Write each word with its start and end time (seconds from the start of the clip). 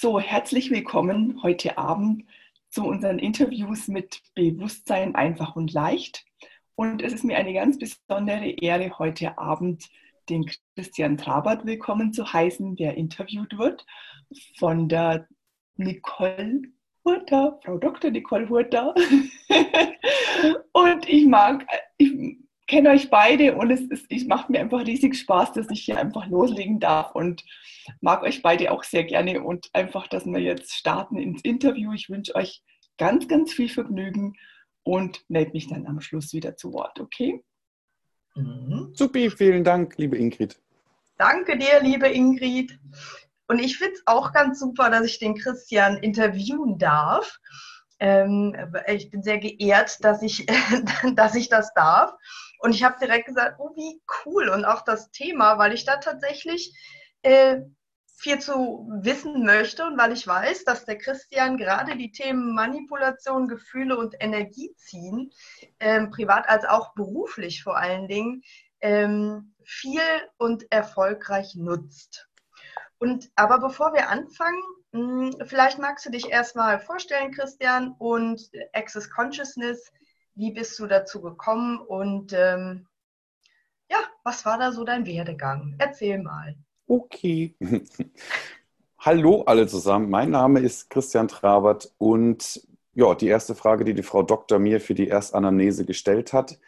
so 0.00 0.20
herzlich 0.20 0.70
willkommen 0.70 1.42
heute 1.42 1.76
Abend 1.76 2.24
zu 2.70 2.86
unseren 2.86 3.18
Interviews 3.18 3.88
mit 3.88 4.22
Bewusstsein 4.36 5.16
einfach 5.16 5.56
und 5.56 5.72
leicht. 5.72 6.24
Und 6.76 7.02
es 7.02 7.12
ist 7.12 7.24
mir 7.24 7.36
eine 7.36 7.52
ganz 7.52 7.80
besondere 7.80 8.46
Ehre, 8.48 8.96
heute 9.00 9.36
Abend 9.38 9.88
den 10.28 10.48
Christian 10.76 11.16
Trabert 11.16 11.66
willkommen 11.66 12.12
zu 12.12 12.32
heißen, 12.32 12.76
der 12.76 12.96
interviewt 12.96 13.58
wird 13.58 13.84
von 14.56 14.88
der 14.88 15.26
Nicole 15.74 16.62
Hurter, 17.04 17.58
Frau 17.64 17.78
Dr. 17.78 18.12
Nicole 18.12 18.48
Hurter. 18.48 18.94
und 20.74 21.08
ich 21.08 21.26
mag, 21.26 21.66
ich 21.96 22.38
kenne 22.68 22.90
euch 22.90 23.10
beide 23.10 23.56
und 23.56 23.70
es, 23.70 23.80
ist, 23.80 24.06
es 24.10 24.26
macht 24.26 24.50
mir 24.50 24.60
einfach 24.60 24.86
riesig 24.86 25.16
Spaß, 25.16 25.54
dass 25.54 25.70
ich 25.70 25.80
hier 25.80 25.98
einfach 25.98 26.26
loslegen 26.26 26.78
darf 26.78 27.14
und 27.14 27.44
mag 28.00 28.22
euch 28.22 28.42
beide 28.42 28.70
auch 28.70 28.84
sehr 28.84 29.04
gerne 29.04 29.42
und 29.42 29.70
einfach, 29.72 30.06
dass 30.06 30.26
wir 30.26 30.38
jetzt 30.38 30.74
starten 30.74 31.18
ins 31.18 31.42
Interview. 31.42 31.92
Ich 31.92 32.10
wünsche 32.10 32.34
euch 32.34 32.62
ganz, 32.98 33.26
ganz 33.26 33.52
viel 33.52 33.68
Vergnügen 33.68 34.34
und 34.82 35.24
melde 35.28 35.52
mich 35.52 35.68
dann 35.68 35.86
am 35.86 36.00
Schluss 36.00 36.32
wieder 36.32 36.56
zu 36.56 36.72
Wort, 36.72 37.00
okay? 37.00 37.42
Mhm. 38.34 38.92
Supi, 38.94 39.30
vielen 39.30 39.64
Dank, 39.64 39.96
liebe 39.96 40.18
Ingrid. 40.18 40.60
Danke 41.16 41.58
dir, 41.58 41.80
liebe 41.82 42.06
Ingrid. 42.06 42.78
Und 43.48 43.60
ich 43.60 43.78
finde 43.78 43.94
es 43.94 44.02
auch 44.06 44.32
ganz 44.32 44.60
super, 44.60 44.90
dass 44.90 45.06
ich 45.06 45.18
den 45.18 45.34
Christian 45.34 45.96
interviewen 45.96 46.78
darf. 46.78 47.38
Ähm, 47.98 48.54
ich 48.86 49.10
bin 49.10 49.22
sehr 49.22 49.38
geehrt, 49.38 50.04
dass 50.04 50.22
ich, 50.22 50.46
dass 51.14 51.34
ich 51.34 51.48
das 51.48 51.72
darf. 51.74 52.12
Und 52.58 52.74
ich 52.74 52.82
habe 52.82 52.98
direkt 53.00 53.26
gesagt, 53.26 53.56
oh, 53.58 53.70
wie 53.76 54.00
cool. 54.24 54.48
Und 54.48 54.64
auch 54.64 54.82
das 54.82 55.10
Thema, 55.10 55.58
weil 55.58 55.72
ich 55.72 55.84
da 55.84 55.96
tatsächlich 55.96 56.74
äh, 57.22 57.60
viel 58.18 58.40
zu 58.40 58.88
wissen 59.00 59.44
möchte 59.44 59.86
und 59.86 59.96
weil 59.96 60.12
ich 60.12 60.26
weiß, 60.26 60.64
dass 60.64 60.84
der 60.84 60.98
Christian 60.98 61.56
gerade 61.56 61.96
die 61.96 62.10
Themen 62.10 62.52
Manipulation, 62.52 63.46
Gefühle 63.46 63.96
und 63.96 64.16
Energie 64.18 64.74
ziehen, 64.76 65.30
ähm, 65.78 66.10
privat 66.10 66.48
als 66.48 66.64
auch 66.64 66.94
beruflich 66.94 67.62
vor 67.62 67.76
allen 67.76 68.08
Dingen, 68.08 68.42
ähm, 68.80 69.54
viel 69.64 70.00
und 70.36 70.70
erfolgreich 70.72 71.54
nutzt. 71.54 72.28
Und 72.98 73.30
aber 73.36 73.60
bevor 73.60 73.92
wir 73.92 74.08
anfangen, 74.08 74.62
mh, 74.92 75.00
hm, 75.00 75.46
vielleicht 75.46 75.78
magst 75.78 76.04
du 76.04 76.10
dich 76.10 76.28
erstmal 76.28 76.80
vorstellen, 76.80 77.32
Christian, 77.32 77.94
und 77.98 78.50
Access 78.72 79.08
Consciousness 79.10 79.92
wie 80.38 80.52
bist 80.52 80.78
du 80.78 80.86
dazu 80.86 81.20
gekommen 81.20 81.78
und 81.80 82.32
ähm, 82.32 82.86
ja, 83.90 83.98
was 84.22 84.46
war 84.46 84.56
da 84.56 84.70
so 84.70 84.84
dein 84.84 85.04
Werdegang? 85.04 85.74
Erzähl 85.78 86.22
mal. 86.22 86.54
Okay. 86.86 87.56
Hallo 89.00 89.42
alle 89.42 89.66
zusammen. 89.66 90.08
Mein 90.08 90.30
Name 90.30 90.60
ist 90.60 90.90
Christian 90.90 91.26
Trabert 91.26 91.92
und 91.98 92.62
ja, 92.94 93.14
die 93.16 93.26
erste 93.26 93.56
Frage, 93.56 93.84
die 93.84 93.94
die 93.94 94.02
Frau 94.04 94.22
Doktor 94.22 94.60
mir 94.60 94.80
für 94.80 94.94
die 94.94 95.08
Erstanamnese 95.08 95.84
gestellt 95.84 96.32
hat, 96.32 96.58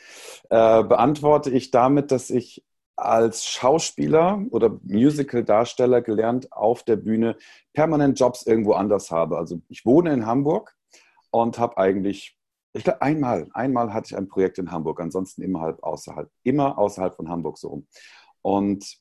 äh, 0.49 0.83
beantworte 0.83 1.51
ich 1.51 1.71
damit, 1.71 2.11
dass 2.11 2.31
ich 2.31 2.65
als 2.97 3.47
Schauspieler 3.47 4.45
oder 4.51 4.79
Musical-Darsteller 4.83 6.03
gelernt 6.03 6.53
auf 6.53 6.83
der 6.83 6.97
Bühne 6.97 7.37
permanent 7.73 8.19
Jobs 8.19 8.47
irgendwo 8.47 8.73
anders 8.73 9.13
habe. 9.13 9.39
Also 9.39 9.61
ich 9.69 9.87
wohne 9.87 10.13
in 10.13 10.27
Hamburg 10.27 10.77
und 11.31 11.59
habe 11.59 11.79
eigentlich 11.79 12.40
ich 12.73 12.85
glaube, 12.85 13.03
einmal, 13.03 13.49
einmal 13.53 13.93
hatte 13.93 14.07
ich 14.07 14.17
ein 14.17 14.29
Projekt 14.29 14.59
in 14.59 14.71
Hamburg, 14.71 15.01
ansonsten 15.01 15.43
immer 15.43 15.61
halb 15.61 15.83
außerhalb, 15.83 16.31
immer 16.43 16.79
außerhalb 16.79 17.15
von 17.15 17.29
Hamburg 17.29 17.59
so 17.59 17.69
rum. 17.69 17.87
Und 18.43 18.99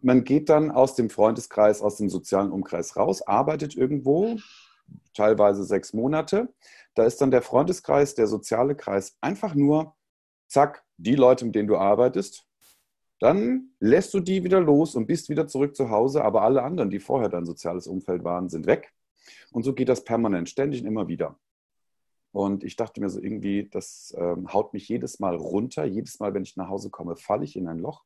man 0.00 0.24
geht 0.24 0.48
dann 0.48 0.70
aus 0.70 0.94
dem 0.94 1.10
Freundeskreis, 1.10 1.80
aus 1.80 1.96
dem 1.96 2.10
sozialen 2.10 2.50
Umkreis 2.50 2.96
raus, 2.96 3.22
arbeitet 3.22 3.76
irgendwo, 3.76 4.36
teilweise 5.14 5.64
sechs 5.64 5.92
Monate. 5.92 6.52
Da 6.94 7.04
ist 7.04 7.20
dann 7.20 7.30
der 7.30 7.42
Freundeskreis, 7.42 8.14
der 8.14 8.26
soziale 8.26 8.74
Kreis 8.74 9.16
einfach 9.20 9.54
nur, 9.54 9.94
zack, 10.48 10.84
die 10.96 11.14
Leute, 11.14 11.44
mit 11.46 11.54
denen 11.54 11.68
du 11.68 11.76
arbeitest. 11.76 12.46
Dann 13.20 13.70
lässt 13.78 14.12
du 14.12 14.20
die 14.20 14.44
wieder 14.44 14.60
los 14.60 14.96
und 14.96 15.06
bist 15.06 15.28
wieder 15.28 15.46
zurück 15.46 15.76
zu 15.76 15.90
Hause, 15.90 16.24
aber 16.24 16.42
alle 16.42 16.62
anderen, 16.62 16.90
die 16.90 17.00
vorher 17.00 17.28
dein 17.28 17.46
soziales 17.46 17.86
Umfeld 17.86 18.24
waren, 18.24 18.48
sind 18.48 18.66
weg. 18.66 18.92
Und 19.52 19.62
so 19.62 19.72
geht 19.72 19.88
das 19.88 20.04
permanent, 20.04 20.48
ständig 20.48 20.82
und 20.82 20.88
immer 20.88 21.06
wieder. 21.06 21.38
Und 22.32 22.64
ich 22.64 22.76
dachte 22.76 23.00
mir 23.00 23.10
so 23.10 23.20
irgendwie, 23.20 23.68
das 23.68 24.14
ähm, 24.18 24.52
haut 24.52 24.72
mich 24.72 24.88
jedes 24.88 25.20
Mal 25.20 25.36
runter. 25.36 25.84
Jedes 25.84 26.18
Mal, 26.18 26.32
wenn 26.34 26.42
ich 26.42 26.56
nach 26.56 26.68
Hause 26.68 26.90
komme, 26.90 27.16
falle 27.16 27.44
ich 27.44 27.56
in 27.56 27.68
ein 27.68 27.78
Loch 27.78 28.04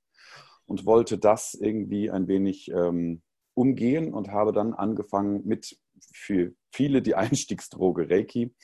und 0.67 0.85
wollte 0.85 1.17
das 1.17 1.55
irgendwie 1.55 2.11
ein 2.11 2.27
wenig 2.29 2.71
ähm, 2.71 3.23
umgehen 3.55 4.13
und 4.13 4.33
habe 4.33 4.53
dann 4.53 4.75
angefangen 4.75 5.47
mit 5.47 5.79
für 6.13 6.53
viele 6.73 7.03
die 7.03 7.15
Einstiegsdroge 7.17 8.11
Reiki 8.11 8.55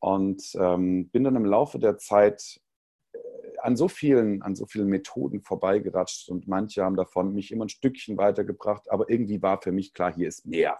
und 0.00 0.42
ähm, 0.58 1.08
bin 1.10 1.24
dann 1.24 1.36
im 1.36 1.44
Laufe 1.44 1.78
der 1.78 1.98
Zeit 1.98 2.60
äh, 3.12 3.18
an 3.62 3.76
so 3.76 3.88
vielen, 3.88 4.42
an 4.42 4.54
so 4.54 4.66
vielen 4.66 4.88
Methoden 4.88 5.40
vorbeigeratscht 5.40 6.28
und 6.28 6.48
manche 6.48 6.84
haben 6.84 6.96
davon 6.96 7.32
mich 7.32 7.52
immer 7.52 7.64
ein 7.64 7.70
Stückchen 7.70 8.16
weitergebracht, 8.16 8.90
aber 8.90 9.08
irgendwie 9.08 9.40
war 9.40 9.62
für 9.62 9.72
mich 9.72 9.94
klar, 9.94 10.12
hier 10.12 10.28
ist 10.28 10.46
mehr. 10.46 10.78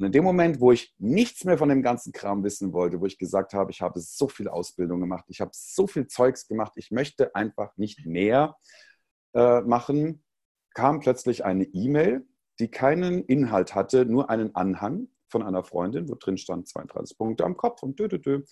Und 0.00 0.06
in 0.06 0.12
dem 0.12 0.24
Moment, 0.24 0.60
wo 0.60 0.72
ich 0.72 0.94
nichts 0.98 1.44
mehr 1.44 1.58
von 1.58 1.68
dem 1.68 1.82
ganzen 1.82 2.12
Kram 2.12 2.42
wissen 2.42 2.72
wollte, 2.72 3.02
wo 3.02 3.06
ich 3.06 3.18
gesagt 3.18 3.52
habe, 3.52 3.70
ich 3.70 3.82
habe 3.82 4.00
so 4.00 4.28
viel 4.28 4.48
Ausbildung 4.48 4.98
gemacht, 4.98 5.26
ich 5.28 5.42
habe 5.42 5.50
so 5.52 5.86
viel 5.86 6.06
Zeugs 6.06 6.48
gemacht, 6.48 6.72
ich 6.76 6.90
möchte 6.90 7.34
einfach 7.34 7.76
nicht 7.76 8.06
mehr 8.06 8.56
äh, 9.34 9.60
machen, 9.60 10.24
kam 10.72 11.00
plötzlich 11.00 11.44
eine 11.44 11.64
E-Mail, 11.64 12.26
die 12.60 12.70
keinen 12.70 13.24
Inhalt 13.24 13.74
hatte, 13.74 14.06
nur 14.06 14.30
einen 14.30 14.54
Anhang 14.54 15.08
von 15.28 15.42
einer 15.42 15.64
Freundin, 15.64 16.08
wo 16.08 16.14
drin 16.14 16.38
stand 16.38 16.66
32 16.66 17.18
Punkte 17.18 17.44
am 17.44 17.58
Kopf 17.58 17.82
und 17.82 18.00
dö, 18.00 18.08
dö, 18.08 18.18
dö. 18.18 18.42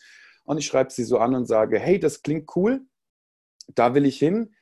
Und 0.44 0.58
ich 0.58 0.66
schreibe 0.66 0.90
sie 0.90 1.04
so 1.04 1.16
an 1.16 1.34
und 1.34 1.46
sage, 1.46 1.78
hey, 1.78 1.98
das 1.98 2.20
klingt 2.20 2.54
cool, 2.56 2.82
da 3.74 3.94
will 3.94 4.04
ich 4.04 4.18
hin 4.18 4.54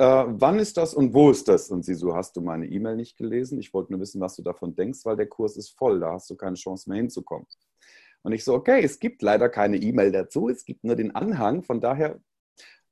äh, 0.00 0.24
wann 0.28 0.58
ist 0.58 0.78
das 0.78 0.94
und 0.94 1.12
wo 1.12 1.30
ist 1.30 1.46
das? 1.46 1.70
Und 1.70 1.84
sie 1.84 1.94
so, 1.94 2.16
hast 2.16 2.34
du 2.34 2.40
meine 2.40 2.66
E-Mail 2.66 2.96
nicht 2.96 3.18
gelesen? 3.18 3.58
Ich 3.58 3.74
wollte 3.74 3.92
nur 3.92 4.00
wissen, 4.00 4.20
was 4.20 4.34
du 4.34 4.42
davon 4.42 4.74
denkst, 4.74 5.00
weil 5.04 5.16
der 5.16 5.26
Kurs 5.26 5.58
ist 5.58 5.76
voll, 5.76 6.00
da 6.00 6.12
hast 6.14 6.30
du 6.30 6.36
keine 6.36 6.56
Chance 6.56 6.88
mehr 6.88 6.96
hinzukommen. 6.96 7.46
Und 8.22 8.32
ich 8.32 8.42
so, 8.42 8.54
okay, 8.54 8.82
es 8.82 8.98
gibt 8.98 9.20
leider 9.20 9.50
keine 9.50 9.76
E-Mail 9.76 10.10
dazu, 10.10 10.48
es 10.48 10.64
gibt 10.64 10.84
nur 10.84 10.96
den 10.96 11.14
Anhang, 11.14 11.62
von 11.62 11.82
daher, 11.82 12.18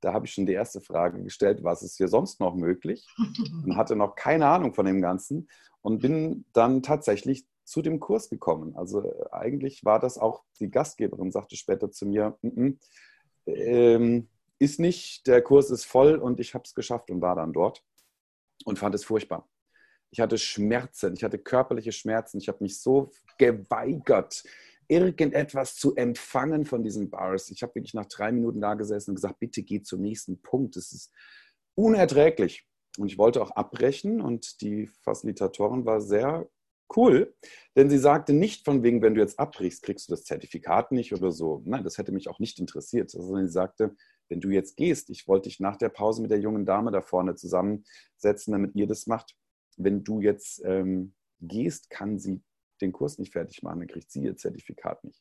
da 0.02 0.12
habe 0.12 0.26
ich 0.26 0.34
schon 0.34 0.44
die 0.44 0.52
erste 0.52 0.82
Frage 0.82 1.22
gestellt, 1.22 1.64
was 1.64 1.82
ist 1.82 1.96
hier 1.96 2.08
sonst 2.08 2.40
noch 2.40 2.54
möglich? 2.54 3.06
Und 3.64 3.76
hatte 3.76 3.96
noch 3.96 4.14
keine 4.14 4.46
Ahnung 4.46 4.74
von 4.74 4.84
dem 4.84 5.00
Ganzen 5.00 5.48
und 5.80 6.00
bin 6.00 6.44
dann 6.52 6.82
tatsächlich 6.82 7.46
zu 7.64 7.80
dem 7.80 8.00
Kurs 8.00 8.28
gekommen. 8.28 8.76
Also 8.76 9.02
äh, 9.02 9.30
eigentlich 9.30 9.84
war 9.84 9.98
das 9.98 10.18
auch, 10.18 10.42
die 10.60 10.70
Gastgeberin 10.70 11.30
sagte 11.30 11.56
später 11.56 11.90
zu 11.90 12.04
mir, 12.04 12.36
mm 12.42 12.48
-mm, 12.48 12.78
ähm, 13.46 14.28
ist 14.58 14.80
nicht, 14.80 15.26
der 15.26 15.42
Kurs 15.42 15.70
ist 15.70 15.84
voll 15.84 16.16
und 16.16 16.40
ich 16.40 16.54
habe 16.54 16.64
es 16.64 16.74
geschafft 16.74 17.10
und 17.10 17.20
war 17.20 17.36
dann 17.36 17.52
dort 17.52 17.84
und 18.64 18.78
fand 18.78 18.94
es 18.94 19.04
furchtbar. 19.04 19.48
Ich 20.10 20.20
hatte 20.20 20.38
Schmerzen, 20.38 21.14
ich 21.14 21.22
hatte 21.22 21.38
körperliche 21.38 21.92
Schmerzen, 21.92 22.38
ich 22.38 22.48
habe 22.48 22.58
mich 22.62 22.80
so 22.80 23.10
geweigert, 23.38 24.42
irgendetwas 24.88 25.76
zu 25.76 25.94
empfangen 25.96 26.64
von 26.64 26.82
diesen 26.82 27.10
Bars. 27.10 27.50
Ich 27.50 27.62
habe 27.62 27.74
wirklich 27.74 27.94
nach 27.94 28.06
drei 28.06 28.32
Minuten 28.32 28.60
da 28.60 28.74
gesessen 28.74 29.10
und 29.10 29.16
gesagt, 29.16 29.38
bitte 29.38 29.62
geh 29.62 29.82
zum 29.82 30.00
nächsten 30.00 30.40
Punkt. 30.40 30.76
Das 30.76 30.92
ist 30.92 31.12
unerträglich. 31.74 32.66
Und 32.96 33.06
ich 33.06 33.18
wollte 33.18 33.42
auch 33.42 33.50
abbrechen 33.52 34.20
und 34.20 34.60
die 34.62 34.88
Facilitatorin 35.02 35.84
war 35.84 36.00
sehr 36.00 36.48
cool, 36.96 37.34
denn 37.76 37.90
sie 37.90 37.98
sagte 37.98 38.32
nicht 38.32 38.64
von 38.64 38.82
wegen, 38.82 39.02
wenn 39.02 39.14
du 39.14 39.20
jetzt 39.20 39.38
abbrichst, 39.38 39.82
kriegst 39.82 40.08
du 40.08 40.12
das 40.12 40.24
Zertifikat 40.24 40.90
nicht 40.90 41.12
oder 41.12 41.30
so. 41.30 41.62
Nein, 41.66 41.84
das 41.84 41.98
hätte 41.98 42.12
mich 42.12 42.28
auch 42.28 42.38
nicht 42.38 42.58
interessiert. 42.58 43.10
Sondern 43.10 43.46
sie 43.46 43.52
sagte, 43.52 43.94
wenn 44.28 44.40
du 44.40 44.50
jetzt 44.50 44.76
gehst, 44.76 45.10
ich 45.10 45.26
wollte 45.26 45.48
dich 45.48 45.60
nach 45.60 45.76
der 45.76 45.88
Pause 45.88 46.22
mit 46.22 46.30
der 46.30 46.40
jungen 46.40 46.64
Dame 46.64 46.90
da 46.90 47.00
vorne 47.00 47.34
zusammensetzen, 47.34 48.52
damit 48.52 48.74
ihr 48.74 48.86
das 48.86 49.06
macht. 49.06 49.36
Wenn 49.76 50.04
du 50.04 50.20
jetzt 50.20 50.62
ähm, 50.64 51.14
gehst, 51.40 51.90
kann 51.90 52.18
sie 52.18 52.42
den 52.80 52.92
Kurs 52.92 53.18
nicht 53.18 53.32
fertig 53.32 53.62
machen, 53.62 53.80
dann 53.80 53.88
kriegt 53.88 54.10
sie 54.10 54.22
ihr 54.22 54.36
Zertifikat 54.36 55.02
nicht. 55.04 55.20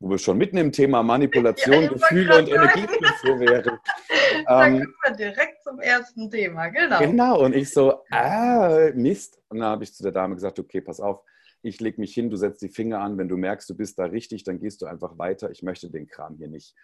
Wo 0.00 0.10
wir 0.10 0.18
schon 0.18 0.38
mitten 0.38 0.58
im 0.58 0.70
Thema 0.70 1.02
Manipulation, 1.02 1.82
ja, 1.82 1.88
Gefühle 1.88 2.38
und 2.38 2.48
Energieflüsse 2.48 3.40
wären. 3.40 3.78
Dann 4.46 4.74
ähm, 4.74 4.80
kommen 4.80 4.94
wir 5.04 5.16
direkt 5.16 5.62
zum 5.64 5.80
ersten 5.80 6.30
Thema, 6.30 6.68
genau. 6.68 6.98
Genau, 7.00 7.44
und 7.44 7.56
ich 7.56 7.70
so, 7.70 8.02
ah, 8.10 8.90
Mist. 8.94 9.40
Und 9.48 9.58
dann 9.58 9.70
habe 9.70 9.84
ich 9.84 9.92
zu 9.92 10.02
der 10.02 10.12
Dame 10.12 10.34
gesagt, 10.34 10.58
okay, 10.58 10.80
pass 10.80 11.00
auf, 11.00 11.22
ich 11.62 11.80
lege 11.80 12.00
mich 12.00 12.14
hin, 12.14 12.30
du 12.30 12.36
setzt 12.36 12.62
die 12.62 12.68
Finger 12.68 13.00
an, 13.00 13.18
wenn 13.18 13.28
du 13.28 13.36
merkst, 13.36 13.68
du 13.68 13.74
bist 13.74 13.98
da 13.98 14.04
richtig, 14.04 14.44
dann 14.44 14.60
gehst 14.60 14.80
du 14.82 14.86
einfach 14.86 15.18
weiter. 15.18 15.50
Ich 15.50 15.62
möchte 15.62 15.90
den 15.90 16.06
Kram 16.06 16.36
hier 16.36 16.48
nicht. 16.48 16.74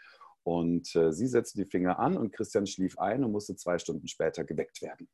Und 0.45 0.95
äh, 0.95 1.13
sie 1.13 1.27
setzte 1.27 1.63
die 1.63 1.69
Finger 1.69 1.99
an 1.99 2.17
und 2.17 2.33
Christian 2.33 2.67
schlief 2.67 2.99
ein 2.99 3.25
und 3.25 3.33
musste 3.33 3.57
zwei 3.57 3.79
Stunden 3.79 4.07
später 4.07 4.45
geweckt 4.45 4.83
werden. 4.83 5.09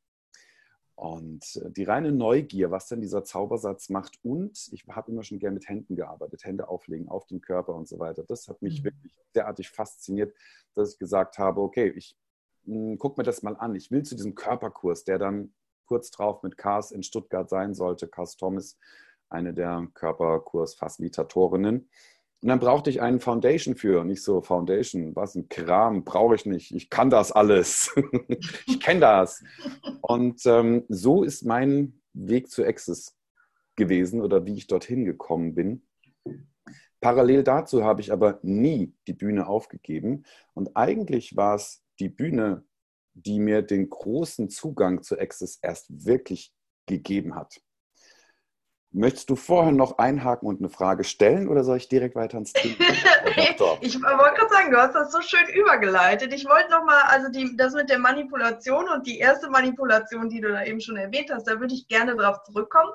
Und 0.97 1.57
äh, 1.57 1.71
die 1.71 1.85
reine 1.85 2.13
Neugier, 2.13 2.71
was 2.71 2.89
denn 2.89 3.01
dieser 3.01 3.25
Zaubersatz 3.25 3.89
macht, 3.89 4.19
und 4.23 4.69
ich 4.73 4.85
habe 4.89 5.11
immer 5.11 5.23
schon 5.23 5.39
gern 5.39 5.55
mit 5.55 5.69
Händen 5.69 5.97
gearbeitet, 5.97 6.45
Hände 6.45 6.69
auflegen 6.69 7.09
auf 7.09 7.27
den 7.27 7.41
Körper 7.41 7.75
und 7.75 7.89
so 7.89 7.99
weiter. 7.99 8.23
Das 8.25 8.49
hat 8.49 8.61
mich 8.61 8.81
mhm. 8.81 8.87
wirklich 8.87 9.17
derartig 9.35 9.71
fasziniert, 9.71 10.35
dass 10.75 10.93
ich 10.93 10.99
gesagt 10.99 11.39
habe, 11.39 11.63
okay, 11.63 11.89
ich 11.97 12.19
hm, 12.67 12.99
guck 12.99 13.17
mir 13.17 13.25
das 13.25 13.43
mal 13.43 13.57
an. 13.57 13.75
Ich 13.77 13.91
will 13.91 14.03
zu 14.03 14.15
diesem 14.15 14.35
Körperkurs, 14.35 15.05
der 15.05 15.19
dann 15.19 15.55
kurz 15.87 16.11
drauf 16.11 16.43
mit 16.43 16.59
Cars 16.59 16.93
in 16.93 17.03
Stuttgart 17.03 17.49
sein 17.49 17.73
sollte, 17.73 18.07
Cars 18.07 18.37
Thomas, 18.37 18.77
eine 19.29 19.55
der 19.55 19.89
Körperkursfacilitatorinnen. 19.95 21.89
Und 22.43 22.49
dann 22.49 22.59
brauchte 22.59 22.89
ich 22.89 23.03
einen 23.03 23.21
Foundation 23.21 23.77
für. 23.77 24.05
Nicht 24.05 24.23
so, 24.23 24.41
Foundation, 24.41 25.15
was 25.15 25.35
ein 25.35 25.49
Kram, 25.49 26.05
brauche 26.05 26.35
ich 26.35 26.47
nicht. 26.47 26.75
Ich 26.75 26.89
kann 26.89 27.11
das 27.11 27.33
alles. 27.33 27.95
ich 28.67 28.81
kenne 28.81 29.01
das. 29.01 29.45
Und 30.01 30.45
ähm, 30.47 30.85
so 30.89 31.23
ist 31.23 31.45
mein 31.45 32.01
Weg 32.15 32.51
zu 32.51 32.65
Access 32.65 33.15
gewesen 33.77 34.23
oder 34.23 34.47
wie 34.47 34.55
ich 34.55 34.67
dorthin 34.67 35.05
gekommen 35.05 35.55
bin. 35.55 35.83
Parallel 37.01 37.45
dazu 37.45 37.85
habe 37.85 38.01
ich 38.01 38.13
aber 38.13 38.39
nie 38.43 38.95
die 39.07 39.15
Bühne 39.15 39.47
aufgegeben. 39.47 40.25
Und 40.55 40.77
eigentlich 40.77 41.37
war 41.37 41.57
es 41.57 41.83
die 41.99 42.09
Bühne, 42.09 42.65
die 43.15 43.39
mir 43.39 43.63
den 43.63 43.89
großen 43.91 44.49
Zugang 44.49 45.03
zu 45.03 45.19
Access 45.19 45.59
erst 45.61 46.07
wirklich 46.07 46.55
gegeben 46.87 47.35
hat. 47.35 47.61
Möchtest 48.93 49.31
du 49.31 49.37
vorher 49.37 49.71
noch 49.71 49.99
einhaken 49.99 50.49
und 50.49 50.59
eine 50.59 50.69
Frage 50.69 51.05
stellen 51.05 51.47
oder 51.49 51.63
soll 51.63 51.77
ich 51.77 51.89
direkt 51.89 52.17
weiter 52.17 52.39
ins 52.39 52.53
Thema? 52.53 52.75
ich 53.81 53.95
wollte 54.03 54.37
gerade 54.37 54.53
sagen, 54.53 54.73
du 54.73 54.79
hast 54.79 54.95
das 54.97 55.13
so 55.13 55.21
schön 55.21 55.49
übergeleitet. 55.55 56.35
Ich 56.35 56.45
wollte 56.45 56.73
nochmal, 56.73 57.03
also 57.07 57.29
die, 57.29 57.57
das 57.57 57.73
mit 57.73 57.89
der 57.89 58.01
Manipulation 58.01 58.89
und 58.89 59.07
die 59.07 59.19
erste 59.19 59.49
Manipulation, 59.49 60.29
die 60.29 60.41
du 60.41 60.49
da 60.49 60.65
eben 60.65 60.81
schon 60.81 60.97
erwähnt 60.97 61.31
hast, 61.31 61.45
da 61.45 61.61
würde 61.61 61.73
ich 61.73 61.87
gerne 61.87 62.17
drauf 62.17 62.43
zurückkommen. 62.43 62.91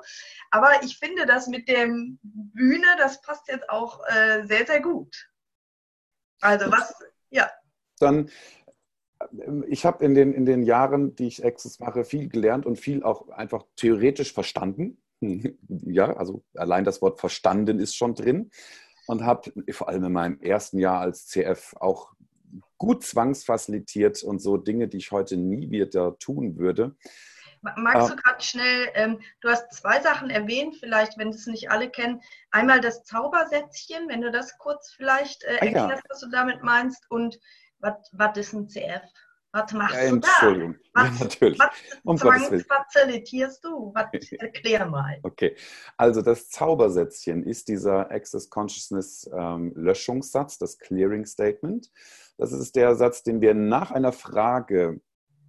Aber 0.50 0.82
ich 0.82 0.98
finde 0.98 1.24
das 1.24 1.46
mit 1.46 1.66
der 1.66 1.86
Bühne, 2.22 2.86
das 2.98 3.22
passt 3.22 3.48
jetzt 3.48 3.70
auch 3.70 4.00
äh, 4.06 4.46
sehr, 4.46 4.66
sehr 4.66 4.82
gut. 4.82 5.30
Also 6.42 6.70
was, 6.70 6.94
ja. 7.30 7.48
Dann 8.00 8.28
äh, 9.18 9.64
ich 9.68 9.86
habe 9.86 10.04
in 10.04 10.14
den, 10.14 10.34
in 10.34 10.44
den 10.44 10.62
Jahren, 10.62 11.16
die 11.16 11.26
ich 11.26 11.42
Access 11.42 11.80
mache, 11.80 12.04
viel 12.04 12.28
gelernt 12.28 12.66
und 12.66 12.76
viel 12.76 13.02
auch 13.02 13.30
einfach 13.30 13.64
theoretisch 13.76 14.34
verstanden. 14.34 14.98
Ja, 15.20 16.16
also 16.16 16.44
allein 16.54 16.84
das 16.84 17.00
Wort 17.00 17.20
verstanden 17.20 17.78
ist 17.78 17.96
schon 17.96 18.14
drin. 18.14 18.50
Und 19.06 19.24
habe 19.24 19.52
vor 19.70 19.88
allem 19.88 20.04
in 20.04 20.12
meinem 20.12 20.40
ersten 20.40 20.78
Jahr 20.78 21.00
als 21.00 21.26
CF 21.26 21.74
auch 21.78 22.12
gut 22.76 23.04
zwangsfacilitiert 23.04 24.22
und 24.22 24.40
so 24.40 24.56
Dinge, 24.56 24.88
die 24.88 24.96
ich 24.96 25.12
heute 25.12 25.36
nie 25.36 25.70
wieder 25.70 26.18
tun 26.18 26.58
würde. 26.58 26.96
Magst 27.62 28.10
du 28.10 28.16
gerade 28.16 28.42
schnell, 28.42 28.90
ähm, 28.94 29.20
du 29.40 29.48
hast 29.48 29.72
zwei 29.72 30.00
Sachen 30.00 30.30
erwähnt, 30.30 30.76
vielleicht, 30.76 31.18
wenn 31.18 31.30
es 31.30 31.46
nicht 31.46 31.70
alle 31.70 31.90
kennen. 31.90 32.20
Einmal 32.50 32.80
das 32.80 33.04
Zaubersätzchen, 33.04 34.08
wenn 34.08 34.20
du 34.20 34.30
das 34.30 34.56
kurz 34.58 34.92
vielleicht 34.92 35.42
äh, 35.44 35.56
erklärst, 35.56 35.92
ah, 35.92 35.96
ja. 35.96 36.02
was 36.08 36.20
du 36.20 36.30
damit 36.30 36.62
meinst. 36.62 37.10
Und 37.10 37.38
was 37.78 38.36
ist 38.36 38.52
ein 38.52 38.68
CF? 38.68 39.02
Was 39.56 39.72
machst 39.72 39.94
ja, 39.94 40.10
du 40.10 40.16
Entschuldigung. 40.16 40.76
da? 40.92 41.02
Was, 41.02 41.18
ja, 41.18 41.24
natürlich. 41.24 41.58
Was 41.58 41.70
um 42.04 42.18
zwangsfazilitierst 42.18 43.64
du? 43.64 43.90
Was, 43.94 44.06
erklär 44.38 44.86
mal. 44.86 45.18
Okay, 45.22 45.56
also 45.96 46.20
das 46.20 46.50
Zaubersätzchen 46.50 47.42
ist 47.42 47.68
dieser 47.68 48.10
Access 48.10 48.50
Consciousness 48.50 49.30
ähm, 49.32 49.72
Löschungssatz, 49.74 50.58
das 50.58 50.78
Clearing 50.78 51.24
Statement. 51.24 51.90
Das 52.36 52.52
ist 52.52 52.76
der 52.76 52.94
Satz, 52.96 53.22
den 53.22 53.40
wir 53.40 53.54
nach 53.54 53.92
einer 53.92 54.12
Frage 54.12 55.00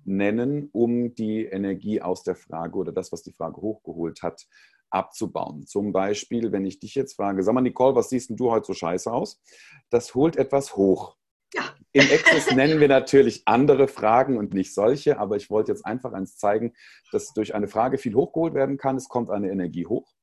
nennen, 0.05 0.69
um 0.71 1.13
die 1.13 1.43
Energie 1.43 2.01
aus 2.01 2.23
der 2.23 2.37
Frage 2.37 2.77
oder 2.77 2.93
das, 2.93 3.11
was 3.11 3.23
die 3.23 3.33
Frage 3.33 3.57
hochgeholt 3.57 4.23
hat, 4.23 4.47
abzubauen. 4.89 5.67
Zum 5.67 5.91
Beispiel, 5.91 6.53
wenn 6.53 6.63
ich 6.63 6.79
dich 6.79 6.95
jetzt 6.95 7.17
frage, 7.17 7.43
sag 7.43 7.53
mal, 7.53 7.59
Nicole, 7.59 7.93
was 7.93 8.07
siehst 8.07 8.29
denn 8.29 8.37
du 8.37 8.51
heute 8.51 8.67
so 8.67 8.73
scheiße 8.73 9.11
aus? 9.11 9.41
Das 9.89 10.15
holt 10.15 10.37
etwas 10.37 10.77
hoch. 10.77 11.17
Ja. 11.53 11.63
Im 11.97 12.11
Access 12.11 12.51
nennen 12.55 12.79
wir 12.79 12.87
natürlich 12.87 13.41
andere 13.45 13.87
Fragen 13.87 14.37
und 14.37 14.53
nicht 14.53 14.71
solche, 14.71 15.17
aber 15.17 15.35
ich 15.35 15.49
wollte 15.49 15.71
jetzt 15.71 15.83
einfach 15.83 16.13
eins 16.13 16.37
zeigen, 16.37 16.75
dass 17.11 17.33
durch 17.33 17.55
eine 17.55 17.67
Frage 17.67 17.97
viel 17.97 18.13
hochgeholt 18.13 18.53
werden 18.53 18.77
kann. 18.77 18.97
Es 18.97 19.09
kommt 19.09 19.31
eine 19.31 19.49
Energie 19.49 19.87
hoch. 19.87 20.13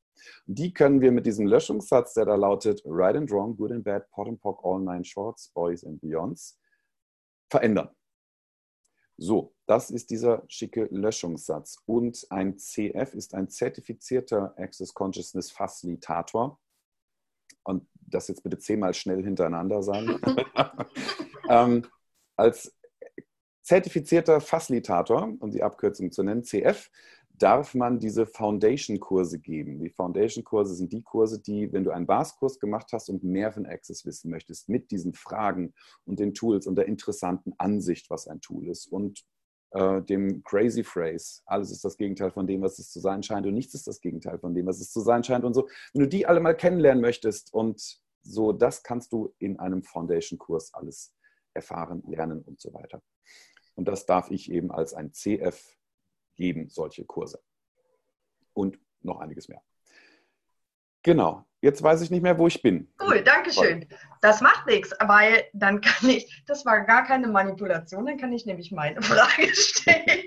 Und 0.46 0.56
die 0.56 0.72
können 0.72 1.00
wir 1.00 1.10
mit 1.10 1.26
diesem 1.26 1.48
Löschungssatz, 1.48 2.14
der 2.14 2.26
da 2.26 2.36
lautet 2.36 2.80
Right 2.84 3.16
and 3.16 3.28
Wrong, 3.32 3.56
Good 3.56 3.72
and 3.72 3.84
Bad, 3.84 4.08
Pot 4.10 4.28
and 4.28 4.40
Pock, 4.40 4.60
All 4.62 4.80
Nine 4.82 5.04
Shorts, 5.04 5.48
Boys 5.48 5.82
and 5.84 6.00
Beyonds, 6.00 6.60
verändern. 7.50 7.90
So, 9.16 9.52
das 9.66 9.90
ist 9.90 10.10
dieser 10.10 10.44
schicke 10.46 10.86
Löschungssatz. 10.92 11.78
Und 11.86 12.24
ein 12.30 12.56
CF 12.56 13.14
ist 13.14 13.34
ein 13.34 13.48
zertifizierter 13.48 14.54
Access 14.56 14.94
Consciousness 14.94 15.50
Facilitator. 15.50 16.60
Und 17.64 17.88
das 18.00 18.28
jetzt 18.28 18.44
bitte 18.44 18.58
zehnmal 18.58 18.94
schnell 18.94 19.24
hintereinander 19.24 19.82
sagen. 19.82 20.20
ähm, 21.48 21.86
als 22.36 22.74
zertifizierter 23.62 24.40
Facilitator, 24.40 25.32
um 25.40 25.50
die 25.50 25.62
Abkürzung 25.62 26.12
zu 26.12 26.22
nennen, 26.22 26.44
CF, 26.44 26.90
darf 27.36 27.74
man 27.74 27.98
diese 27.98 28.26
Foundation-Kurse 28.26 29.40
geben. 29.40 29.80
Die 29.80 29.90
Foundation-Kurse 29.90 30.74
sind 30.74 30.92
die 30.92 31.02
Kurse, 31.02 31.40
die, 31.40 31.72
wenn 31.72 31.82
du 31.82 31.90
einen 31.90 32.06
Basiskurs 32.06 32.60
gemacht 32.60 32.90
hast 32.92 33.08
und 33.08 33.24
mehr 33.24 33.52
von 33.52 33.66
Access 33.66 34.04
wissen 34.04 34.30
möchtest, 34.30 34.68
mit 34.68 34.90
diesen 34.90 35.14
Fragen 35.14 35.74
und 36.04 36.20
den 36.20 36.34
Tools 36.34 36.66
und 36.66 36.76
der 36.76 36.86
interessanten 36.86 37.52
Ansicht, 37.58 38.08
was 38.08 38.28
ein 38.28 38.40
Tool 38.40 38.68
ist 38.68 38.86
und 38.86 39.24
äh, 39.72 40.00
dem 40.02 40.44
Crazy 40.44 40.84
Phrase, 40.84 41.40
alles 41.46 41.72
ist 41.72 41.84
das 41.84 41.96
Gegenteil 41.96 42.30
von 42.30 42.46
dem, 42.46 42.62
was 42.62 42.78
es 42.78 42.92
zu 42.92 43.00
sein 43.00 43.22
scheint 43.22 43.46
und 43.46 43.54
nichts 43.54 43.74
ist 43.74 43.88
das 43.88 44.00
Gegenteil 44.00 44.38
von 44.38 44.54
dem, 44.54 44.66
was 44.66 44.80
es 44.80 44.92
zu 44.92 45.00
sein 45.00 45.24
scheint 45.24 45.44
und 45.44 45.54
so. 45.54 45.68
Wenn 45.92 46.02
du 46.02 46.08
die 46.08 46.26
alle 46.26 46.38
mal 46.38 46.56
kennenlernen 46.56 47.02
möchtest 47.02 47.52
und 47.52 48.00
so, 48.22 48.52
das 48.52 48.84
kannst 48.84 49.12
du 49.12 49.34
in 49.38 49.58
einem 49.58 49.82
Foundation-Kurs 49.82 50.72
alles 50.72 51.12
erfahren, 51.54 52.02
lernen 52.06 52.42
und 52.42 52.60
so 52.60 52.72
weiter. 52.74 53.02
Und 53.74 53.88
das 53.88 54.06
darf 54.06 54.30
ich 54.30 54.50
eben 54.50 54.70
als 54.70 54.94
ein 54.94 55.12
CF 55.12 55.76
geben, 56.36 56.68
solche 56.68 57.04
Kurse. 57.04 57.40
Und 58.52 58.78
noch 59.02 59.20
einiges 59.20 59.48
mehr. 59.48 59.62
Genau. 61.02 61.44
Jetzt 61.60 61.82
weiß 61.82 62.02
ich 62.02 62.10
nicht 62.10 62.22
mehr, 62.22 62.38
wo 62.38 62.46
ich 62.46 62.60
bin. 62.60 62.92
Cool, 63.00 63.22
danke 63.22 63.50
schön. 63.50 63.88
Das 64.20 64.40
macht 64.40 64.66
nichts, 64.66 64.94
weil 65.00 65.44
dann 65.54 65.80
kann 65.80 66.10
ich, 66.10 66.42
das 66.46 66.66
war 66.66 66.84
gar 66.84 67.06
keine 67.06 67.26
Manipulation, 67.26 68.04
dann 68.04 68.18
kann 68.18 68.32
ich 68.32 68.44
nämlich 68.44 68.70
meine 68.70 69.00
Frage 69.02 69.54
stellen. 69.54 70.24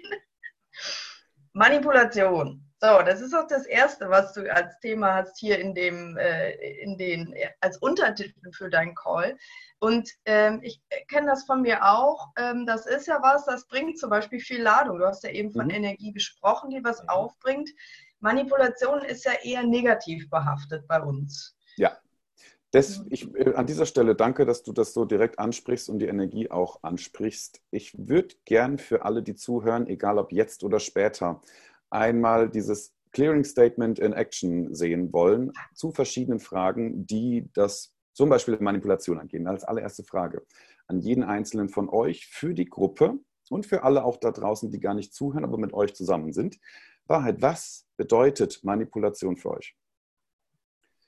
Manipulation. 1.54 2.67
So, 2.80 3.02
das 3.04 3.22
ist 3.22 3.34
auch 3.34 3.48
das 3.48 3.66
Erste, 3.66 4.10
was 4.10 4.34
du 4.34 4.54
als 4.54 4.80
Thema 4.80 5.16
hast 5.16 5.40
hier 5.40 5.58
in 5.58 5.74
dem, 5.74 6.16
äh, 6.18 6.52
in 6.82 6.98
den, 6.98 7.34
als 7.60 7.78
Untertitel 7.78 8.52
für 8.52 8.70
deinen 8.70 8.94
Call. 8.94 9.36
Und 9.80 10.12
ähm, 10.26 10.60
ich 10.62 10.80
kenne 11.08 11.28
das 11.28 11.44
von 11.46 11.64
mir 11.64 11.84
auch. 11.84 12.30
Ähm, 12.38 12.68
das 12.68 12.86
ist 12.86 13.08
ja 13.08 13.20
was, 13.22 13.46
das 13.46 13.68
bringt 13.68 13.98
zum 13.98 14.12
Beispiel 14.12 14.40
viel 14.40 14.62
Ladung. 14.62 15.00
Du 15.00 15.06
hast 15.06 15.24
ja 15.24 15.32
eben 15.32 15.52
von 15.52 15.66
mhm. 15.66 15.72
Energie 15.72 16.12
gesprochen, 16.12 16.70
die 16.70 16.84
was 16.84 17.02
mhm. 17.02 17.10
aufbringt. 17.10 17.70
Manipulation 18.20 19.02
ist 19.04 19.26
ja 19.26 19.34
eher 19.44 19.64
negativ 19.64 20.30
behaftet 20.30 20.88
bei 20.88 21.02
uns. 21.02 21.56
Ja. 21.78 21.98
Das, 22.72 23.00
mhm. 23.00 23.08
ich, 23.10 23.36
äh, 23.36 23.54
an 23.56 23.66
dieser 23.66 23.86
Stelle 23.86 24.16
danke, 24.16 24.46
dass 24.46 24.62
du 24.62 24.72
das 24.72 24.94
so 24.94 25.06
direkt 25.06 25.40
ansprichst 25.40 25.90
und 25.90 26.00
die 26.00 26.08
Energie 26.08 26.52
auch 26.52 26.84
ansprichst. 26.84 27.62
Ich 27.72 27.96
würde 27.98 28.36
gern 28.46 28.78
für 28.78 29.06
alle, 29.06 29.24
die 29.24 29.36
zuhören, 29.36 29.88
egal 29.88 30.18
ob 30.20 30.32
jetzt 30.32 30.64
oder 30.64 30.80
später, 30.80 31.42
einmal 31.90 32.50
dieses 32.50 32.94
Clearing 33.12 33.44
Statement 33.44 34.00
in 34.00 34.14
Action 34.14 34.74
sehen 34.74 35.12
wollen 35.14 35.52
zu 35.74 35.92
verschiedenen 35.92 36.40
Fragen, 36.40 37.08
die 37.08 37.50
das 37.54 37.94
zum 38.14 38.30
Beispiel 38.30 38.58
Manipulation 38.60 39.20
angehen. 39.20 39.48
Als 39.48 39.64
allererste 39.64 40.04
Frage 40.04 40.46
an 40.88 41.00
jeden 41.00 41.24
einzelnen 41.24 41.70
von 41.70 41.90
euch 41.90 42.28
für 42.28 42.54
die 42.54 42.66
Gruppe 42.66 43.20
und 43.50 43.66
für 43.66 43.84
alle 43.84 44.04
auch 44.04 44.18
da 44.18 44.32
draußen, 44.32 44.72
die 44.72 44.80
gar 44.80 44.94
nicht 44.94 45.14
zuhören, 45.14 45.44
aber 45.44 45.58
mit 45.58 45.74
euch 45.74 45.96
zusammen 45.96 46.34
sind. 46.34 46.60
Wahrheit, 47.06 47.42
was 47.42 47.88
bedeutet 47.96 48.64
Manipulation 48.64 49.38
für 49.38 49.52
euch? 49.52 49.76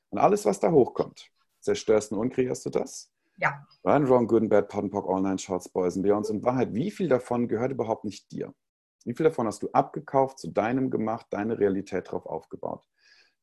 Und 0.10 0.20
alles, 0.20 0.46
was 0.46 0.60
da 0.60 0.72
hochkommt, 0.72 1.32
zerstörst 1.60 2.12
und 2.12 2.20
unkreierst 2.20 2.66
du 2.66 2.70
das? 2.70 3.12
Ja. 3.38 3.66
Right 3.84 4.08
Wrong, 4.08 4.28
Good 4.28 4.44
and 4.44 4.50
Bad, 4.50 4.68
Pot 4.70 4.84
and 4.84 4.92
Pock, 4.92 5.08
Online 5.08 5.38
Shorts, 5.38 5.70
Boys 5.70 5.96
and 5.96 6.04
Beyonds. 6.04 6.30
Und 6.30 6.44
Wahrheit, 6.44 6.74
wie 6.74 6.92
viel 6.92 7.08
davon 7.08 7.48
gehört 7.48 7.72
überhaupt 7.72 8.06
nicht 8.06 8.32
dir? 8.32 8.54
Wie 9.06 9.16
viel 9.16 9.24
davon 9.24 9.48
hast 9.48 9.64
du 9.64 9.70
abgekauft, 9.72 10.40
zu 10.40 10.50
deinem 10.50 10.90
gemacht, 10.90 11.28
deine 11.30 11.58
Realität 11.58 12.08
darauf 12.08 12.26
aufgebaut? 12.26 12.84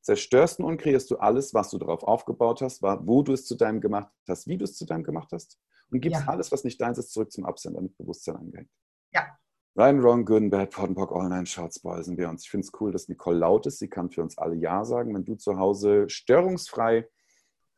Zerstörst 0.00 0.60
und 0.60 0.76
kreierst 0.76 1.10
du 1.10 1.16
alles, 1.16 1.52
was 1.54 1.70
du 1.70 1.78
darauf 1.78 2.04
aufgebaut 2.04 2.62
hast, 2.62 2.82
wo 2.82 3.22
du 3.22 3.32
es 3.32 3.44
zu 3.44 3.56
deinem 3.56 3.80
gemacht 3.80 4.12
hast, 4.28 4.46
wie 4.46 4.56
du 4.56 4.64
es 4.64 4.76
zu 4.76 4.86
deinem 4.86 5.02
gemacht 5.02 5.32
hast 5.32 5.58
und 5.90 6.00
gibst 6.00 6.20
ja. 6.20 6.28
alles, 6.28 6.52
was 6.52 6.64
nicht 6.64 6.80
deins 6.80 6.98
ist, 6.98 7.12
zurück 7.12 7.32
zum 7.32 7.44
Absender 7.44 7.80
mit 7.80 7.96
Bewusstsein 7.96 8.36
angehängt. 8.36 8.70
Ja. 9.12 9.36
Right 9.78 10.02
Wrong, 10.02 10.24
Good 10.24 10.42
and 10.42 10.50
Bad, 10.50 10.78
All 10.78 11.28
Nine 11.28 11.44
Shots, 11.44 11.80
Boys 11.80 12.08
and 12.08 12.16
Beyonds. 12.16 12.44
Ich 12.44 12.50
finde 12.50 12.66
es 12.66 12.72
cool, 12.80 12.92
dass 12.92 13.08
Nicole 13.08 13.36
laut 13.36 13.66
ist. 13.66 13.78
Sie 13.78 13.88
kann 13.88 14.10
für 14.10 14.22
uns 14.22 14.38
alle 14.38 14.56
Ja 14.56 14.84
sagen. 14.84 15.14
Wenn 15.14 15.24
du 15.24 15.34
zu 15.34 15.58
Hause 15.58 16.08
störungsfrei 16.08 17.08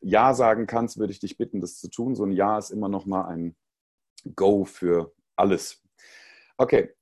Ja 0.01 0.33
sagen 0.33 0.67
kannst, 0.67 0.99
würde 0.99 1.13
ich 1.13 1.19
dich 1.19 1.37
bitten, 1.37 1.61
das 1.61 1.79
zu 1.79 1.89
tun. 1.89 2.15
So 2.15 2.25
ein 2.25 2.33
Ja 2.33 2.57
ist 2.59 2.71
immer 2.71 2.89
noch 2.89 3.05
mal 3.07 3.25
ein 3.25 3.57
Go 4.37 4.65
für 4.65 5.13
alles. 5.35 5.83
Okay, 6.57 6.95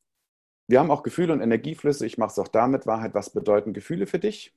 wir 0.69 0.81
haben 0.81 0.91
auch 0.91 1.03
Gefühle 1.03 1.33
und 1.33 1.41
Energieflüsse. 1.41 2.07
Ich 2.07 2.19
mache 2.19 2.31
es 2.31 2.39
auch 2.39 2.49
damit. 2.49 2.87
Wahrheit, 2.87 3.15
was 3.15 3.31
bedeuten 3.31 3.73
Gefühle 3.73 4.07
für 4.07 4.19
dich? 4.19 4.55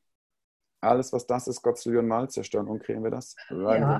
Alles, 0.81 1.11
was 1.11 1.27
das 1.27 1.47
ist, 1.47 1.61
Gott, 1.61 1.77
Zillion 1.77 2.07
Mal, 2.07 2.29
zerstören 2.29 2.67
und 2.67 2.81
kreieren 2.81 3.03
wir 3.03 3.11
das. 3.11 3.35
Ja. 3.49 3.99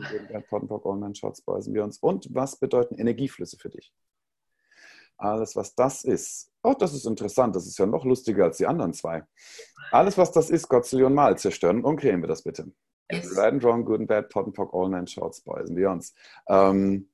Allman, 0.86 1.14
Shots, 1.14 1.42
beusen 1.42 1.74
wir 1.74 1.84
uns. 1.84 1.98
Und 1.98 2.34
was 2.34 2.56
bedeuten 2.56 2.96
Energieflüsse 2.96 3.58
für 3.58 3.70
dich? 3.70 3.94
Alles, 5.18 5.58
was 5.58 5.76
das 5.76 6.06
ist, 6.06 6.50
Oh, 6.62 6.74
das 6.78 6.94
ist 6.94 7.06
interessant. 7.06 7.56
Das 7.56 7.66
ist 7.66 7.78
ja 7.78 7.86
noch 7.86 8.04
lustiger 8.04 8.46
als 8.46 8.58
die 8.58 8.68
anderen 8.68 8.94
zwei. 8.94 9.24
Alles, 9.92 10.18
was 10.18 10.32
das 10.32 10.50
ist, 10.50 10.68
Gottzillion 10.68 11.14
Mal 11.14 11.38
zerstören 11.38 11.78
und 11.78 11.86
umkriegen 11.86 12.22
wir 12.22 12.28
das 12.28 12.44
bitte. 12.44 12.72
Yes. 13.12 13.36
Right 13.38 13.54
and 13.54 13.64
wrong, 13.64 13.86
good 13.86 14.02
and 14.02 14.08
bad, 14.08 14.30
pot 14.30 14.46
and 14.46 14.56
pock, 14.56 14.74
all 14.74 14.90
nine 14.90 15.08
shorts, 15.08 15.42
boys 15.42 15.68
and 15.70 15.76
beyonds. 15.76 16.14
Ähm, 16.48 17.10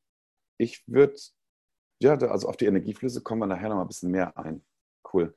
ich 0.58 0.84
würde, 0.88 1.16
ja, 2.02 2.18
also 2.18 2.50
auf 2.50 2.58
die 2.58 2.66
Energieflüsse 2.66 3.22
kommen 3.22 3.42
wir 3.42 3.48
nachher 3.48 3.70
noch 3.70 3.75
mal 3.75 3.84
ein 3.84 3.88
bisschen 3.88 4.12
mehr 4.12 4.38
ein. 4.38 4.64
Cool. 5.15 5.34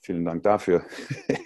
Vielen 0.00 0.24
Dank 0.24 0.42
dafür. 0.42 0.84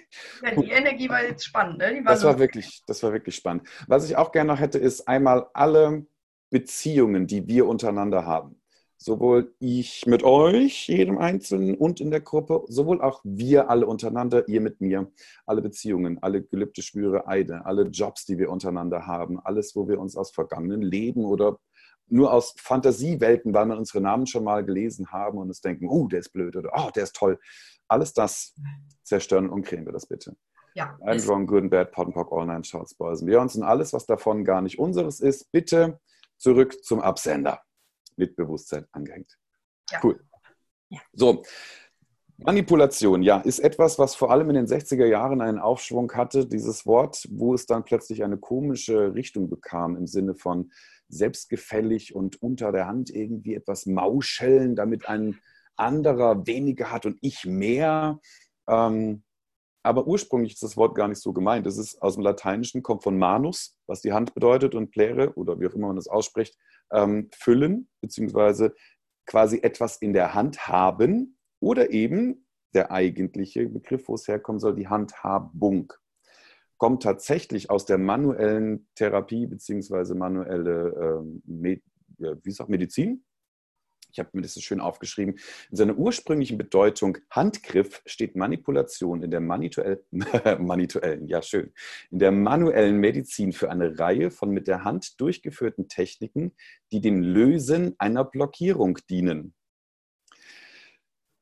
Ja, 0.41 0.55
die 0.55 0.71
Energie 0.71 1.09
war 1.09 1.23
jetzt 1.23 1.45
spannend. 1.45 1.77
Ne? 1.77 2.01
War 2.03 2.13
das, 2.13 2.23
war 2.23 2.39
wirklich, 2.39 2.81
das 2.87 3.03
war 3.03 3.13
wirklich 3.13 3.35
spannend. 3.35 3.67
Was 3.87 4.09
ich 4.09 4.15
auch 4.15 4.31
gerne 4.31 4.53
noch 4.53 4.59
hätte, 4.59 4.79
ist 4.79 5.07
einmal 5.07 5.47
alle 5.53 6.07
Beziehungen, 6.49 7.27
die 7.27 7.47
wir 7.47 7.67
untereinander 7.67 8.25
haben. 8.25 8.59
Sowohl 8.97 9.53
ich 9.59 10.07
mit 10.07 10.23
euch, 10.23 10.87
jedem 10.87 11.19
Einzelnen 11.19 11.75
und 11.75 12.01
in 12.01 12.09
der 12.09 12.21
Gruppe, 12.21 12.63
sowohl 12.67 12.99
auch 13.01 13.21
wir 13.23 13.69
alle 13.69 13.85
untereinander, 13.85 14.47
ihr 14.47 14.61
mit 14.61 14.81
mir, 14.81 15.11
alle 15.45 15.61
Beziehungen, 15.61 16.17
alle 16.23 16.41
Gelübde, 16.41 16.81
Schwüre, 16.81 17.27
Eide, 17.27 17.65
alle 17.65 17.83
Jobs, 17.83 18.25
die 18.25 18.39
wir 18.39 18.49
untereinander 18.49 19.05
haben, 19.05 19.39
alles, 19.39 19.75
wo 19.75 19.87
wir 19.87 19.99
uns 19.99 20.17
aus 20.17 20.31
vergangenen 20.31 20.81
Leben 20.81 21.25
oder 21.25 21.59
nur 22.09 22.33
aus 22.33 22.55
Fantasiewelten, 22.57 23.53
weil 23.53 23.65
wir 23.65 23.77
unsere 23.77 24.01
Namen 24.01 24.27
schon 24.27 24.43
mal 24.43 24.63
gelesen 24.63 25.11
haben 25.11 25.37
und 25.37 25.47
uns 25.47 25.61
denken, 25.61 25.87
oh, 25.89 26.07
der 26.07 26.19
ist 26.19 26.29
blöd 26.29 26.55
oder 26.55 26.71
oh, 26.75 26.89
der 26.95 27.03
ist 27.03 27.15
toll. 27.15 27.39
Alles 27.87 28.13
das 28.13 28.55
zerstören 29.03 29.45
und 29.45 29.53
umkriegen 29.53 29.85
wir 29.85 29.93
das 29.93 30.05
bitte. 30.05 30.35
Ja. 30.73 30.97
And 31.01 31.27
wrong, 31.27 31.47
good 31.47 31.63
and 31.63 31.71
bad, 31.71 31.91
pot 31.91 32.05
and 32.05 32.13
pock, 32.13 32.31
all 32.31 32.45
nine 32.45 32.63
shorts, 32.63 32.93
boys 32.93 33.21
and 33.21 33.29
beyonds 33.29 33.55
und 33.55 33.63
alles, 33.63 33.93
was 33.93 34.05
davon 34.05 34.45
gar 34.45 34.61
nicht 34.61 34.77
unseres 34.77 35.19
ist, 35.19 35.51
bitte 35.51 35.99
zurück 36.37 36.83
zum 36.83 37.01
Absender. 37.01 37.61
Mit 38.15 38.35
Bewusstsein 38.35 38.85
angehängt. 38.91 39.37
Ja. 39.91 39.99
Cool. 40.03 40.19
Ja. 40.89 40.99
So, 41.13 41.43
Manipulation, 42.37 43.23
ja, 43.23 43.39
ist 43.39 43.59
etwas, 43.59 43.97
was 43.97 44.13
vor 44.13 44.29
allem 44.29 44.49
in 44.49 44.55
den 44.55 44.67
60er 44.67 45.05
Jahren 45.05 45.41
einen 45.41 45.57
Aufschwung 45.57 46.11
hatte, 46.13 46.45
dieses 46.45 46.85
Wort, 46.85 47.27
wo 47.31 47.55
es 47.55 47.65
dann 47.65 47.83
plötzlich 47.83 48.23
eine 48.23 48.37
komische 48.37 49.15
Richtung 49.15 49.49
bekam 49.49 49.95
im 49.97 50.05
Sinne 50.05 50.35
von 50.35 50.71
selbstgefällig 51.09 52.13
und 52.13 52.41
unter 52.41 52.71
der 52.71 52.85
Hand 52.85 53.09
irgendwie 53.09 53.55
etwas 53.55 53.87
mauscheln, 53.87 54.75
damit 54.75 55.09
ein 55.09 55.39
anderer 55.77 56.45
weniger 56.47 56.91
hat 56.91 57.05
und 57.05 57.17
ich 57.21 57.45
mehr. 57.45 58.19
Ähm, 58.67 59.23
aber 59.83 60.05
ursprünglich 60.05 60.53
ist 60.53 60.63
das 60.63 60.75
Wort 60.75 60.95
gar 60.95 61.07
nicht 61.07 61.21
so 61.21 61.31
gemeint. 61.31 61.65
Es 61.65 61.77
ist 61.77 62.01
aus 62.01 62.15
dem 62.15 62.23
Lateinischen, 62.23 62.83
kommt 62.83 63.03
von 63.03 63.17
manus, 63.17 63.77
was 63.85 64.01
die 64.01 64.11
Hand 64.11 64.33
bedeutet, 64.33 64.75
und 64.75 64.91
plere, 64.91 65.33
oder 65.35 65.59
wie 65.59 65.67
auch 65.67 65.73
immer 65.73 65.87
man 65.87 65.95
das 65.95 66.07
ausspricht, 66.07 66.57
ähm, 66.91 67.29
füllen, 67.33 67.87
beziehungsweise 68.01 68.75
quasi 69.25 69.59
etwas 69.61 69.97
in 69.97 70.13
der 70.13 70.33
Hand 70.33 70.67
haben 70.67 71.37
oder 71.59 71.91
eben 71.91 72.47
der 72.73 72.91
eigentliche 72.91 73.67
Begriff, 73.67 74.07
wo 74.07 74.15
es 74.15 74.27
herkommen 74.27 74.59
soll, 74.59 74.75
die 74.75 74.87
Handhabung 74.87 75.93
kommt 76.77 77.03
tatsächlich 77.03 77.69
aus 77.69 77.85
der 77.85 77.97
manuellen 77.97 78.87
Therapie 78.95 79.47
beziehungsweise 79.47 80.15
manuelle 80.15 81.23
äh, 81.49 82.35
wie 82.43 82.51
sagt, 82.51 82.69
Medizin. 82.69 83.23
Ich 84.17 84.19
habe 84.19 84.31
mir 84.33 84.41
das 84.41 84.55
so 84.55 84.61
schön 84.61 84.81
aufgeschrieben. 84.81 85.35
In 85.69 85.77
seiner 85.77 85.95
ursprünglichen 85.95 86.57
Bedeutung 86.57 87.19
Handgriff 87.29 88.01
steht 88.07 88.35
Manipulation 88.35 89.21
in 89.21 89.29
der 89.29 89.41
manuell, 89.41 90.01
ja 91.27 91.43
schön, 91.43 91.71
in 92.09 92.17
der 92.17 92.31
manuellen 92.31 92.97
Medizin 92.97 93.53
für 93.53 93.69
eine 93.69 93.99
Reihe 93.99 94.31
von 94.31 94.49
mit 94.49 94.67
der 94.67 94.83
Hand 94.83 95.21
durchgeführten 95.21 95.87
Techniken, 95.87 96.55
die 96.91 96.99
dem 96.99 97.21
Lösen 97.21 97.93
einer 97.99 98.23
Blockierung 98.23 98.97
dienen. 99.07 99.53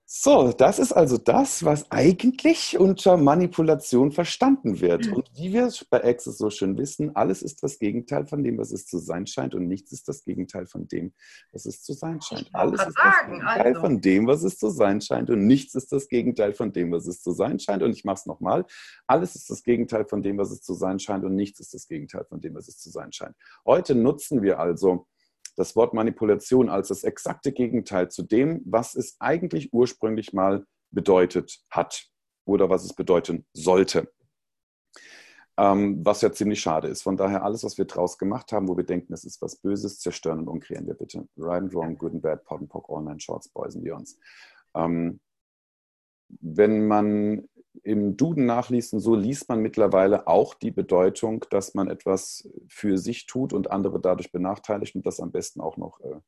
So, 0.08 0.52
das 0.52 0.78
ist 0.78 0.92
also 0.92 1.18
das, 1.18 1.66
was 1.66 1.90
eigentlich 1.90 2.78
unter 2.78 3.18
Manipulation 3.18 4.12
verstanden 4.12 4.80
wird. 4.80 5.08
Mhm. 5.08 5.14
Und 5.14 5.32
wie 5.34 5.52
wir 5.52 5.66
es 5.66 5.84
bei 5.84 6.04
Access 6.04 6.38
so 6.38 6.52
schön 6.52 6.78
wissen, 6.78 7.16
alles 7.16 7.42
ist 7.42 7.64
das 7.64 7.80
Gegenteil 7.80 8.28
von 8.28 8.44
dem, 8.44 8.60
was 8.60 8.72
es 8.72 8.86
zu 8.86 9.00
sein 9.00 9.26
scheint 9.26 9.56
und 9.56 9.68
nichts 9.68 9.92
ist 9.92 10.08
das 10.08 10.24
Gegenteil 10.24 10.68
von 10.68 10.88
dem, 10.88 11.12
was 11.52 11.66
es 11.66 11.82
zu 11.82 11.94
sein 11.94 12.22
scheint. 12.22 12.48
Alles 12.54 12.86
ist 12.86 12.96
das 12.96 13.26
Gegenteil 13.26 13.66
also. 13.66 13.82
von 13.82 14.02
dem, 14.02 14.28
was 14.28 14.44
es 14.44 14.58
zu 14.60 14.70
sein 14.70 15.02
scheint 15.02 15.32
und 15.32 15.48
nichts 15.48 15.74
ist 15.74 15.92
das 15.92 16.08
Gegenteil 16.08 16.54
von 16.54 16.72
dem, 16.72 16.92
was 16.92 17.08
es 17.08 17.24
zu 17.24 17.32
sein 17.32 17.58
scheint. 17.58 17.82
Und 17.82 17.92
ich 17.92 18.06
mache 18.06 18.20
es 18.20 18.26
nochmal. 18.28 18.66
Alles 19.08 19.36
ist 19.36 19.50
das 19.50 19.64
Gegenteil 19.64 20.06
von 20.06 20.22
dem, 20.22 20.38
was 20.38 20.52
es 20.52 20.62
zu 20.62 20.76
sein 20.76 21.00
scheint 21.00 21.26
und 21.26 21.36
nichts 21.36 21.60
ist 21.60 21.74
das 21.74 21.88
Gegenteil 21.88 22.26
von 22.26 22.40
dem, 22.42 22.54
was 22.54 22.68
es 22.68 22.78
zu 22.78 22.92
sein 22.92 23.12
scheint. 23.12 23.36
Heute 23.66 23.96
nutzen 23.96 24.44
wir 24.44 24.60
also 24.60 25.08
das 25.56 25.76
Wort 25.76 25.94
Manipulation 25.94 26.70
als 26.70 26.90
das 26.90 27.04
exakte 27.04 27.52
Gegenteil 27.52 28.10
zu 28.10 28.24
dem, 28.24 28.62
was 28.66 28.96
es 28.96 29.16
eigentlich 29.20 29.74
ursprünglich 29.74 30.34
mal 30.34 30.66
bedeutet 30.92 31.64
hat 31.70 32.08
oder 32.46 32.70
was 32.70 32.84
es 32.84 32.94
bedeuten 32.94 33.46
sollte. 33.54 34.12
Ähm, 35.58 36.06
was 36.06 36.22
ja 36.22 36.34
ziemlich 36.34 36.60
schade 36.60 36.90
ist. 36.90 37.02
Von 37.02 37.16
daher 37.16 37.44
alles, 37.44 37.64
was 37.64 37.78
wir 37.78 37.86
draus 37.86 38.18
gemacht 38.18 38.52
haben, 38.52 38.68
wo 38.68 38.76
wir 38.76 38.84
denken, 38.84 39.14
es 39.14 39.24
ist 39.24 39.42
was 39.42 39.56
Böses, 39.56 40.00
zerstören 40.00 40.40
und 40.40 40.48
umkreieren 40.50 40.86
wir 40.86 40.96
bitte. 40.96 41.28
Right 41.38 41.64
and 41.64 41.74
wrong, 41.74 41.98
good 41.98 42.12
and 42.12 42.22
bad, 42.22 42.44
pot 42.44 42.60
and 42.60 42.70
pock, 42.70 42.90
all 42.90 43.02
nine 43.02 43.20
shorts, 43.20 43.48
boys 43.48 43.74
and 43.74 43.86
beyonds. 43.86 44.20
Ähm, 44.76 45.22
wenn 46.42 46.88
man 46.88 47.48
im 47.84 48.18
Duden 48.18 48.46
nachliest, 48.46 48.94
und 48.94 49.00
so 49.00 49.16
liest 49.16 49.50
man 49.50 49.60
mittlerweile 49.60 50.28
auch 50.28 50.54
die 50.54 50.72
Bedeutung, 50.72 51.46
dass 51.50 51.74
man 51.74 51.90
etwas 51.90 52.50
für 52.68 52.98
sich 52.98 53.26
tut 53.26 53.54
und 53.54 53.72
andere 53.72 54.00
dadurch 54.00 54.32
benachteiligt 54.32 54.96
und 54.96 55.06
das 55.06 55.20
am 55.20 55.32
besten 55.32 55.62
auch 55.62 55.78
noch 55.78 56.00
äh, 56.02 56.20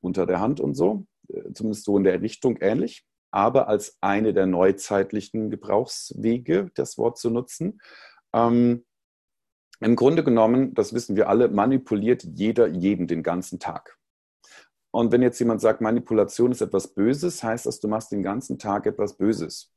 unter 0.00 0.26
der 0.26 0.40
Hand 0.40 0.60
und 0.60 0.74
so. 0.74 1.06
Äh, 1.28 1.52
zumindest 1.52 1.84
so 1.84 1.96
in 1.96 2.04
der 2.04 2.20
Richtung 2.20 2.56
ähnlich. 2.60 3.04
Aber 3.30 3.68
als 3.68 3.98
eine 4.00 4.32
der 4.32 4.46
neuzeitlichen 4.46 5.50
Gebrauchswege, 5.50 6.70
das 6.74 6.96
Wort 6.96 7.18
zu 7.18 7.30
nutzen. 7.30 7.80
Ähm, 8.32 8.84
Im 9.80 9.96
Grunde 9.96 10.24
genommen, 10.24 10.74
das 10.74 10.94
wissen 10.94 11.14
wir 11.14 11.28
alle, 11.28 11.48
manipuliert 11.48 12.24
jeder 12.24 12.66
jeden 12.66 13.06
den 13.06 13.22
ganzen 13.22 13.58
Tag. 13.58 13.98
Und 14.90 15.12
wenn 15.12 15.22
jetzt 15.22 15.38
jemand 15.38 15.60
sagt, 15.60 15.80
Manipulation 15.80 16.50
ist 16.50 16.62
etwas 16.62 16.88
Böses, 16.94 17.42
heißt 17.42 17.66
das, 17.66 17.80
du 17.80 17.88
machst 17.88 18.10
den 18.10 18.22
ganzen 18.22 18.58
Tag 18.58 18.86
etwas 18.86 19.16
Böses. 19.16 19.70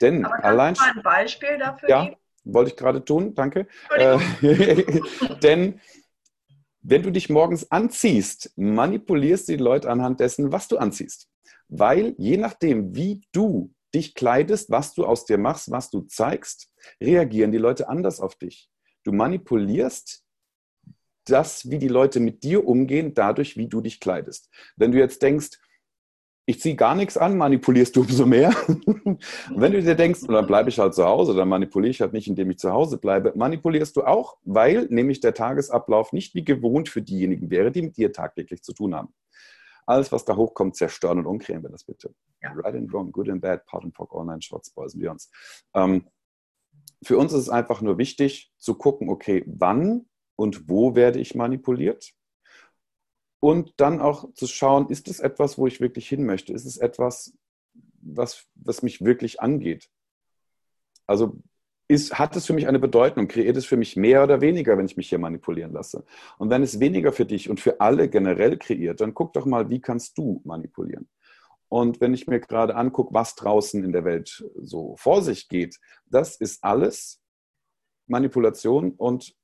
Denn 0.00 0.24
Aber 0.24 0.44
allein. 0.44 0.74
Mal 0.74 0.92
ein 0.96 1.02
Beispiel 1.02 1.58
dafür 1.58 1.88
ja, 1.88 2.04
geben? 2.04 2.16
wollte 2.44 2.70
ich 2.70 2.76
gerade 2.76 3.04
tun, 3.04 3.34
danke. 3.34 3.66
Äh, 3.96 4.18
denn 5.42 5.80
wenn 6.82 7.02
du 7.02 7.10
dich 7.10 7.30
morgens 7.30 7.70
anziehst, 7.70 8.52
manipulierst 8.56 9.48
du 9.48 9.56
die 9.56 9.62
Leute 9.62 9.90
anhand 9.90 10.20
dessen, 10.20 10.52
was 10.52 10.68
du 10.68 10.76
anziehst. 10.76 11.28
Weil 11.68 12.14
je 12.18 12.36
nachdem, 12.36 12.94
wie 12.94 13.22
du 13.32 13.72
dich 13.94 14.14
kleidest, 14.14 14.70
was 14.70 14.92
du 14.92 15.06
aus 15.06 15.24
dir 15.24 15.38
machst, 15.38 15.70
was 15.70 15.90
du 15.90 16.02
zeigst, 16.02 16.70
reagieren 17.00 17.52
die 17.52 17.58
Leute 17.58 17.88
anders 17.88 18.20
auf 18.20 18.34
dich. 18.34 18.68
Du 19.04 19.12
manipulierst 19.12 20.24
das, 21.26 21.70
wie 21.70 21.78
die 21.78 21.88
Leute 21.88 22.20
mit 22.20 22.42
dir 22.42 22.66
umgehen, 22.66 23.14
dadurch, 23.14 23.56
wie 23.56 23.68
du 23.68 23.80
dich 23.80 24.00
kleidest. 24.00 24.50
Wenn 24.76 24.92
du 24.92 24.98
jetzt 24.98 25.22
denkst, 25.22 25.58
ich 26.46 26.60
ziehe 26.60 26.74
gar 26.74 26.94
nichts 26.94 27.16
an, 27.16 27.38
manipulierst 27.38 27.96
du 27.96 28.02
umso 28.02 28.26
mehr. 28.26 28.50
wenn 29.54 29.72
du 29.72 29.82
dir 29.82 29.94
denkst, 29.94 30.20
dann 30.28 30.46
bleibe 30.46 30.68
ich 30.68 30.78
halt 30.78 30.94
zu 30.94 31.04
Hause, 31.04 31.34
dann 31.34 31.48
manipuliere 31.48 31.90
ich 31.90 32.00
halt 32.00 32.12
nicht, 32.12 32.28
indem 32.28 32.50
ich 32.50 32.58
zu 32.58 32.70
Hause 32.70 32.98
bleibe, 32.98 33.32
manipulierst 33.34 33.96
du 33.96 34.02
auch, 34.02 34.36
weil 34.44 34.86
nämlich 34.90 35.20
der 35.20 35.34
Tagesablauf 35.34 36.12
nicht 36.12 36.34
wie 36.34 36.44
gewohnt 36.44 36.88
für 36.88 37.02
diejenigen 37.02 37.50
wäre, 37.50 37.72
die 37.72 37.82
mit 37.82 37.96
dir 37.96 38.12
tagtäglich 38.12 38.62
zu 38.62 38.74
tun 38.74 38.94
haben. 38.94 39.14
Alles, 39.86 40.12
was 40.12 40.24
da 40.24 40.36
hochkommt, 40.36 40.76
zerstören 40.76 41.18
und 41.18 41.26
umkriegen 41.26 41.62
wir 41.62 41.70
das 41.70 41.84
bitte. 41.84 42.14
Ja. 42.42 42.52
Right 42.52 42.74
and 42.74 42.92
wrong, 42.92 43.10
good 43.12 43.28
and 43.28 43.40
bad, 43.40 43.64
part 43.66 43.84
and 43.84 43.94
pock, 43.94 44.14
all 44.14 44.24
nine 44.24 44.40
shots, 44.40 44.70
boys 44.70 44.94
and 44.94 45.02
beyonds. 45.02 45.30
Ähm, 45.74 46.06
für 47.02 47.18
uns 47.18 47.32
ist 47.32 47.40
es 47.40 47.48
einfach 47.48 47.80
nur 47.80 47.98
wichtig 47.98 48.52
zu 48.58 48.74
gucken, 48.74 49.08
okay, 49.08 49.44
wann 49.46 50.06
und 50.36 50.68
wo 50.68 50.94
werde 50.94 51.20
ich 51.20 51.34
manipuliert? 51.34 52.12
Und 53.44 53.74
dann 53.76 54.00
auch 54.00 54.32
zu 54.32 54.46
schauen, 54.46 54.88
ist 54.88 55.06
es 55.06 55.20
etwas, 55.20 55.58
wo 55.58 55.66
ich 55.66 55.78
wirklich 55.78 56.08
hin 56.08 56.24
möchte? 56.24 56.54
Ist 56.54 56.64
es 56.64 56.78
etwas, 56.78 57.36
was, 58.00 58.46
was 58.54 58.82
mich 58.82 59.04
wirklich 59.04 59.38
angeht? 59.38 59.90
Also 61.06 61.42
ist, 61.86 62.18
hat 62.18 62.34
es 62.36 62.46
für 62.46 62.54
mich 62.54 62.66
eine 62.66 62.78
Bedeutung? 62.78 63.28
Kreiert 63.28 63.58
es 63.58 63.66
für 63.66 63.76
mich 63.76 63.96
mehr 63.96 64.22
oder 64.22 64.40
weniger, 64.40 64.78
wenn 64.78 64.86
ich 64.86 64.96
mich 64.96 65.10
hier 65.10 65.18
manipulieren 65.18 65.74
lasse? 65.74 66.06
Und 66.38 66.48
wenn 66.48 66.62
es 66.62 66.80
weniger 66.80 67.12
für 67.12 67.26
dich 67.26 67.50
und 67.50 67.60
für 67.60 67.82
alle 67.82 68.08
generell 68.08 68.56
kreiert, 68.56 69.02
dann 69.02 69.12
guck 69.12 69.34
doch 69.34 69.44
mal, 69.44 69.68
wie 69.68 69.82
kannst 69.82 70.16
du 70.16 70.40
manipulieren? 70.46 71.10
Und 71.68 72.00
wenn 72.00 72.14
ich 72.14 72.26
mir 72.26 72.40
gerade 72.40 72.74
angucke, 72.76 73.12
was 73.12 73.34
draußen 73.34 73.84
in 73.84 73.92
der 73.92 74.06
Welt 74.06 74.42
so 74.56 74.96
vor 74.96 75.20
sich 75.20 75.50
geht, 75.50 75.78
das 76.06 76.36
ist 76.36 76.64
alles 76.64 77.20
Manipulation 78.06 78.92
und 78.92 79.36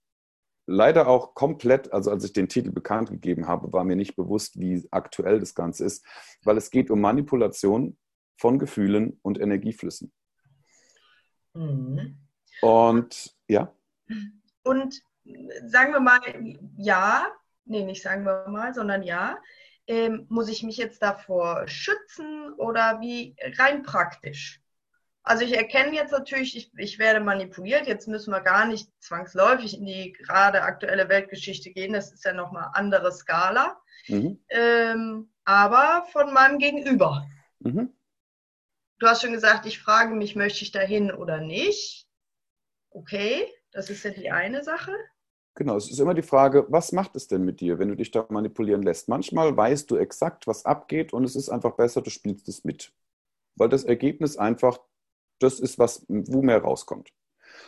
leider 0.70 1.08
auch 1.08 1.34
komplett, 1.34 1.92
also 1.92 2.10
als 2.10 2.24
ich 2.24 2.32
den 2.32 2.48
Titel 2.48 2.70
bekannt 2.70 3.10
gegeben 3.10 3.48
habe, 3.48 3.72
war 3.72 3.84
mir 3.84 3.96
nicht 3.96 4.14
bewusst, 4.14 4.58
wie 4.60 4.86
aktuell 4.92 5.40
das 5.40 5.54
Ganze 5.54 5.84
ist, 5.84 6.04
weil 6.44 6.56
es 6.56 6.70
geht 6.70 6.90
um 6.90 7.00
Manipulation 7.00 7.98
von 8.36 8.58
Gefühlen 8.58 9.18
und 9.22 9.38
Energieflüssen. 9.38 10.12
Mhm. 11.54 12.16
Und 12.62 13.36
ja. 13.48 13.74
Und 14.62 15.02
sagen 15.66 15.92
wir 15.92 16.00
mal, 16.00 16.20
ja, 16.76 17.26
nee, 17.64 17.84
nicht 17.84 18.02
sagen 18.02 18.24
wir 18.24 18.46
mal, 18.48 18.72
sondern 18.72 19.02
ja, 19.02 19.38
ähm, 19.88 20.26
muss 20.28 20.48
ich 20.48 20.62
mich 20.62 20.76
jetzt 20.76 21.02
davor 21.02 21.66
schützen 21.66 22.52
oder 22.54 23.00
wie 23.00 23.34
rein 23.58 23.82
praktisch? 23.82 24.62
Also 25.22 25.44
ich 25.44 25.56
erkenne 25.56 25.94
jetzt 25.94 26.12
natürlich, 26.12 26.56
ich, 26.56 26.72
ich 26.76 26.98
werde 26.98 27.20
manipuliert. 27.20 27.86
Jetzt 27.86 28.08
müssen 28.08 28.32
wir 28.32 28.40
gar 28.40 28.66
nicht 28.66 28.88
zwangsläufig 29.00 29.78
in 29.78 29.84
die 29.84 30.12
gerade 30.12 30.62
aktuelle 30.62 31.08
Weltgeschichte 31.08 31.70
gehen. 31.70 31.92
Das 31.92 32.12
ist 32.12 32.24
ja 32.24 32.32
nochmal 32.32 32.64
eine 32.64 32.74
andere 32.74 33.12
Skala. 33.12 33.80
Mhm. 34.08 34.42
Ähm, 34.48 35.30
aber 35.44 36.06
von 36.12 36.32
meinem 36.32 36.58
Gegenüber. 36.58 37.28
Mhm. 37.58 37.92
Du 38.98 39.06
hast 39.06 39.22
schon 39.22 39.32
gesagt, 39.32 39.66
ich 39.66 39.80
frage 39.80 40.14
mich, 40.14 40.36
möchte 40.36 40.62
ich 40.62 40.72
dahin 40.72 41.10
oder 41.10 41.40
nicht? 41.40 42.06
Okay, 42.90 43.46
das 43.72 43.88
ist 43.88 44.04
ja 44.04 44.10
die 44.10 44.30
eine 44.30 44.62
Sache. 44.64 44.92
Genau, 45.54 45.76
es 45.76 45.90
ist 45.90 45.98
immer 45.98 46.14
die 46.14 46.22
Frage, 46.22 46.66
was 46.68 46.92
macht 46.92 47.16
es 47.16 47.26
denn 47.26 47.44
mit 47.44 47.60
dir, 47.60 47.78
wenn 47.78 47.88
du 47.88 47.96
dich 47.96 48.10
da 48.10 48.26
manipulieren 48.28 48.82
lässt? 48.82 49.08
Manchmal 49.08 49.56
weißt 49.56 49.90
du 49.90 49.96
exakt, 49.96 50.46
was 50.46 50.64
abgeht 50.64 51.12
und 51.12 51.24
es 51.24 51.36
ist 51.36 51.48
einfach 51.48 51.76
besser, 51.76 52.02
du 52.02 52.10
spielst 52.10 52.48
es 52.48 52.64
mit. 52.64 52.92
Weil 53.56 53.68
das 53.68 53.84
Ergebnis 53.84 54.36
einfach 54.36 54.78
das 55.42 55.60
ist 55.60 55.78
was, 55.78 56.04
wo 56.08 56.42
mehr 56.42 56.62
rauskommt. 56.62 57.10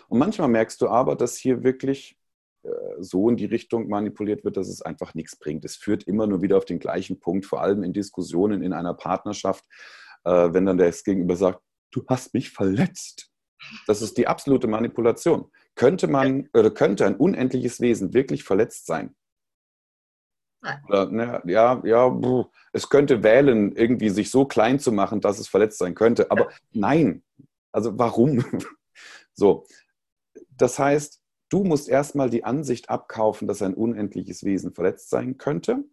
Und 0.09 0.19
manchmal 0.19 0.49
merkst 0.49 0.81
du 0.81 0.89
aber, 0.89 1.17
dass 1.17 1.37
hier 1.37 1.63
wirklich 1.63 2.17
äh, 2.63 2.69
so 3.01 3.29
in 3.29 3.37
die 3.37 3.47
Richtung 3.47 3.89
manipuliert 3.89 4.45
wird, 4.45 4.57
dass 4.57 4.69
es 4.69 4.83
einfach 4.83 5.15
nichts 5.15 5.37
bringt. 5.37 5.65
Es 5.65 5.77
führt 5.77 6.05
immer 6.05 6.27
nur 6.27 6.43
wieder 6.43 6.59
auf 6.59 6.65
den 6.65 6.79
gleichen 6.79 7.19
Punkt, 7.19 7.47
vor 7.47 7.63
allem 7.63 7.83
in 7.83 7.93
Diskussionen 7.93 8.63
in 8.63 8.73
einer 8.73 8.95
Partnerschaft, 8.95 9.65
äh, 10.25 10.53
wenn 10.53 10.67
dann 10.67 10.79
der 10.79 10.91
Gegenüber 10.91 11.37
sagt, 11.37 11.61
du 11.91 12.05
hast 12.09 12.35
mich 12.35 12.51
verletzt. 12.51 13.31
Das 13.87 14.03
ist 14.03 14.19
die 14.19 14.27
absolute 14.27 14.67
Manipulation. 14.67 15.51
Könnte 15.75 16.09
man 16.09 16.49
oder 16.53 16.71
könnte 16.71 17.07
ein 17.07 17.17
unendliches 17.17 17.81
Wesen 17.81 18.13
wirklich 18.13 18.45
verletzt 18.45 18.87
sein? 18.87 19.15
Oder, 20.89 21.43
ja, 21.47 21.83
ja, 21.85 22.47
es 22.73 22.89
könnte 22.89 23.23
wählen, 23.23 23.73
irgendwie 23.73 24.11
sich 24.11 24.31
so 24.31 24.45
klein 24.45 24.79
zu 24.79 24.93
machen, 24.93 25.21
dass 25.21 25.41
es 25.41 25.49
verletzt 25.49 25.79
sein 25.79 25.95
könnte. 25.95 26.31
Aber 26.31 26.51
nein, 26.73 27.25
also 27.73 27.99
warum? 27.99 28.45
so, 29.35 29.67
das 30.57 30.79
heißt, 30.79 31.23
du 31.49 31.65
musst 31.65 31.89
erstmal 31.89 32.31
die 32.31 32.45
Ansicht 32.45 32.91
abkaufen, 32.91 33.49
dass 33.49 33.63
ein 33.63 33.75
unendliches 33.75 34.45
Wesen 34.45 34.73
verletzt 34.73 35.11
sein 35.11 35.39
könnte. 35.39 35.85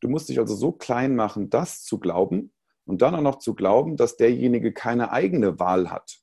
Du 0.00 0.08
musst 0.08 0.28
dich 0.28 0.38
also 0.38 0.54
so 0.54 0.72
klein 0.72 1.14
machen, 1.14 1.48
das 1.48 1.84
zu 1.84 1.98
glauben 1.98 2.52
und 2.84 3.02
dann 3.02 3.14
auch 3.14 3.20
noch 3.20 3.38
zu 3.38 3.54
glauben, 3.54 3.96
dass 3.96 4.16
derjenige 4.16 4.72
keine 4.72 5.12
eigene 5.12 5.58
Wahl 5.60 5.90
hat, 5.90 6.18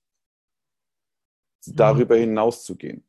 mhm. 1.66 1.76
darüber 1.76 2.18
hinaus 2.18 2.66
zu 2.66 2.76
gehen. 2.76 3.09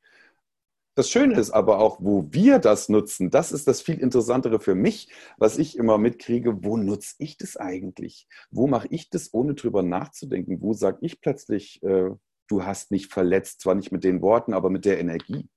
Das 1.00 1.09
Schöne 1.09 1.40
ist 1.40 1.52
aber 1.52 1.78
auch, 1.78 1.97
wo 2.02 2.26
wir 2.30 2.59
das 2.59 2.90
nutzen, 2.90 3.30
das 3.30 3.52
ist 3.52 3.66
das 3.66 3.80
viel 3.80 3.99
Interessantere 3.99 4.61
für 4.61 4.75
mich, 4.75 5.11
was 5.38 5.57
ich 5.57 5.78
immer 5.78 5.97
mitkriege, 5.97 6.62
wo 6.62 6.76
nutze 6.76 7.14
ich 7.16 7.38
das 7.38 7.57
eigentlich? 7.57 8.28
Wo 8.50 8.66
mache 8.66 8.87
ich 8.90 9.09
das, 9.09 9.33
ohne 9.33 9.54
drüber 9.54 9.83
nachzudenken? 9.83 10.61
Wo 10.61 10.75
sage 10.75 10.99
ich 11.00 11.23
plötzlich, 11.23 11.83
äh, 11.83 12.11
du 12.49 12.64
hast 12.66 12.90
mich 12.90 13.07
verletzt, 13.07 13.62
zwar 13.62 13.76
nicht 13.76 13.92
mit 13.92 14.04
den 14.04 14.21
Worten, 14.21 14.52
aber 14.52 14.69
mit 14.69 14.85
der 14.85 15.00
Energie? 15.00 15.49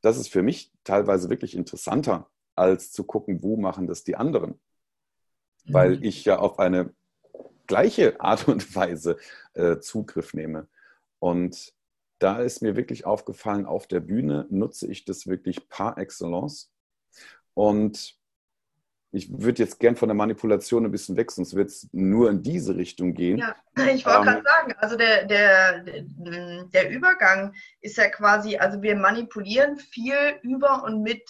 Das 0.00 0.16
ist 0.16 0.28
für 0.28 0.42
mich 0.42 0.72
teilweise 0.82 1.28
wirklich 1.28 1.54
interessanter, 1.54 2.30
als 2.54 2.90
zu 2.90 3.04
gucken, 3.04 3.42
wo 3.42 3.58
machen 3.58 3.86
das 3.86 4.02
die 4.02 4.16
anderen. 4.16 4.52
Mhm. 5.66 5.74
Weil 5.74 6.04
ich 6.06 6.24
ja 6.24 6.38
auf 6.38 6.58
eine 6.58 6.94
gleiche 7.66 8.18
Art 8.18 8.48
und 8.48 8.74
Weise 8.74 9.18
äh, 9.52 9.78
Zugriff 9.80 10.32
nehme. 10.32 10.68
Und 11.18 11.74
da 12.22 12.38
ist 12.38 12.62
mir 12.62 12.76
wirklich 12.76 13.04
aufgefallen, 13.04 13.66
auf 13.66 13.86
der 13.86 14.00
Bühne 14.00 14.46
nutze 14.50 14.86
ich 14.86 15.04
das 15.04 15.26
wirklich 15.26 15.68
par 15.68 15.98
excellence. 15.98 16.70
Und 17.54 18.16
ich 19.10 19.30
würde 19.30 19.62
jetzt 19.62 19.78
gern 19.78 19.96
von 19.96 20.08
der 20.08 20.14
Manipulation 20.14 20.86
ein 20.86 20.90
bisschen 20.90 21.16
weg, 21.16 21.30
sonst 21.30 21.54
wird 21.54 21.68
es 21.68 21.88
nur 21.92 22.30
in 22.30 22.42
diese 22.42 22.76
Richtung 22.76 23.12
gehen. 23.12 23.38
Ja, 23.38 23.56
ich 23.92 24.06
wollte 24.06 24.18
ähm, 24.20 24.24
gerade 24.24 24.42
sagen, 24.42 24.72
also 24.78 24.96
der, 24.96 25.26
der, 25.26 25.84
der 25.84 26.90
Übergang 26.90 27.54
ist 27.80 27.98
ja 27.98 28.08
quasi, 28.08 28.56
also 28.56 28.80
wir 28.80 28.96
manipulieren 28.96 29.76
viel 29.76 30.38
über 30.42 30.84
und 30.84 31.02
mit 31.02 31.22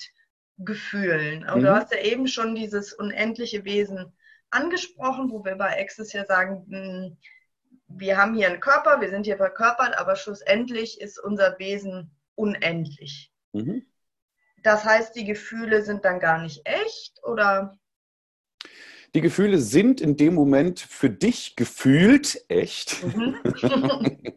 Gefühlen. 0.58 1.48
Und 1.48 1.60
mhm. 1.60 1.64
du 1.64 1.74
hast 1.74 1.92
ja 1.92 1.98
eben 2.00 2.28
schon 2.28 2.54
dieses 2.54 2.92
unendliche 2.92 3.64
Wesen 3.64 4.12
angesprochen, 4.50 5.30
wo 5.30 5.44
wir 5.44 5.56
bei 5.56 5.80
Access 5.80 6.12
ja 6.12 6.24
sagen, 6.24 6.66
hm, 6.68 7.16
wir 7.96 8.16
haben 8.16 8.34
hier 8.34 8.48
einen 8.48 8.60
Körper, 8.60 9.00
wir 9.00 9.10
sind 9.10 9.26
hier 9.26 9.36
verkörpert, 9.36 9.96
aber 9.98 10.16
schlussendlich 10.16 11.00
ist 11.00 11.18
unser 11.18 11.58
Wesen 11.58 12.10
unendlich. 12.34 13.32
Mhm. 13.52 13.86
Das 14.62 14.84
heißt, 14.84 15.16
die 15.16 15.24
Gefühle 15.24 15.82
sind 15.82 16.04
dann 16.04 16.20
gar 16.20 16.40
nicht 16.40 16.62
echt 16.64 17.20
oder? 17.24 17.76
Die 19.14 19.20
Gefühle 19.20 19.58
sind 19.58 20.00
in 20.00 20.16
dem 20.16 20.34
Moment 20.34 20.80
für 20.80 21.10
dich 21.10 21.56
gefühlt 21.56 22.44
echt. 22.48 23.04
Mhm. 23.04 23.36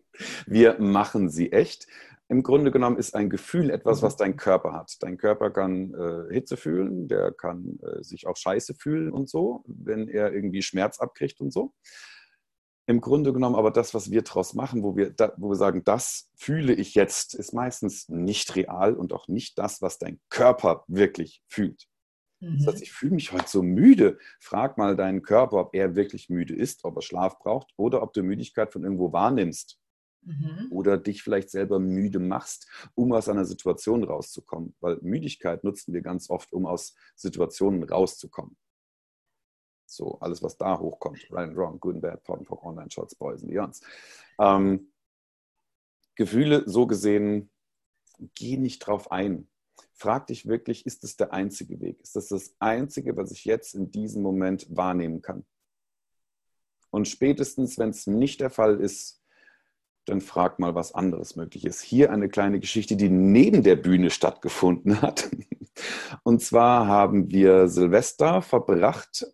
wir 0.46 0.80
machen 0.80 1.30
sie 1.30 1.52
echt. 1.52 1.88
Im 2.28 2.42
Grunde 2.42 2.72
genommen 2.72 2.98
ist 2.98 3.14
ein 3.14 3.30
Gefühl 3.30 3.70
etwas, 3.70 4.02
was 4.02 4.18
dein 4.18 4.36
Körper 4.36 4.74
hat. 4.74 4.98
Dein 5.02 5.18
Körper 5.18 5.52
kann 5.52 5.94
äh, 5.94 6.34
Hitze 6.34 6.58
fühlen, 6.58 7.08
der 7.08 7.32
kann 7.32 7.80
äh, 7.84 8.04
sich 8.04 8.26
auch 8.26 8.36
scheiße 8.36 8.74
fühlen 8.74 9.12
und 9.12 9.30
so, 9.30 9.64
wenn 9.68 10.08
er 10.08 10.34
irgendwie 10.34 10.64
Schmerz 10.64 11.00
abkriegt 11.00 11.40
und 11.40 11.54
so 11.54 11.74
im 12.88 13.02
Grunde 13.02 13.34
genommen 13.34 13.56
aber 13.56 13.72
das, 13.72 13.94
was 13.94 14.12
wir 14.12 14.22
daraus 14.22 14.54
machen, 14.54 14.84
wo 14.84 14.96
wir, 14.96 15.10
da, 15.10 15.34
wo 15.38 15.50
wir 15.50 15.56
sagen, 15.56 15.84
das 15.84 16.30
fühle 16.36 16.74
ich 16.74 16.94
jetzt, 16.94 17.34
ist 17.34 17.54
meistens 17.54 18.08
nicht 18.10 18.56
real 18.56 18.94
und 18.94 19.12
auch 19.14 19.28
nicht 19.28 19.58
das, 19.58 19.82
was 19.82 19.98
dein 19.98 20.20
Körper 20.30 20.84
wirklich 20.88 21.44
fühlt. 21.48 21.88
Mhm. 22.40 22.58
Das 22.58 22.68
heißt, 22.68 22.84
ich 22.84 22.92
fühle 22.92 23.16
mich 23.16 23.32
heute 23.32 23.48
so 23.48 23.64
müde. 23.64 24.20
Frag 24.40 24.78
mal 24.78 24.96
deinen 24.96 25.24
Körper, 25.24 25.58
ob 25.58 25.76
er 25.76 25.96
wirklich 25.96 26.30
müde 26.30 26.56
ist, 26.56 26.84
ob 26.84 26.98
er 26.98 27.02
Schlaf 27.02 27.40
braucht 27.40 27.74
oder 27.76 28.04
ob 28.04 28.14
du 28.14 28.22
Müdigkeit 28.22 28.72
von 28.72 28.84
irgendwo 28.84 29.12
wahrnimmst. 29.12 29.80
Mhm. 30.22 30.68
Oder 30.72 30.98
dich 30.98 31.22
vielleicht 31.22 31.50
selber 31.50 31.80
müde 31.80 32.20
machst, 32.20 32.68
um 32.96 33.14
aus 33.14 33.30
einer 33.30 33.46
Situation 33.46 34.04
rauszukommen. 34.04 34.76
Weil 34.80 34.98
Müdigkeit 35.02 35.64
nutzen 35.64 35.94
wir 35.94 36.02
ganz 36.02 36.30
oft, 36.30 36.52
um 36.52 36.66
aus 36.66 36.96
Situationen 37.16 37.84
rauszukommen. 37.84 38.58
So 39.96 40.18
alles, 40.20 40.44
was 40.44 40.58
da 40.58 40.80
hochkommt. 40.80 41.26
Right 41.32 41.50
and 41.50 41.58
wrong, 41.58 41.80
good 41.80 41.96
and 41.96 42.02
bad, 42.02 42.24
pot 42.24 42.40
and 42.40 42.48
pock, 42.48 42.64
online 42.64 42.90
shots, 42.90 43.16
boys 43.16 43.42
and 43.42 43.52
beyonds. 43.52 43.82
Ähm, 44.40 44.92
Gefühle 46.16 46.64
so 46.66 46.88
gesehen, 46.88 47.50
geh 48.36 48.58
nicht 48.58 48.80
drauf 48.80 49.12
ein. 49.12 49.48
Frag 49.94 50.28
dich 50.28 50.46
wirklich, 50.46 50.86
ist 50.86 51.04
das 51.04 51.16
der 51.16 51.34
einzige 51.34 51.80
Weg? 51.80 52.02
Ist 52.02 52.16
das 52.16 52.28
das 52.28 52.56
einzige, 52.60 53.16
was 53.16 53.32
ich 53.32 53.46
jetzt 53.46 53.76
in 53.76 53.92
diesem 53.92 54.22
Moment 54.22 54.68
wahrnehmen 54.76 55.22
kann? 55.22 55.46
Und 56.90 57.08
spätestens, 57.08 57.78
wenn 57.78 57.90
es 57.90 58.08
nicht 58.08 58.40
der 58.40 58.50
Fall 58.50 58.80
ist, 58.80 59.22
dann 60.06 60.22
frag 60.22 60.60
mal, 60.60 60.76
was 60.76 60.94
anderes 60.94 61.36
möglich 61.36 61.66
ist. 61.66 61.82
Hier 61.82 62.12
eine 62.12 62.30
kleine 62.30 62.60
Geschichte, 62.60 62.96
die 62.96 63.10
neben 63.10 63.64
der 63.64 63.76
Bühne 63.76 64.12
stattgefunden 64.12 65.02
hat. 65.02 65.30
Und 66.24 66.42
zwar 66.42 66.88
haben 66.88 67.32
wir 67.32 67.68
Silvester 67.68 68.42
verbracht 68.42 69.28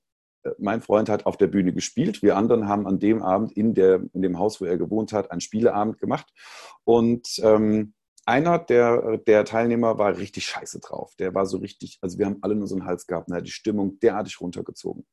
mein 0.58 0.82
Freund 0.82 1.10
hat 1.10 1.26
auf 1.26 1.38
der 1.38 1.48
Bühne 1.48 1.74
gespielt. 1.74 2.22
Wir 2.22 2.38
anderen 2.38 2.68
haben 2.68 2.88
an 2.88 3.00
dem 3.00 3.22
Abend 3.22 3.52
in, 3.52 3.74
der, 3.74 4.02
in 4.14 4.22
dem 4.22 4.40
Haus, 4.40 4.62
wo 4.62 4.66
er 4.66 4.78
gewohnt 4.78 5.14
hat, 5.14 5.32
einen 5.32 5.42
Spieleabend 5.42 6.00
gemacht. 6.00 6.32
Und 6.84 7.40
ähm, 7.44 7.94
einer 8.26 8.60
der, 8.60 9.18
der 9.18 9.46
Teilnehmer 9.46 9.98
war 9.98 10.18
richtig 10.18 10.46
scheiße 10.46 10.80
drauf. 10.80 11.16
Der 11.18 11.34
war 11.34 11.46
so 11.46 11.58
richtig, 11.58 11.98
also 12.02 12.18
wir 12.18 12.26
haben 12.26 12.38
alle 12.42 12.56
nur 12.56 12.68
so 12.68 12.76
einen 12.76 12.86
Hals 12.86 13.08
gehabt 13.08 13.28
und 13.28 13.34
er 13.34 13.38
hat 13.38 13.48
die 13.48 13.52
Stimmung 13.52 14.00
derartig 14.00 14.40
runtergezogen. 14.40 15.06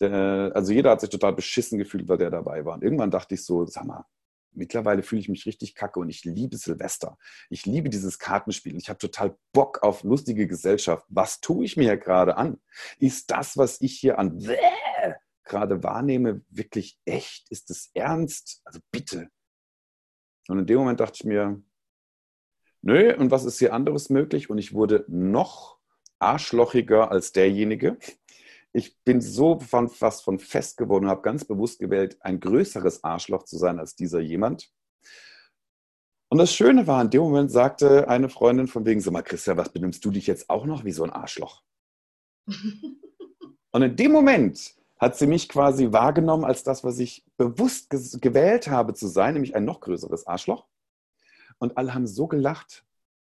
Der, 0.00 0.52
also 0.54 0.72
jeder 0.72 0.90
hat 0.90 1.00
sich 1.00 1.10
total 1.10 1.32
beschissen 1.32 1.78
gefühlt, 1.78 2.08
weil 2.08 2.18
der 2.18 2.30
dabei 2.30 2.64
war. 2.64 2.74
Und 2.74 2.84
irgendwann 2.84 3.10
dachte 3.10 3.34
ich 3.34 3.44
so, 3.44 3.66
sag 3.66 3.84
mal, 3.84 4.04
mittlerweile 4.52 5.02
fühle 5.02 5.20
ich 5.20 5.28
mich 5.28 5.46
richtig 5.46 5.74
kacke 5.74 6.00
und 6.00 6.08
ich 6.08 6.24
liebe 6.24 6.56
Silvester. 6.56 7.18
Ich 7.50 7.66
liebe 7.66 7.88
dieses 7.88 8.18
Kartenspiel. 8.18 8.76
Ich 8.76 8.88
habe 8.88 8.98
total 8.98 9.36
Bock 9.52 9.82
auf 9.82 10.02
lustige 10.02 10.46
Gesellschaft. 10.46 11.06
Was 11.08 11.40
tue 11.40 11.64
ich 11.64 11.76
mir 11.76 11.96
gerade 11.96 12.36
an? 12.36 12.60
Ist 12.98 13.30
das, 13.30 13.56
was 13.56 13.80
ich 13.80 13.98
hier 13.98 14.18
an 14.18 14.38
gerade 15.48 15.82
wahrnehme, 15.82 16.42
wirklich 16.50 16.98
echt? 17.04 17.50
Ist 17.50 17.70
es 17.70 17.90
ernst? 17.94 18.60
Also 18.64 18.78
bitte. 18.90 19.28
Und 20.48 20.60
in 20.60 20.66
dem 20.66 20.78
Moment 20.78 21.00
dachte 21.00 21.16
ich 21.16 21.24
mir, 21.24 21.60
nö, 22.82 23.16
und 23.16 23.30
was 23.30 23.44
ist 23.44 23.58
hier 23.58 23.72
anderes 23.74 24.10
möglich? 24.10 24.48
Und 24.50 24.58
ich 24.58 24.72
wurde 24.72 25.04
noch 25.08 25.78
arschlochiger 26.18 27.10
als 27.10 27.32
derjenige, 27.32 27.98
ich 28.72 28.96
bin 29.04 29.20
so 29.20 29.58
von, 29.60 29.88
fast 29.88 30.24
von 30.24 30.38
fest 30.38 30.76
geworden 30.76 31.04
und 31.04 31.10
habe 31.10 31.22
ganz 31.22 31.44
bewusst 31.44 31.78
gewählt, 31.78 32.18
ein 32.20 32.40
größeres 32.40 33.02
Arschloch 33.04 33.44
zu 33.44 33.56
sein 33.56 33.78
als 33.78 33.96
dieser 33.96 34.20
jemand. 34.20 34.70
Und 36.30 36.38
das 36.38 36.52
Schöne 36.52 36.86
war, 36.86 37.00
in 37.00 37.10
dem 37.10 37.22
Moment 37.22 37.50
sagte 37.50 38.08
eine 38.08 38.28
Freundin 38.28 38.68
von 38.68 38.84
wegen, 38.84 39.00
so 39.00 39.10
mal 39.10 39.22
Christian, 39.22 39.56
was 39.56 39.70
benimmst 39.70 40.04
du 40.04 40.10
dich 40.10 40.26
jetzt 40.26 40.50
auch 40.50 40.66
noch 40.66 40.84
wie 40.84 40.92
so 40.92 41.04
ein 41.04 41.10
Arschloch? 41.10 41.62
und 42.46 43.82
in 43.82 43.96
dem 43.96 44.12
Moment 44.12 44.74
hat 44.98 45.16
sie 45.16 45.26
mich 45.26 45.48
quasi 45.48 45.92
wahrgenommen 45.92 46.44
als 46.44 46.64
das, 46.64 46.84
was 46.84 46.98
ich 46.98 47.24
bewusst 47.36 47.88
gewählt 48.20 48.68
habe 48.68 48.94
zu 48.94 49.06
sein, 49.06 49.34
nämlich 49.34 49.54
ein 49.54 49.64
noch 49.64 49.80
größeres 49.80 50.26
Arschloch. 50.26 50.66
Und 51.58 51.76
alle 51.76 51.94
haben 51.94 52.06
so 52.06 52.26
gelacht. 52.26 52.84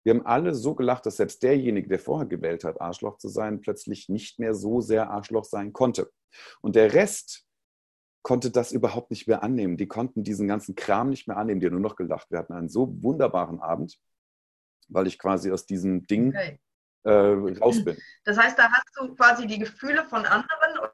Wir 0.08 0.13
haben 0.13 0.26
alle 0.26 0.56
so 0.56 0.74
gelacht, 0.74 1.06
dass 1.06 1.17
selbst 1.17 1.43
derjenige, 1.43 1.89
der 1.89 2.00
vorher 2.00 2.30
gewählt 2.30 2.63
hat, 2.63 2.80
Arschloch 2.80 3.17
zu 3.17 3.28
sein, 3.28 3.60
plötzlich 3.60 4.08
nicht 4.08 4.39
mehr 4.39 4.54
so 4.54 4.80
sehr 4.80 5.10
Arschloch 5.10 5.43
sein 5.43 5.74
konnte. 5.74 6.10
Und 6.62 6.78
der 6.78 6.93
Rest 6.93 7.46
konnte 8.22 8.50
das 8.50 8.72
überhaupt 8.72 9.12
nicht 9.12 9.28
mehr 9.28 9.43
annehmen. 9.43 9.76
Die 9.76 9.89
konnten 9.89 10.24
diesen 10.24 10.48
ganzen 10.48 10.76
Kram 10.76 11.10
nicht 11.10 11.28
mehr 11.28 11.36
annehmen, 11.36 11.60
die 11.60 11.65
haben 11.65 11.74
nur 11.74 11.82
noch 11.82 11.98
gelacht. 11.98 12.32
Wir 12.32 12.39
hatten 12.39 12.54
einen 12.54 12.70
so 12.70 13.04
wunderbaren 13.04 13.60
Abend, 13.60 14.00
weil 14.88 15.08
ich 15.08 15.20
quasi 15.20 15.52
aus 15.52 15.65
diesem 15.65 16.08
Ding 16.08 16.30
okay. 16.30 16.58
äh, 17.04 17.58
raus 17.60 17.84
bin. 17.84 17.98
Das 18.24 18.38
heißt, 18.38 18.58
da 18.58 18.72
hast 18.72 18.89
du 18.96 19.13
quasi 19.13 19.46
die 19.46 19.60
Gefühle 19.60 20.06
von 20.06 20.26
anderen. 20.26 20.89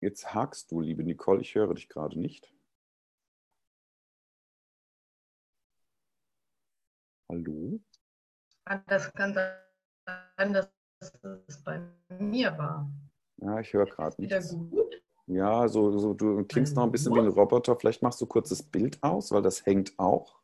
Jetzt 0.00 0.32
hakst 0.32 0.70
du, 0.70 0.80
liebe 0.80 1.02
Nicole, 1.02 1.40
ich 1.40 1.56
höre 1.56 1.74
dich 1.74 1.88
gerade 1.88 2.16
nicht. 2.16 2.54
Hallo? 7.30 7.78
Ah, 8.64 8.78
das 8.86 9.12
kann 9.12 9.34
sein, 9.34 10.52
dass 10.52 10.70
es 11.46 11.62
bei 11.62 11.80
mir 12.18 12.56
war. 12.56 12.90
Ja, 13.36 13.60
ich 13.60 13.72
höre 13.72 13.84
gerade 13.84 14.20
nicht. 14.20 14.30
Wieder 14.30 14.40
gut? 14.40 15.02
Ja, 15.26 15.68
so, 15.68 15.98
so 15.98 16.14
du 16.14 16.42
klingst 16.44 16.74
noch 16.74 16.84
ein 16.84 16.90
bisschen 16.90 17.14
wie 17.14 17.20
ein 17.20 17.28
Roboter. 17.28 17.76
Vielleicht 17.76 18.02
machst 18.02 18.18
du 18.22 18.26
kurz 18.26 18.48
das 18.48 18.62
Bild 18.62 19.02
aus, 19.02 19.30
weil 19.30 19.42
das 19.42 19.66
hängt 19.66 19.98
auch. 19.98 20.40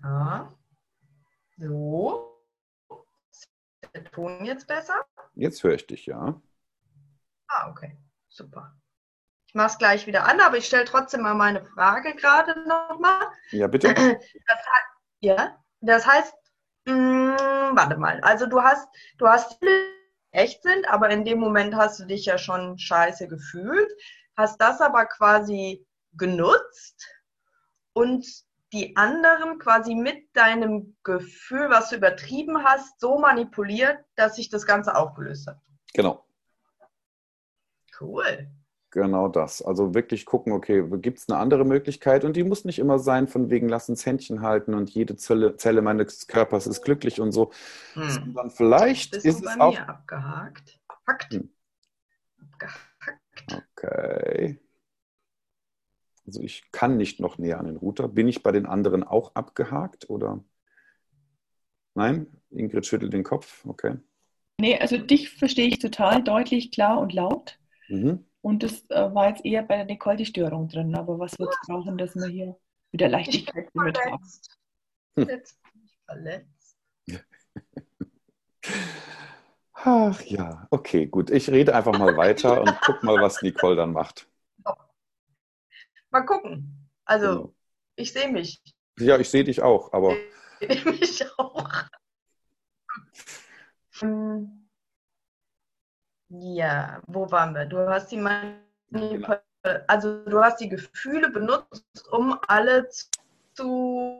Ja. 0.00 0.54
So. 1.56 2.40
Ist 3.32 3.48
der 3.94 4.04
Ton 4.12 4.44
jetzt 4.44 4.68
besser? 4.68 5.04
Jetzt 5.34 5.64
höre 5.64 5.74
ich 5.74 5.86
dich, 5.88 6.06
ja. 6.06 6.40
Ah, 7.48 7.70
okay. 7.70 7.98
Super. 8.28 8.80
Ich 9.48 9.54
mache 9.54 9.68
es 9.68 9.78
gleich 9.78 10.06
wieder 10.06 10.26
an, 10.26 10.40
aber 10.40 10.58
ich 10.58 10.66
stelle 10.66 10.84
trotzdem 10.84 11.22
mal 11.22 11.34
meine 11.34 11.64
Frage 11.64 12.14
gerade 12.14 12.60
nochmal. 12.68 13.28
Ja, 13.50 13.66
bitte. 13.66 13.94
Das, 13.94 14.58
ja, 15.20 15.56
das 15.80 16.06
heißt, 16.06 16.34
mh, 16.84 16.92
mm, 17.72 17.76
warte 17.76 17.96
mal, 17.96 18.20
also 18.20 18.44
du 18.44 18.62
hast, 18.62 18.86
du 19.16 19.26
hast 19.26 19.58
echt 20.32 20.62
sind, 20.62 20.86
aber 20.90 21.08
in 21.08 21.24
dem 21.24 21.40
Moment 21.40 21.74
hast 21.74 21.98
du 21.98 22.04
dich 22.04 22.26
ja 22.26 22.36
schon 22.36 22.78
scheiße 22.78 23.26
gefühlt, 23.26 23.90
hast 24.36 24.60
das 24.60 24.82
aber 24.82 25.06
quasi 25.06 25.86
genutzt 26.12 27.06
und 27.94 28.26
die 28.74 28.94
anderen 28.96 29.58
quasi 29.58 29.94
mit 29.94 30.28
deinem 30.36 30.94
Gefühl, 31.04 31.70
was 31.70 31.88
du 31.88 31.96
übertrieben 31.96 32.64
hast, 32.64 33.00
so 33.00 33.18
manipuliert, 33.18 34.04
dass 34.14 34.36
sich 34.36 34.50
das 34.50 34.66
Ganze 34.66 34.94
aufgelöst 34.94 35.46
hat. 35.46 35.58
Genau. 35.94 36.26
Cool. 37.98 38.50
Genau 38.90 39.28
das. 39.28 39.60
Also 39.60 39.94
wirklich 39.94 40.24
gucken, 40.24 40.52
okay, 40.52 40.82
gibt 40.98 41.18
es 41.18 41.28
eine 41.28 41.38
andere 41.38 41.66
Möglichkeit? 41.66 42.24
Und 42.24 42.36
die 42.36 42.44
muss 42.44 42.64
nicht 42.64 42.78
immer 42.78 42.98
sein, 42.98 43.28
von 43.28 43.50
wegen, 43.50 43.68
lass 43.68 43.90
uns 43.90 44.06
Händchen 44.06 44.40
halten 44.40 44.72
und 44.72 44.88
jede 44.90 45.16
Zelle, 45.16 45.56
Zelle 45.56 45.82
meines 45.82 46.26
Körpers 46.26 46.66
ist 46.66 46.82
glücklich 46.82 47.20
und 47.20 47.32
so. 47.32 47.50
Hm. 47.92 48.08
Sondern 48.10 48.50
vielleicht 48.50 49.10
Bist 49.10 49.26
ist 49.26 49.40
du 49.40 49.44
bei 49.44 49.52
es 49.52 49.60
auch. 49.60 49.78
abgehakt. 49.78 50.80
Hackt. 51.06 51.34
Hm. 51.34 51.50
Abgehackt. 52.40 53.64
Okay. 53.76 54.58
Also 56.26 56.40
ich 56.42 56.70
kann 56.72 56.96
nicht 56.96 57.20
noch 57.20 57.38
näher 57.38 57.58
an 57.58 57.66
den 57.66 57.76
Router. 57.76 58.08
Bin 58.08 58.26
ich 58.28 58.42
bei 58.42 58.52
den 58.52 58.66
anderen 58.66 59.04
auch 59.04 59.34
abgehakt 59.34 60.08
oder? 60.08 60.42
Nein? 61.94 62.26
Ingrid 62.50 62.86
schüttelt 62.86 63.12
den 63.12 63.24
Kopf. 63.24 63.64
Okay. 63.66 63.96
Nee, 64.58 64.78
also 64.78 64.96
dich 64.98 65.30
verstehe 65.30 65.68
ich 65.68 65.78
total 65.78 66.22
deutlich, 66.22 66.70
klar 66.70 67.00
und 67.00 67.12
laut. 67.12 67.58
Mhm. 67.88 68.24
Und 68.40 68.62
das 68.62 68.88
äh, 68.90 69.14
war 69.14 69.28
jetzt 69.28 69.44
eher 69.44 69.62
bei 69.62 69.76
der 69.76 69.84
Nicole 69.84 70.16
die 70.16 70.26
Störung 70.26 70.68
drin. 70.68 70.94
Aber 70.94 71.18
was 71.18 71.38
wird 71.38 71.50
es 71.50 71.66
brauchen, 71.66 71.98
dass 71.98 72.14
wir 72.14 72.28
hier 72.28 72.56
wieder 72.92 73.08
Leichtigkeit 73.08 73.74
mit 73.74 73.98
haben? 73.98 74.24
Jetzt 75.16 75.60
bin 75.62 75.82
ich 75.84 75.98
verletzt. 76.06 76.76
Ach 79.72 80.20
ja, 80.22 80.66
okay, 80.70 81.06
gut. 81.06 81.30
Ich 81.30 81.48
rede 81.50 81.74
einfach 81.74 81.96
mal 81.96 82.16
weiter 82.16 82.60
und 82.60 82.78
guck 82.84 83.02
mal, 83.02 83.20
was 83.20 83.42
Nicole 83.42 83.76
dann 83.76 83.92
macht. 83.92 84.28
Mal 86.10 86.22
gucken. 86.22 86.90
Also, 87.04 87.26
genau. 87.26 87.54
ich 87.96 88.12
sehe 88.12 88.28
mich. 88.28 88.62
Ja, 88.98 89.18
ich 89.18 89.28
sehe 89.28 89.44
dich 89.44 89.62
auch, 89.62 89.92
aber. 89.92 90.16
Ich 90.60 90.82
sehe 90.82 90.92
mich 90.92 91.24
auch. 91.38 91.68
Ja, 96.30 97.00
wo 97.06 97.30
waren 97.30 97.54
wir? 97.54 97.64
Du 97.64 97.78
hast 97.78 98.10
die 98.10 98.16
genau. 98.90 99.34
also 99.86 100.24
du 100.24 100.40
hast 100.40 100.60
die 100.60 100.68
Gefühle 100.68 101.30
benutzt, 101.30 101.84
um 102.10 102.36
alle 102.46 102.88
zu, 103.54 104.18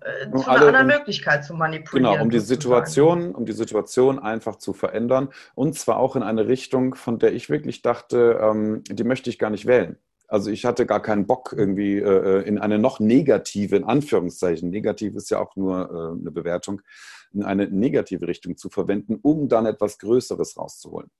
äh, 0.00 0.26
um 0.26 0.38
zu 0.38 0.48
alle, 0.48 0.68
einer 0.68 0.78
anderen 0.78 0.98
Möglichkeit 0.98 1.44
zu 1.44 1.54
manipulieren. 1.54 2.12
Genau, 2.12 2.22
um 2.22 2.30
die 2.30 2.38
Situation, 2.38 3.34
um 3.34 3.46
die 3.46 3.52
Situation 3.52 4.18
einfach 4.18 4.56
zu 4.56 4.74
verändern 4.74 5.30
und 5.54 5.74
zwar 5.74 5.96
auch 5.96 6.16
in 6.16 6.22
eine 6.22 6.48
Richtung, 6.48 6.94
von 6.94 7.18
der 7.18 7.32
ich 7.32 7.48
wirklich 7.48 7.82
dachte, 7.82 8.38
ähm, 8.40 8.82
die 8.88 9.04
möchte 9.04 9.30
ich 9.30 9.38
gar 9.38 9.50
nicht 9.50 9.66
wählen. 9.66 9.98
Also 10.28 10.50
ich 10.50 10.64
hatte 10.64 10.86
gar 10.86 11.02
keinen 11.02 11.26
Bock 11.26 11.54
irgendwie 11.56 11.98
äh, 11.98 12.42
in 12.42 12.58
eine 12.58 12.78
noch 12.78 13.00
negative, 13.00 13.76
in 13.76 13.84
Anführungszeichen, 13.84 14.70
negativ 14.70 15.14
ist 15.14 15.30
ja 15.30 15.38
auch 15.38 15.56
nur 15.56 15.90
äh, 15.90 16.20
eine 16.20 16.30
Bewertung, 16.30 16.80
in 17.32 17.42
eine 17.42 17.68
negative 17.68 18.26
Richtung 18.26 18.56
zu 18.56 18.70
verwenden, 18.70 19.18
um 19.20 19.48
dann 19.48 19.66
etwas 19.66 19.98
Größeres 19.98 20.56
rauszuholen. 20.56 21.10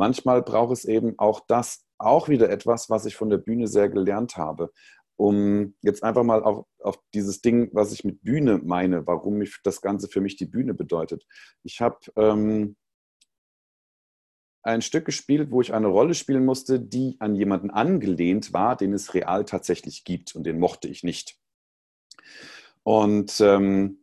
Manchmal 0.00 0.40
braucht 0.40 0.72
es 0.72 0.86
eben 0.86 1.18
auch 1.18 1.40
das, 1.46 1.84
auch 1.98 2.30
wieder 2.30 2.48
etwas, 2.48 2.88
was 2.88 3.04
ich 3.04 3.16
von 3.16 3.28
der 3.28 3.36
Bühne 3.36 3.68
sehr 3.68 3.90
gelernt 3.90 4.38
habe. 4.38 4.72
Um 5.16 5.74
jetzt 5.82 6.02
einfach 6.02 6.22
mal 6.22 6.42
auf, 6.42 6.64
auf 6.78 6.98
dieses 7.12 7.42
Ding, 7.42 7.68
was 7.74 7.92
ich 7.92 8.02
mit 8.02 8.22
Bühne 8.22 8.62
meine, 8.64 9.06
warum 9.06 9.34
mich 9.34 9.58
das 9.62 9.82
Ganze 9.82 10.08
für 10.08 10.22
mich 10.22 10.36
die 10.36 10.46
Bühne 10.46 10.72
bedeutet. 10.72 11.26
Ich 11.64 11.82
habe 11.82 11.98
ähm, 12.16 12.76
ein 14.62 14.80
Stück 14.80 15.04
gespielt, 15.04 15.50
wo 15.50 15.60
ich 15.60 15.74
eine 15.74 15.88
Rolle 15.88 16.14
spielen 16.14 16.46
musste, 16.46 16.80
die 16.80 17.16
an 17.18 17.34
jemanden 17.34 17.68
angelehnt 17.70 18.54
war, 18.54 18.76
den 18.76 18.94
es 18.94 19.12
real 19.12 19.44
tatsächlich 19.44 20.04
gibt 20.04 20.34
und 20.34 20.44
den 20.44 20.58
mochte 20.58 20.88
ich 20.88 21.04
nicht. 21.04 21.36
Und 22.84 23.38
ähm, 23.42 23.99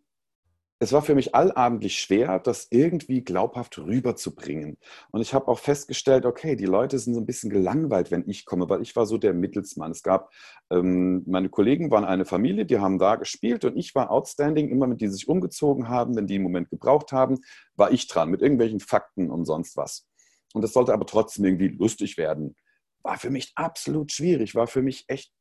es 0.80 0.94
war 0.94 1.02
für 1.02 1.16
mich 1.16 1.34
allabendlich 1.34 2.00
schwer, 2.00 2.40
das 2.40 2.68
irgendwie 2.70 3.24
glaubhaft 3.24 3.80
rüberzubringen. 3.80 4.78
Und 5.12 5.22
ich 5.22 5.34
habe 5.34 5.48
auch 5.48 5.58
festgestellt, 5.58 6.26
okay, 6.26 6.56
die 6.56 6.66
Leute 6.66 7.00
sind 7.00 7.16
so 7.16 7.20
ein 7.20 7.26
bisschen 7.26 7.50
gelangweilt, 7.50 8.12
wenn 8.12 8.30
ich 8.30 8.46
komme, 8.46 8.70
weil 8.70 8.82
ich 8.82 8.96
war 8.96 9.08
so 9.08 9.18
der 9.18 9.34
Mittelsmann. 9.34 9.92
Es 9.92 10.04
gab, 10.04 10.32
ähm, 10.70 11.24
meine 11.26 11.50
Kollegen 11.50 11.90
waren 11.90 12.06
eine 12.06 12.26
Familie, 12.26 12.66
die 12.66 12.78
haben 12.78 13.00
da 13.00 13.16
gespielt 13.16 13.66
und 13.66 13.76
ich 13.76 13.96
war 13.96 14.12
outstanding. 14.12 14.70
Immer 14.70 14.88
wenn 14.88 14.98
die 14.98 15.08
sich 15.08 15.28
umgezogen 15.28 15.90
haben, 15.90 16.16
wenn 16.16 16.28
die 16.28 16.36
einen 16.36 16.44
Moment 16.44 16.70
gebraucht 16.70 17.12
haben, 17.12 17.40
war 17.76 17.92
ich 17.92 18.08
dran 18.08 18.30
mit 18.30 18.42
irgendwelchen 18.42 18.80
Fakten 18.80 19.32
und 19.32 19.46
sonst 19.46 19.78
was. 19.78 20.06
Und 20.54 20.62
das 20.62 20.74
sollte 20.74 20.94
aber 20.94 21.08
trotzdem 21.08 21.46
irgendwie 21.46 21.70
lustig 21.70 22.18
werden. 22.18 22.56
War 23.02 23.18
für 23.18 23.32
mich 23.32 23.52
absolut 23.56 24.12
schwierig, 24.12 24.54
war 24.54 24.68
für 24.68 24.84
mich 24.84 25.06
echt 25.08 25.32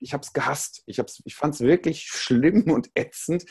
ich 0.00 0.12
habe 0.12 0.22
es 0.22 0.32
gehasst. 0.32 0.82
Ich, 0.86 1.00
ich 1.24 1.36
fand 1.36 1.54
es 1.54 1.60
wirklich 1.60 2.08
schlimm 2.08 2.68
und 2.70 2.90
ätzend, 2.96 3.44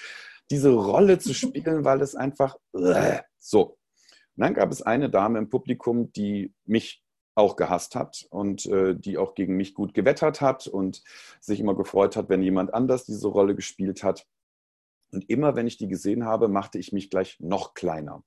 diese 0.52 0.72
Rolle 0.72 1.18
zu 1.18 1.34
spielen, 1.34 1.86
weil 1.86 2.02
es 2.02 2.16
einfach 2.16 2.58
äh, 2.74 3.20
so. 3.40 3.78
Und 4.36 4.46
dann 4.46 4.54
gab 4.54 4.72
es 4.72 4.82
eine 4.82 5.10
Dame 5.10 5.40
im 5.40 5.50
Publikum, 5.50 6.12
die 6.14 6.54
mich 6.66 7.04
auch 7.36 7.56
gehasst 7.56 7.96
hat 7.96 8.28
und 8.30 8.66
äh, 8.66 8.94
die 8.96 9.18
auch 9.18 9.36
gegen 9.36 9.56
mich 9.56 9.74
gut 9.74 9.94
gewettert 9.94 10.42
hat 10.42 10.68
und 10.68 11.04
sich 11.40 11.60
immer 11.60 11.76
gefreut 11.76 12.16
hat, 12.16 12.30
wenn 12.30 12.44
jemand 12.44 12.74
anders 12.74 13.06
diese 13.06 13.28
Rolle 13.28 13.56
gespielt 13.56 14.04
hat. 14.04 14.28
Und 15.12 15.30
immer, 15.30 15.56
wenn 15.56 15.68
ich 15.68 15.78
die 15.78 15.88
gesehen 15.88 16.26
habe, 16.26 16.48
machte 16.48 16.78
ich 16.78 16.92
mich 16.92 17.10
gleich 17.10 17.40
noch 17.40 17.74
kleiner. 17.74 18.24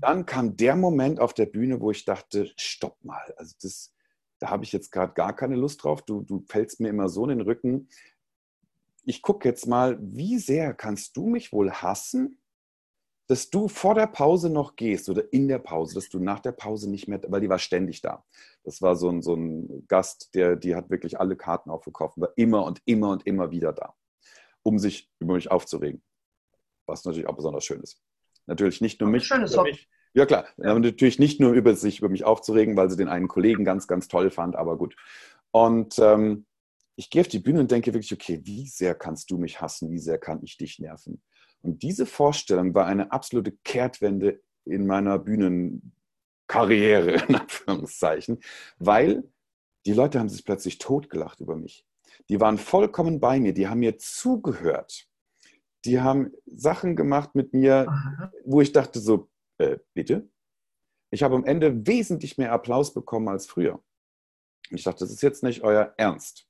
Dann 0.00 0.26
kam 0.26 0.56
der 0.56 0.76
Moment 0.76 1.20
auf 1.20 1.32
der 1.32 1.46
Bühne, 1.46 1.80
wo 1.80 1.90
ich 1.90 2.04
dachte, 2.04 2.50
stopp 2.56 3.02
mal, 3.04 3.34
also 3.36 3.54
das, 3.62 3.94
da 4.38 4.50
habe 4.50 4.64
ich 4.64 4.72
jetzt 4.72 4.92
gerade 4.92 5.14
gar 5.14 5.34
keine 5.34 5.56
Lust 5.56 5.82
drauf. 5.82 6.02
Du, 6.02 6.22
du 6.22 6.44
fällst 6.46 6.80
mir 6.80 6.88
immer 6.88 7.08
so 7.08 7.22
in 7.24 7.30
den 7.30 7.40
Rücken 7.40 7.88
ich 9.04 9.22
gucke 9.22 9.48
jetzt 9.48 9.66
mal, 9.66 9.98
wie 10.00 10.38
sehr 10.38 10.74
kannst 10.74 11.16
du 11.16 11.26
mich 11.26 11.52
wohl 11.52 11.70
hassen, 11.72 12.38
dass 13.28 13.50
du 13.50 13.68
vor 13.68 13.94
der 13.94 14.08
Pause 14.08 14.50
noch 14.50 14.76
gehst 14.76 15.08
oder 15.08 15.32
in 15.32 15.48
der 15.48 15.58
Pause, 15.58 15.94
dass 15.94 16.08
du 16.08 16.18
nach 16.18 16.40
der 16.40 16.52
Pause 16.52 16.90
nicht 16.90 17.08
mehr, 17.08 17.20
weil 17.28 17.40
die 17.40 17.48
war 17.48 17.58
ständig 17.58 18.02
da. 18.02 18.24
Das 18.64 18.82
war 18.82 18.96
so 18.96 19.08
ein, 19.08 19.22
so 19.22 19.34
ein 19.34 19.86
Gast, 19.88 20.34
der, 20.34 20.56
die 20.56 20.74
hat 20.74 20.90
wirklich 20.90 21.18
alle 21.18 21.36
Karten 21.36 21.70
aufgekauft, 21.70 22.20
war 22.20 22.32
immer 22.36 22.64
und 22.64 22.82
immer 22.84 23.10
und 23.10 23.26
immer 23.26 23.50
wieder 23.50 23.72
da, 23.72 23.94
um 24.62 24.78
sich 24.78 25.10
über 25.18 25.34
mich 25.34 25.50
aufzuregen. 25.50 26.02
Was 26.86 27.04
natürlich 27.04 27.28
auch 27.28 27.36
besonders 27.36 27.64
schön 27.64 27.80
ist. 27.80 28.02
Natürlich 28.46 28.80
nicht 28.80 29.00
nur 29.00 29.08
mich. 29.08 29.24
Schönes 29.24 29.56
mich. 29.56 29.88
Ja 30.14 30.26
klar, 30.26 30.44
ja. 30.58 30.78
natürlich 30.78 31.18
nicht 31.18 31.40
nur 31.40 31.52
über 31.52 31.74
sich 31.74 32.00
über 32.00 32.10
mich 32.10 32.24
aufzuregen, 32.24 32.76
weil 32.76 32.90
sie 32.90 32.96
den 32.96 33.08
einen 33.08 33.28
Kollegen 33.28 33.64
ganz, 33.64 33.86
ganz 33.86 34.08
toll 34.08 34.30
fand, 34.30 34.56
aber 34.56 34.76
gut. 34.76 34.94
Und 35.52 35.98
ähm, 35.98 36.44
ich 36.96 37.10
gehe 37.10 37.22
auf 37.22 37.28
die 37.28 37.38
Bühne 37.38 37.60
und 37.60 37.70
denke 37.70 37.92
wirklich, 37.92 38.12
okay, 38.12 38.40
wie 38.44 38.66
sehr 38.66 38.94
kannst 38.94 39.30
du 39.30 39.38
mich 39.38 39.60
hassen, 39.60 39.90
wie 39.90 39.98
sehr 39.98 40.18
kann 40.18 40.40
ich 40.42 40.56
dich 40.56 40.78
nerven? 40.78 41.22
Und 41.62 41.82
diese 41.82 42.06
Vorstellung 42.06 42.74
war 42.74 42.86
eine 42.86 43.12
absolute 43.12 43.52
Kehrtwende 43.64 44.42
in 44.64 44.86
meiner 44.86 45.18
Bühnenkarriere, 45.18 47.12
in 47.28 47.34
Anführungszeichen, 47.34 48.40
weil 48.78 49.24
die 49.86 49.92
Leute 49.92 50.18
haben 50.20 50.28
sich 50.28 50.44
plötzlich 50.44 50.78
totgelacht 50.78 51.40
über 51.40 51.56
mich. 51.56 51.86
Die 52.28 52.40
waren 52.40 52.58
vollkommen 52.58 53.20
bei 53.20 53.40
mir, 53.40 53.54
die 53.54 53.68
haben 53.68 53.80
mir 53.80 53.98
zugehört. 53.98 55.08
Die 55.84 56.00
haben 56.00 56.32
Sachen 56.46 56.94
gemacht 56.94 57.34
mit 57.34 57.52
mir, 57.54 57.88
Aha. 57.88 58.32
wo 58.44 58.60
ich 58.60 58.70
dachte 58.70 59.00
so, 59.00 59.28
äh, 59.58 59.78
bitte? 59.94 60.28
Ich 61.10 61.24
habe 61.24 61.34
am 61.34 61.44
Ende 61.44 61.86
wesentlich 61.86 62.38
mehr 62.38 62.52
Applaus 62.52 62.94
bekommen 62.94 63.28
als 63.28 63.46
früher. 63.46 63.82
Ich 64.70 64.84
dachte, 64.84 65.00
das 65.00 65.10
ist 65.10 65.22
jetzt 65.22 65.42
nicht 65.42 65.62
euer 65.62 65.92
Ernst 65.96 66.48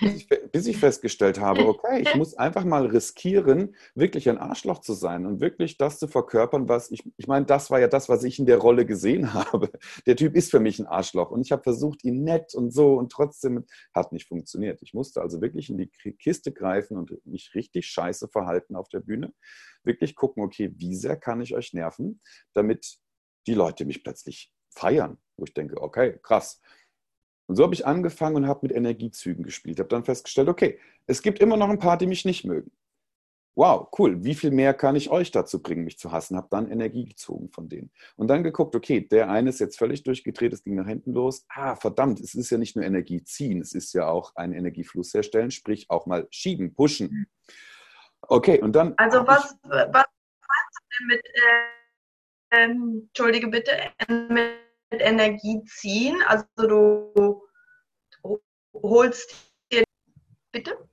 bis 0.00 0.14
ich, 0.14 0.28
bis 0.52 0.66
ich, 0.66 0.76
festgestellt 0.78 1.40
habe, 1.40 1.66
okay, 1.66 2.02
ich 2.02 2.14
muss 2.14 2.34
einfach 2.34 2.64
mal 2.64 2.86
riskieren, 2.86 3.76
wirklich 3.94 4.28
ein 4.28 4.38
Arschloch 4.38 4.80
zu 4.80 4.92
sein 4.92 5.24
und 5.26 5.40
wirklich 5.40 5.78
das 5.78 5.98
zu 5.98 6.08
verkörpern, 6.08 6.68
was 6.68 6.90
ich, 6.90 7.02
ich 7.16 7.26
meine, 7.26 7.46
das 7.46 7.70
war 7.70 7.78
ja 7.78 7.86
das, 7.86 8.08
was 8.08 8.24
ich 8.24 8.38
in 8.38 8.46
der 8.46 8.58
Rolle 8.58 8.86
gesehen 8.86 9.32
habe. 9.34 9.70
Der 10.06 10.16
Typ 10.16 10.34
ist 10.34 10.50
für 10.50 10.60
mich 10.60 10.78
ein 10.78 10.86
Arschloch 10.86 11.30
und 11.30 11.42
ich 11.42 11.52
habe 11.52 11.62
versucht, 11.62 12.04
ihn 12.04 12.24
nett 12.24 12.54
und 12.54 12.72
so 12.72 12.94
und 12.94 13.12
trotzdem 13.12 13.64
hat 13.94 14.12
nicht 14.12 14.28
funktioniert. 14.28 14.82
Ich 14.82 14.94
musste 14.94 15.20
also 15.20 15.40
wirklich 15.40 15.70
in 15.70 15.78
die 15.78 15.88
Kiste 16.18 16.52
greifen 16.52 16.96
und 16.96 17.24
mich 17.24 17.52
richtig 17.54 17.86
scheiße 17.86 18.28
verhalten 18.28 18.74
auf 18.74 18.88
der 18.88 19.00
Bühne. 19.00 19.32
Wirklich 19.84 20.16
gucken, 20.16 20.42
okay, 20.42 20.72
wie 20.76 20.94
sehr 20.94 21.16
kann 21.16 21.40
ich 21.40 21.54
euch 21.54 21.72
nerven, 21.72 22.20
damit 22.52 22.98
die 23.46 23.54
Leute 23.54 23.84
mich 23.84 24.02
plötzlich 24.02 24.52
feiern, 24.70 25.18
wo 25.36 25.44
ich 25.44 25.54
denke, 25.54 25.80
okay, 25.80 26.18
krass 26.22 26.60
und 27.48 27.56
so 27.56 27.64
habe 27.64 27.74
ich 27.74 27.86
angefangen 27.86 28.36
und 28.36 28.46
habe 28.46 28.60
mit 28.62 28.76
Energiezügen 28.76 29.42
gespielt. 29.42 29.78
Habe 29.78 29.88
dann 29.88 30.04
festgestellt, 30.04 30.48
okay, 30.48 30.78
es 31.06 31.22
gibt 31.22 31.40
immer 31.40 31.56
noch 31.56 31.70
ein 31.70 31.78
paar, 31.78 31.96
die 31.96 32.06
mich 32.06 32.26
nicht 32.26 32.44
mögen. 32.44 32.70
Wow, 33.56 33.88
cool. 33.98 34.22
Wie 34.22 34.34
viel 34.34 34.50
mehr 34.50 34.74
kann 34.74 34.94
ich 34.94 35.10
euch 35.10 35.30
dazu 35.30 35.60
bringen, 35.62 35.82
mich 35.82 35.98
zu 35.98 36.12
hassen? 36.12 36.36
Habe 36.36 36.48
dann 36.50 36.70
Energie 36.70 37.06
gezogen 37.06 37.48
von 37.48 37.70
denen. 37.70 37.90
Und 38.16 38.28
dann 38.28 38.44
geguckt, 38.44 38.76
okay, 38.76 39.00
der 39.00 39.30
eine 39.30 39.48
ist 39.48 39.60
jetzt 39.60 39.78
völlig 39.78 40.04
durchgedreht, 40.04 40.52
es 40.52 40.62
ging 40.62 40.76
nach 40.76 40.86
hinten 40.86 41.12
los. 41.12 41.46
Ah, 41.48 41.74
verdammt, 41.74 42.20
es 42.20 42.34
ist 42.34 42.50
ja 42.50 42.58
nicht 42.58 42.76
nur 42.76 42.84
Energie 42.84 43.24
ziehen, 43.24 43.62
es 43.62 43.72
ist 43.72 43.94
ja 43.94 44.06
auch 44.08 44.36
einen 44.36 44.52
Energiefluss 44.52 45.14
herstellen, 45.14 45.50
sprich 45.50 45.90
auch 45.90 46.06
mal 46.06 46.28
schieben, 46.30 46.74
pushen. 46.74 47.26
Okay, 48.20 48.60
und 48.60 48.76
dann. 48.76 48.92
Also, 48.98 49.26
was, 49.26 49.56
was 49.62 49.88
meinst 49.90 50.76
du 50.76 50.84
denn 50.98 51.06
mit, 51.08 51.26
äh, 51.26 52.62
ähm, 52.64 53.08
entschuldige 53.08 53.48
bitte, 53.48 53.72
mit 54.28 54.67
Energie 54.90 55.62
ziehen. 55.64 56.22
Also 56.26 56.44
du 56.56 57.42
holst 58.72 59.34
dir, 59.72 59.84
bitte? 60.52 60.88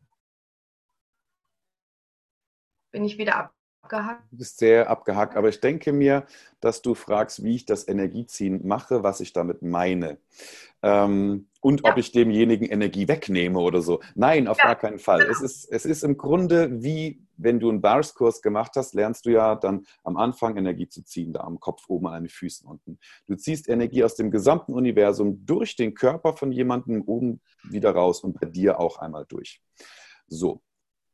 Bin 2.91 3.03
ich 3.03 3.17
wieder 3.17 3.51
abgehackt? 3.83 4.23
Du 4.31 4.37
bist 4.37 4.57
sehr 4.57 4.89
abgehackt, 4.89 5.35
aber 5.35 5.49
ich 5.49 5.59
denke 5.59 5.91
mir, 5.91 6.25
dass 6.59 6.81
du 6.81 6.95
fragst, 6.95 7.43
wie 7.43 7.55
ich 7.55 7.65
das 7.65 7.87
Energieziehen 7.87 8.65
mache, 8.67 9.03
was 9.03 9.19
ich 9.19 9.33
damit 9.33 9.61
meine. 9.61 10.17
Ähm, 10.81 11.49
und 11.65 11.81
ja. 11.83 11.91
ob 11.91 11.97
ich 11.97 12.11
demjenigen 12.11 12.67
Energie 12.67 13.07
wegnehme 13.07 13.57
oder 13.57 13.81
so. 13.81 13.99
Nein, 14.13 14.47
auf 14.47 14.59
ja. 14.59 14.65
gar 14.65 14.75
keinen 14.75 14.99
Fall. 14.99 15.21
Genau. 15.21 15.31
Es, 15.31 15.41
ist, 15.41 15.65
es 15.71 15.85
ist 15.85 16.03
im 16.03 16.15
Grunde 16.15 16.83
wie, 16.83 17.25
wenn 17.37 17.59
du 17.59 17.69
einen 17.69 17.81
Bars-Kurs 17.81 18.43
gemacht 18.43 18.73
hast, 18.75 18.93
lernst 18.93 19.25
du 19.25 19.31
ja 19.31 19.55
dann 19.55 19.87
am 20.03 20.15
Anfang 20.15 20.57
Energie 20.57 20.87
zu 20.87 21.03
ziehen, 21.03 21.33
da 21.33 21.39
am 21.39 21.59
Kopf 21.59 21.85
oben 21.87 22.05
an 22.05 22.21
den 22.21 22.29
Füßen 22.29 22.69
unten. 22.69 22.99
Du 23.25 23.35
ziehst 23.35 23.67
Energie 23.67 24.03
aus 24.03 24.13
dem 24.13 24.29
gesamten 24.29 24.75
Universum 24.75 25.43
durch 25.43 25.75
den 25.75 25.95
Körper 25.95 26.37
von 26.37 26.51
jemandem 26.51 27.01
oben 27.01 27.41
wieder 27.63 27.95
raus 27.95 28.23
und 28.23 28.39
bei 28.39 28.45
dir 28.45 28.79
auch 28.79 28.99
einmal 28.99 29.25
durch. 29.27 29.59
So. 30.27 30.61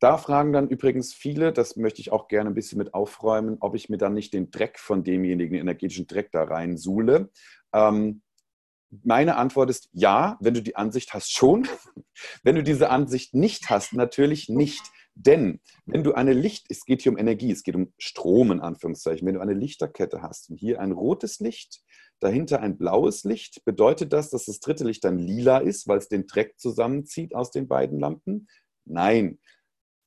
Da 0.02 0.18
fragen 0.18 0.52
dann 0.52 0.68
übrigens 0.68 1.14
viele, 1.14 1.54
das 1.54 1.78
möchte 1.78 2.02
ich 2.02 2.12
auch 2.12 2.28
gerne 2.28 2.50
ein 2.50 2.56
bisschen 2.56 2.80
mit 2.80 2.94
aufräumen, 2.94 3.56
ob 3.62 3.74
ich 3.74 3.88
mir 3.88 3.98
dann 3.98 4.16
nicht 4.16 4.34
den 4.34 4.52
Dreck 4.52 4.80
von 4.80 5.06
demjenigen, 5.06 5.54
den 5.54 5.62
energetischen 5.62 6.08
Dreck 6.08 6.30
da 6.34 6.44
rein 6.44 6.76
suhle. 6.76 7.30
Ähm, 7.72 8.22
meine 9.04 9.38
Antwort 9.38 9.70
ist 9.70 9.90
ja, 9.94 10.38
wenn 10.42 10.54
du 10.54 10.62
die 10.62 10.76
Ansicht 10.76 11.14
hast, 11.14 11.32
schon. 11.32 11.68
wenn 12.44 12.56
du 12.56 12.64
diese 12.64 12.90
Ansicht 12.90 13.34
nicht 13.34 13.70
hast, 13.70 13.94
natürlich 13.94 14.50
nicht. 14.50 14.82
Denn 15.16 15.60
wenn 15.86 16.04
du 16.04 16.14
eine 16.14 16.34
Licht, 16.34 16.68
es 16.70 16.86
geht 16.86 17.02
hier 17.02 17.12
um 17.12 17.18
Energie, 17.18 17.52
es 17.52 17.64
geht 17.64 17.76
um 17.76 17.94
Strom 17.98 18.52
in 18.52 18.62
Anführungszeichen, 18.62 19.28
wenn 19.28 19.36
du 19.36 19.42
eine 19.42 19.54
Lichterkette 19.54 20.22
hast 20.22 20.50
und 20.50 20.58
hier 20.58 20.80
ein 20.80 20.94
rotes 20.94 21.40
Licht, 21.40 21.82
dahinter 22.20 22.62
ein 22.62 22.78
blaues 22.78 23.24
Licht, 23.24 23.66
bedeutet 23.66 24.14
das, 24.14 24.30
dass 24.30 24.46
das 24.46 24.60
dritte 24.60 24.86
Licht 24.86 25.04
dann 25.04 25.18
lila 25.18 25.58
ist, 25.58 25.88
weil 25.88 25.98
es 25.98 26.08
den 26.08 26.28
Dreck 26.28 26.60
zusammenzieht 26.60 27.36
aus 27.36 27.52
den 27.52 27.68
beiden 27.68 28.00
Lampen? 28.00 28.48
Nein, 28.86 29.40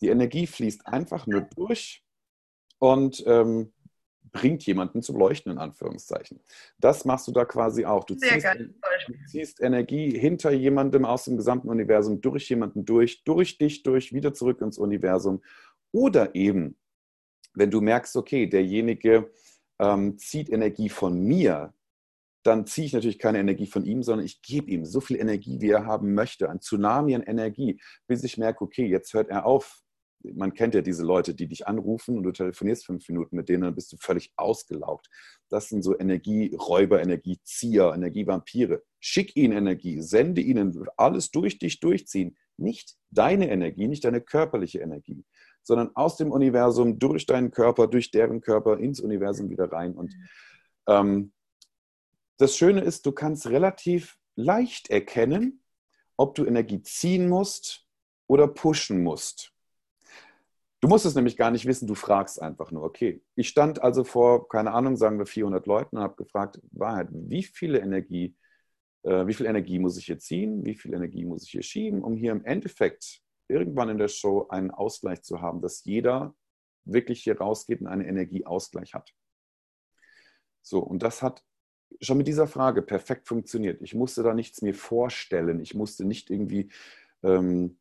die 0.01 0.09
Energie 0.09 0.47
fließt 0.47 0.87
einfach 0.87 1.27
nur 1.27 1.43
durch 1.43 2.03
und 2.79 3.23
ähm, 3.27 3.74
bringt 4.35 4.67
jemanden 4.67 5.01
zum 5.01 5.17
Leuchten, 5.17 5.53
in 5.53 5.59
Anführungszeichen. 5.59 6.41
Das 6.79 7.05
machst 7.07 7.27
du 7.29 7.33
da 7.33 7.45
quasi 7.47 7.87
auch. 7.87 8.05
Du 8.05 8.17
ziehst, 8.17 8.45
du 8.45 9.15
ziehst, 9.29 9.63
Energie 9.63 10.19
hinter 10.19 10.51
jemandem 10.51 11.07
aus 11.07 11.25
dem 11.25 11.37
gesamten 11.37 11.69
Universum, 11.69 12.21
durch 12.21 12.51
jemanden 12.51 12.85
durch, 12.85 13.23
durch 13.25 13.57
dich 13.57 13.85
durch, 13.85 14.13
wieder 14.13 14.35
zurück 14.35 14.61
ins 14.61 14.77
Universum. 14.77 15.41
Oder 15.93 16.35
eben, 16.35 16.77
wenn 17.55 17.71
du 17.71 17.81
merkst, 17.81 18.17
okay, 18.17 18.47
derjenige 18.49 19.31
ähm, 19.79 20.19
zieht 20.19 20.51
Energie 20.51 20.89
von 20.89 21.23
mir, 21.23 21.73
dann 22.43 22.67
ziehe 22.67 22.89
ich 22.89 22.93
natürlich 22.93 23.21
keine 23.21 23.39
Energie 23.39 23.67
von 23.67 23.85
ihm, 23.85 24.03
sondern 24.03 24.27
ich 24.27 24.43
gebe 24.43 24.71
ihm 24.71 24.85
so 24.85 25.01
viel 25.01 25.17
Energie, 25.19 25.61
wie 25.61 25.71
er 25.71 25.87
haben 25.87 26.13
möchte, 26.13 26.51
ein 26.51 26.61
Tsunami 26.61 27.15
an 27.15 27.23
Energie, 27.23 27.81
bis 28.09 28.25
ich 28.25 28.37
merke, 28.37 28.65
okay, 28.65 28.87
jetzt 28.87 29.15
hört 29.15 29.31
er 29.31 29.47
auf, 29.47 29.84
man 30.35 30.55
kennt 30.55 30.75
ja 30.75 30.81
diese 30.81 31.05
Leute, 31.05 31.35
die 31.35 31.47
dich 31.47 31.67
anrufen 31.67 32.17
und 32.17 32.23
du 32.23 32.33
telefonierst 32.33 32.87
fünf 32.87 33.09
Minuten 33.09 33.37
mit 33.37 33.49
denen, 33.49 33.63
dann 33.63 33.75
bist 33.75 33.93
du 33.93 33.97
völlig 33.99 34.33
ausgelaugt. 34.37 35.09
Das 35.51 35.69
sind 35.69 35.83
so 35.83 35.99
Energieräuber, 35.99 37.03
Energiezieher, 37.03 37.93
Energievampire. 37.95 38.83
Schick 39.01 39.37
ihnen 39.37 39.57
Energie, 39.57 40.01
sende 40.01 40.41
ihnen 40.41 40.87
alles 40.97 41.31
durch 41.31 41.59
dich 41.59 41.81
durchziehen. 41.81 42.37
Nicht 42.57 42.97
deine 43.11 43.51
Energie, 43.51 43.89
nicht 43.89 44.05
deine 44.05 44.21
körperliche 44.21 44.81
Energie, 44.81 45.25
sondern 45.63 45.91
aus 45.95 46.17
dem 46.17 46.31
Universum, 46.31 46.99
durch 46.99 47.27
deinen 47.27 47.51
Körper, 47.51 47.87
durch 47.87 48.11
deren 48.11 48.41
Körper 48.41 48.79
ins 48.79 49.01
Universum 49.01 49.51
wieder 49.51 49.71
rein. 49.71 49.95
Und 49.95 50.15
ähm, 50.87 51.33
das 52.39 52.57
Schöne 52.57 52.81
ist, 52.81 53.07
du 53.07 53.13
kannst 53.13 53.47
relativ 53.49 54.19
leicht 54.37 54.91
erkennen, 54.91 55.63
ob 56.17 56.35
du 56.35 56.45
Energie 56.45 56.83
ziehen 56.83 57.29
musst 57.29 57.87
oder 58.27 58.49
pushen 58.49 59.03
musst. 59.03 59.54
Du 60.85 60.89
musst 60.89 61.07
es 61.07 61.15
nämlich 61.15 61.39
gar 61.39 61.51
nicht 61.51 61.65
wissen, 61.65 61.87
du 61.87 61.95
fragst 61.95 62.43
einfach 62.43 62.71
nur, 62.71 62.83
okay. 62.83 63.23
Ich 63.37 63.49
stand 63.49 63.83
also 63.83 64.05
vor, 64.05 64.51
keine 64.51 64.73
Ahnung, 64.73 64.99
sagen 64.99 65.17
wir 65.19 65.25
400 65.25 65.67
Leuten 65.67 65.97
und 65.97 66.03
habe 66.03 66.15
gefragt, 66.17 66.61
Wahrheit, 66.73 67.09
wie 67.11 67.43
viele 67.43 67.79
Energie, 67.79 68.37
äh, 69.03 69.27
wie 69.27 69.33
viel 69.33 69.47
Energie 69.47 69.79
muss 69.79 69.97
ich 69.97 70.05
hier 70.05 70.19
ziehen, 70.19 70.63
wie 70.63 70.75
viel 70.75 70.93
Energie 70.93 71.25
muss 71.25 71.45
ich 71.45 71.53
hier 71.53 71.63
schieben, 71.63 72.05
um 72.05 72.19
hier 72.19 72.33
im 72.33 72.45
Endeffekt 72.45 73.23
irgendwann 73.49 73.89
in 73.89 73.97
der 73.97 74.09
Show 74.09 74.47
einen 74.51 74.71
Ausgleich 74.71 75.23
zu 75.23 75.41
haben, 75.41 75.63
dass 75.63 75.85
jeder 75.85 76.35
wirklich 76.85 77.23
hier 77.23 77.39
rausgeht 77.39 77.81
und 77.81 77.87
einen 77.87 78.05
Energieausgleich 78.05 78.93
hat. 78.93 79.11
So, 80.61 80.81
und 80.81 81.03
das 81.03 81.23
hat 81.23 81.43
schon 82.03 82.19
mit 82.19 82.27
dieser 82.27 82.47
Frage 82.47 82.83
perfekt 82.83 83.27
funktioniert. 83.27 83.81
Ich 83.81 83.95
musste 83.95 84.23
da 84.23 84.35
nichts 84.35 84.61
mir 84.61 84.75
vorstellen. 84.75 85.61
Ich 85.61 85.75
musste 85.75 86.05
nicht 86.05 86.29
irgendwie 86.29 86.71
ähm, 87.23 87.79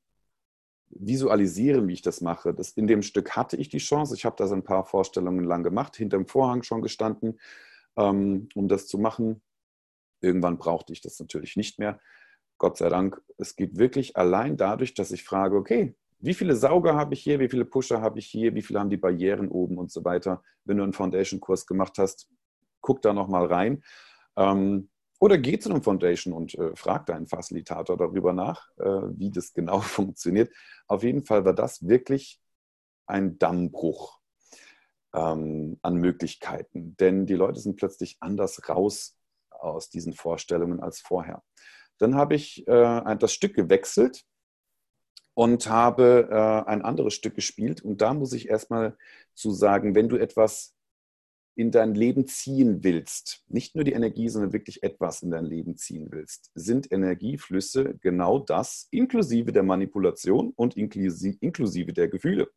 visualisieren, 0.99 1.87
wie 1.87 1.93
ich 1.93 2.01
das 2.01 2.21
mache. 2.21 2.53
Das, 2.53 2.71
in 2.71 2.87
dem 2.87 3.01
Stück 3.01 3.35
hatte 3.35 3.57
ich 3.57 3.69
die 3.69 3.79
Chance. 3.79 4.15
Ich 4.15 4.25
habe 4.25 4.35
das 4.37 4.51
ein 4.51 4.63
paar 4.63 4.85
Vorstellungen 4.85 5.43
lang 5.43 5.63
gemacht, 5.63 5.95
hinterm 5.95 6.27
Vorhang 6.27 6.63
schon 6.63 6.81
gestanden, 6.81 7.39
ähm, 7.97 8.49
um 8.55 8.67
das 8.67 8.87
zu 8.87 8.97
machen. 8.97 9.41
Irgendwann 10.21 10.57
brauchte 10.57 10.93
ich 10.93 11.01
das 11.01 11.19
natürlich 11.19 11.57
nicht 11.57 11.79
mehr. 11.79 11.99
Gott 12.57 12.77
sei 12.77 12.89
Dank. 12.89 13.21
Es 13.37 13.55
geht 13.55 13.77
wirklich 13.77 14.15
allein 14.15 14.57
dadurch, 14.57 14.93
dass 14.93 15.11
ich 15.11 15.23
frage, 15.23 15.55
okay, 15.55 15.95
wie 16.19 16.33
viele 16.33 16.55
Sauger 16.55 16.95
habe 16.95 17.13
ich 17.13 17.21
hier, 17.21 17.39
wie 17.41 17.49
viele 17.49 17.65
Pusher 17.65 18.01
habe 18.01 18.19
ich 18.19 18.27
hier, 18.27 18.55
wie 18.55 18.61
viele 18.61 18.79
haben 18.79 18.89
die 18.89 18.97
Barrieren 18.97 19.49
oben 19.49 19.77
und 19.77 19.91
so 19.91 20.05
weiter. 20.05 20.41
Wenn 20.63 20.77
du 20.77 20.83
einen 20.83 20.93
Foundation-Kurs 20.93 21.65
gemacht 21.67 21.97
hast, 21.97 22.29
guck 22.79 23.01
da 23.01 23.11
nochmal 23.11 23.47
rein. 23.47 23.83
Ähm, 24.37 24.89
oder 25.23 25.37
geh 25.37 25.57
zu 25.57 25.69
einem 25.69 25.81
Foundation 25.81 26.33
und 26.33 26.53
äh, 26.55 26.75
frag 26.75 27.05
deinen 27.05 27.27
Facilitator 27.27 27.95
darüber 27.95 28.33
nach, 28.33 28.67
äh, 28.77 28.83
wie 28.83 29.31
das 29.31 29.53
genau 29.53 29.79
funktioniert. 29.97 30.53
Auf 30.85 31.01
jeden 31.03 31.23
Fall 31.23 31.45
war 31.45 31.53
das 31.53 31.87
wirklich 31.87 32.41
ein 33.05 33.39
Dammbruch 33.39 34.19
ähm, 35.13 35.79
an 35.81 35.95
Möglichkeiten, 35.95 36.97
denn 36.97 37.25
die 37.25 37.35
Leute 37.35 37.61
sind 37.61 37.77
plötzlich 37.77 38.17
anders 38.19 38.67
raus 38.67 39.15
aus 39.49 39.89
diesen 39.89 40.11
Vorstellungen 40.11 40.81
als 40.81 40.99
vorher. 40.99 41.41
Dann 41.99 42.15
habe 42.15 42.35
ich 42.35 42.67
äh, 42.67 43.15
das 43.17 43.33
Stück 43.33 43.55
gewechselt 43.55 44.25
und 45.35 45.69
habe 45.69 46.27
äh, 46.29 46.69
ein 46.69 46.81
anderes 46.81 47.13
Stück 47.13 47.35
gespielt. 47.35 47.81
Und 47.81 48.01
da 48.01 48.13
muss 48.13 48.33
ich 48.33 48.49
erstmal 48.49 48.97
zu 49.35 49.51
sagen, 49.51 49.95
wenn 49.95 50.09
du 50.09 50.17
etwas 50.17 50.75
in 51.55 51.71
dein 51.71 51.95
Leben 51.95 52.27
ziehen 52.27 52.83
willst, 52.83 53.43
nicht 53.47 53.75
nur 53.75 53.83
die 53.83 53.93
Energie, 53.93 54.29
sondern 54.29 54.53
wirklich 54.53 54.83
etwas 54.83 55.21
in 55.21 55.31
dein 55.31 55.45
Leben 55.45 55.77
ziehen 55.77 56.07
willst, 56.09 56.51
sind 56.55 56.91
Energieflüsse 56.91 57.95
genau 58.01 58.39
das, 58.39 58.87
inklusive 58.91 59.51
der 59.51 59.63
Manipulation 59.63 60.53
und 60.55 60.75
inklusive 60.75 61.93
der 61.93 62.07
Gefühle. 62.07 62.49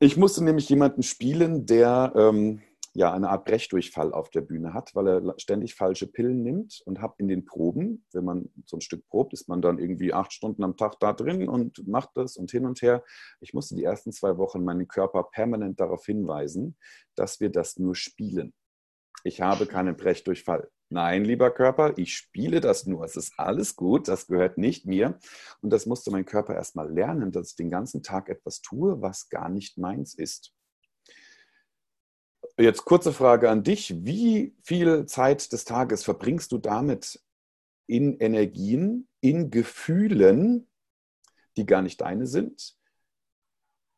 Ich 0.00 0.16
musste 0.16 0.42
nämlich 0.44 0.68
jemanden 0.68 1.02
spielen, 1.02 1.66
der 1.66 2.12
ähm, 2.16 2.60
ja 2.94 3.12
eine 3.12 3.28
Art 3.28 3.44
Brechdurchfall 3.44 4.12
auf 4.12 4.30
der 4.30 4.40
Bühne 4.40 4.72
hat, 4.72 4.94
weil 4.94 5.08
er 5.08 5.34
ständig 5.38 5.74
falsche 5.74 6.06
Pillen 6.06 6.42
nimmt 6.42 6.80
und 6.86 7.00
habe 7.00 7.14
in 7.18 7.28
den 7.28 7.44
Proben, 7.44 8.06
wenn 8.12 8.24
man 8.24 8.48
so 8.66 8.76
ein 8.76 8.80
Stück 8.80 9.06
probt, 9.08 9.32
ist 9.32 9.48
man 9.48 9.60
dann 9.60 9.78
irgendwie 9.78 10.14
acht 10.14 10.32
Stunden 10.32 10.62
am 10.62 10.76
Tag 10.76 11.00
da 11.00 11.12
drin 11.12 11.48
und 11.48 11.86
macht 11.88 12.10
das 12.14 12.36
und 12.36 12.50
hin 12.50 12.66
und 12.66 12.80
her. 12.82 13.04
Ich 13.40 13.52
musste 13.52 13.74
die 13.74 13.84
ersten 13.84 14.12
zwei 14.12 14.38
Wochen 14.38 14.64
meinen 14.64 14.86
Körper 14.86 15.24
permanent 15.24 15.80
darauf 15.80 16.06
hinweisen, 16.06 16.76
dass 17.16 17.40
wir 17.40 17.50
das 17.50 17.78
nur 17.78 17.96
spielen. 17.96 18.54
Ich 19.24 19.40
habe 19.40 19.66
keinen 19.66 19.96
Brechdurchfall. 19.96 20.70
Nein, 20.90 21.24
lieber 21.24 21.50
Körper, 21.50 21.94
ich 21.96 22.14
spiele 22.14 22.60
das 22.60 22.86
nur. 22.86 23.04
Es 23.04 23.16
ist 23.16 23.32
alles 23.38 23.74
gut, 23.74 24.06
das 24.06 24.26
gehört 24.28 24.58
nicht 24.58 24.86
mir. 24.86 25.18
Und 25.60 25.70
das 25.70 25.86
musste 25.86 26.10
mein 26.10 26.26
Körper 26.26 26.54
erstmal 26.54 26.92
lernen, 26.92 27.32
dass 27.32 27.50
ich 27.50 27.56
den 27.56 27.70
ganzen 27.70 28.02
Tag 28.02 28.28
etwas 28.28 28.60
tue, 28.60 29.00
was 29.00 29.28
gar 29.28 29.48
nicht 29.48 29.78
meins 29.78 30.14
ist. 30.14 30.52
Jetzt 32.56 32.84
kurze 32.84 33.12
Frage 33.12 33.50
an 33.50 33.64
dich. 33.64 34.04
Wie 34.04 34.54
viel 34.62 35.06
Zeit 35.06 35.52
des 35.52 35.64
Tages 35.64 36.04
verbringst 36.04 36.52
du 36.52 36.58
damit 36.58 37.20
in 37.86 38.18
Energien, 38.18 39.08
in 39.20 39.50
Gefühlen, 39.50 40.68
die 41.56 41.66
gar 41.66 41.82
nicht 41.82 42.00
deine 42.00 42.26
sind, 42.26 42.76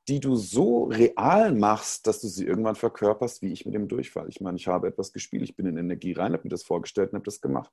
die 0.08 0.20
du 0.20 0.36
so 0.36 0.84
real 0.84 1.52
machst, 1.52 2.06
dass 2.06 2.20
du 2.20 2.28
sie 2.28 2.46
irgendwann 2.46 2.76
verkörperst, 2.76 3.42
wie 3.42 3.52
ich 3.52 3.66
mit 3.66 3.74
dem 3.74 3.88
Durchfall. 3.88 4.28
Ich 4.28 4.40
meine, 4.40 4.56
ich 4.56 4.68
habe 4.68 4.88
etwas 4.88 5.12
gespielt, 5.12 5.42
ich 5.42 5.56
bin 5.56 5.66
in 5.66 5.76
Energie 5.76 6.12
rein, 6.12 6.32
habe 6.32 6.44
mir 6.44 6.50
das 6.50 6.62
vorgestellt 6.62 7.12
und 7.12 7.16
habe 7.16 7.24
das 7.24 7.40
gemacht. 7.40 7.72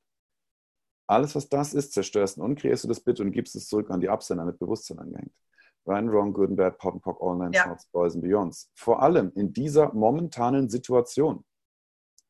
Alles, 1.08 1.34
was 1.36 1.48
das 1.48 1.74
ist, 1.74 1.94
zerstörst 1.94 2.38
und 2.38 2.56
kreierst 2.56 2.84
du 2.84 2.88
das 2.90 3.00
bitte 3.00 3.24
und 3.24 3.32
gibst 3.32 3.56
es 3.56 3.68
zurück 3.68 3.90
an 3.90 4.02
die 4.02 4.10
Absender 4.10 4.46
mit 4.46 4.60
Bewusstsein 4.60 5.00
angehängt. 5.00 5.34
Right 5.86 6.06
Wrong, 6.08 6.34
Good 6.34 6.50
and 6.50 6.58
Bad, 6.58 6.78
Pot 6.78 6.94
and 6.94 7.02
Pock, 7.02 7.22
All 7.22 7.38
Nine 7.38 7.52
ja. 7.54 7.64
Shots, 7.64 7.88
Boys 7.92 8.16
and 8.16 8.24
Beyonds. 8.24 8.72
Vor 8.76 9.02
allem 9.02 9.32
in 9.36 9.54
dieser 9.54 9.94
momentanen 9.94 10.70
Situation. 10.70 11.44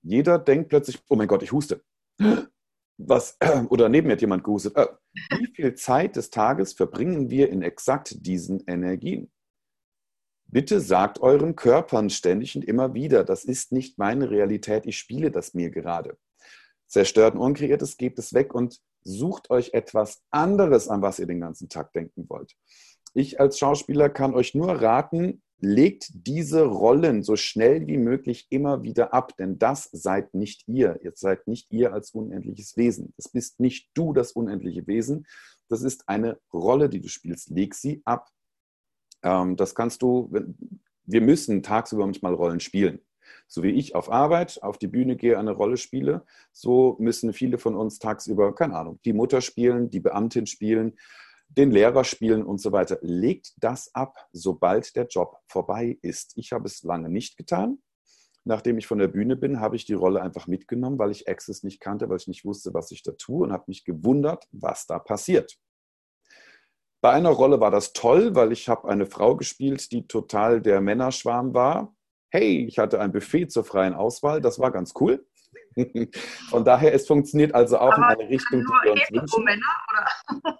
Jeder 0.01 0.39
denkt 0.39 0.69
plötzlich, 0.69 1.01
oh 1.09 1.15
mein 1.15 1.27
Gott, 1.27 1.43
ich 1.43 1.51
huste. 1.51 1.83
Was, 2.97 3.37
oder 3.69 3.89
neben 3.89 4.07
mir 4.07 4.13
hat 4.13 4.21
jemand 4.21 4.43
gehustet. 4.43 4.75
Äh, 4.75 4.87
wie 5.37 5.47
viel 5.47 5.75
Zeit 5.75 6.15
des 6.15 6.29
Tages 6.29 6.73
verbringen 6.73 7.29
wir 7.29 7.49
in 7.49 7.61
exakt 7.61 8.25
diesen 8.25 8.63
Energien? 8.67 9.31
Bitte 10.45 10.79
sagt 10.81 11.19
euren 11.19 11.55
Körpern 11.55 12.11
ständig 12.11 12.55
und 12.55 12.63
immer 12.63 12.93
wieder, 12.93 13.23
das 13.23 13.43
ist 13.43 13.71
nicht 13.71 13.97
meine 13.97 14.29
Realität, 14.29 14.85
ich 14.85 14.99
spiele 14.99 15.31
das 15.31 15.55
mir 15.55 15.71
gerade. 15.71 16.17
Zerstört 16.87 17.33
und 17.33 17.41
unkreiertes, 17.41 17.97
gebt 17.97 18.19
es 18.19 18.33
weg 18.35 18.53
und 18.53 18.79
sucht 19.03 19.49
euch 19.49 19.73
etwas 19.73 20.21
anderes, 20.29 20.87
an 20.87 21.01
was 21.01 21.17
ihr 21.17 21.25
den 21.25 21.39
ganzen 21.39 21.69
Tag 21.69 21.91
denken 21.93 22.29
wollt. 22.29 22.55
Ich 23.13 23.39
als 23.39 23.59
Schauspieler 23.59 24.09
kann 24.09 24.33
euch 24.33 24.55
nur 24.55 24.69
raten, 24.69 25.41
legt 25.59 26.11
diese 26.13 26.65
Rollen 26.65 27.23
so 27.23 27.35
schnell 27.35 27.87
wie 27.87 27.97
möglich 27.97 28.47
immer 28.49 28.83
wieder 28.83 29.13
ab, 29.13 29.37
denn 29.37 29.59
das 29.59 29.89
seid 29.93 30.33
nicht 30.33 30.67
ihr. 30.67 30.99
Ihr 31.03 31.13
seid 31.15 31.47
nicht 31.47 31.71
ihr 31.71 31.93
als 31.93 32.11
unendliches 32.11 32.75
Wesen. 32.75 33.13
Das 33.15 33.29
bist 33.29 33.59
nicht 33.59 33.89
du, 33.93 34.11
das 34.13 34.33
unendliche 34.33 34.85
Wesen. 34.87 35.25
Das 35.69 35.83
ist 35.83 36.09
eine 36.09 36.37
Rolle, 36.51 36.89
die 36.89 36.99
du 36.99 37.07
spielst. 37.07 37.49
Leg 37.49 37.75
sie 37.75 38.01
ab. 38.03 38.29
Ähm, 39.21 39.55
das 39.55 39.73
kannst 39.73 40.01
du, 40.01 40.29
wir 41.05 41.21
müssen 41.21 41.63
tagsüber 41.63 42.05
manchmal 42.05 42.33
Rollen 42.33 42.59
spielen. 42.59 42.99
So 43.47 43.63
wie 43.63 43.71
ich 43.71 43.95
auf 43.95 44.11
Arbeit, 44.11 44.61
auf 44.63 44.77
die 44.77 44.87
Bühne 44.87 45.15
gehe, 45.15 45.39
eine 45.39 45.51
Rolle 45.51 45.77
spiele, 45.77 46.25
so 46.51 46.97
müssen 46.99 47.31
viele 47.31 47.57
von 47.57 47.75
uns 47.75 47.99
tagsüber, 47.99 48.53
keine 48.53 48.75
Ahnung, 48.75 48.99
die 49.05 49.13
Mutter 49.13 49.39
spielen, 49.39 49.89
die 49.89 50.01
Beamtin 50.01 50.45
spielen, 50.45 50.97
den 51.57 51.71
Lehrer 51.71 52.03
spielen 52.03 52.43
und 52.43 52.59
so 52.59 52.71
weiter. 52.71 52.97
Legt 53.01 53.53
das 53.57 53.93
ab, 53.93 54.27
sobald 54.31 54.95
der 54.95 55.07
Job 55.07 55.37
vorbei 55.47 55.97
ist. 56.01 56.33
Ich 56.35 56.51
habe 56.51 56.65
es 56.65 56.83
lange 56.83 57.09
nicht 57.09 57.37
getan. 57.37 57.79
Nachdem 58.45 58.77
ich 58.77 58.87
von 58.87 58.97
der 58.97 59.07
Bühne 59.07 59.37
bin, 59.37 59.61
habe 59.61 59.75
ich 59.75 59.85
die 59.85 59.93
Rolle 59.93 60.21
einfach 60.21 60.47
mitgenommen, 60.47 60.99
weil 60.99 61.11
ich 61.11 61.29
Access 61.29 61.63
nicht 61.63 61.79
kannte, 61.79 62.09
weil 62.09 62.17
ich 62.17 62.27
nicht 62.27 62.43
wusste, 62.43 62.73
was 62.73 62.91
ich 62.91 63.01
da 63.01 63.13
tue 63.13 63.43
und 63.43 63.53
habe 63.53 63.63
mich 63.67 63.85
gewundert, 63.85 64.45
was 64.51 64.85
da 64.85 64.99
passiert. 64.99 65.57
Bei 67.01 67.11
einer 67.11 67.29
Rolle 67.29 67.59
war 67.59 67.71
das 67.71 67.93
toll, 67.93 68.35
weil 68.35 68.51
ich 68.51 68.67
habe 68.67 68.89
eine 68.89 69.05
Frau 69.05 69.35
gespielt, 69.35 69.91
die 69.91 70.07
total 70.07 70.61
der 70.61 70.81
Männerschwarm 70.81 71.53
war. 71.53 71.95
Hey, 72.31 72.65
ich 72.65 72.79
hatte 72.79 72.99
ein 72.99 73.11
Buffet 73.11 73.47
zur 73.47 73.63
freien 73.63 73.93
Auswahl, 73.93 74.41
das 74.41 74.59
war 74.59 74.71
ganz 74.71 74.93
cool. 74.99 75.25
Von 76.49 76.65
daher, 76.65 76.93
es 76.93 77.07
funktioniert 77.07 77.53
also 77.53 77.77
auch 77.77 77.91
Aber 77.93 78.13
in 78.13 78.19
eine 78.19 78.29
Richtung, 78.29 78.61
die 78.61 78.85
wir 78.85 78.91
uns 78.93 79.11
wünschen. 79.11 79.43
Männer, 79.43 80.59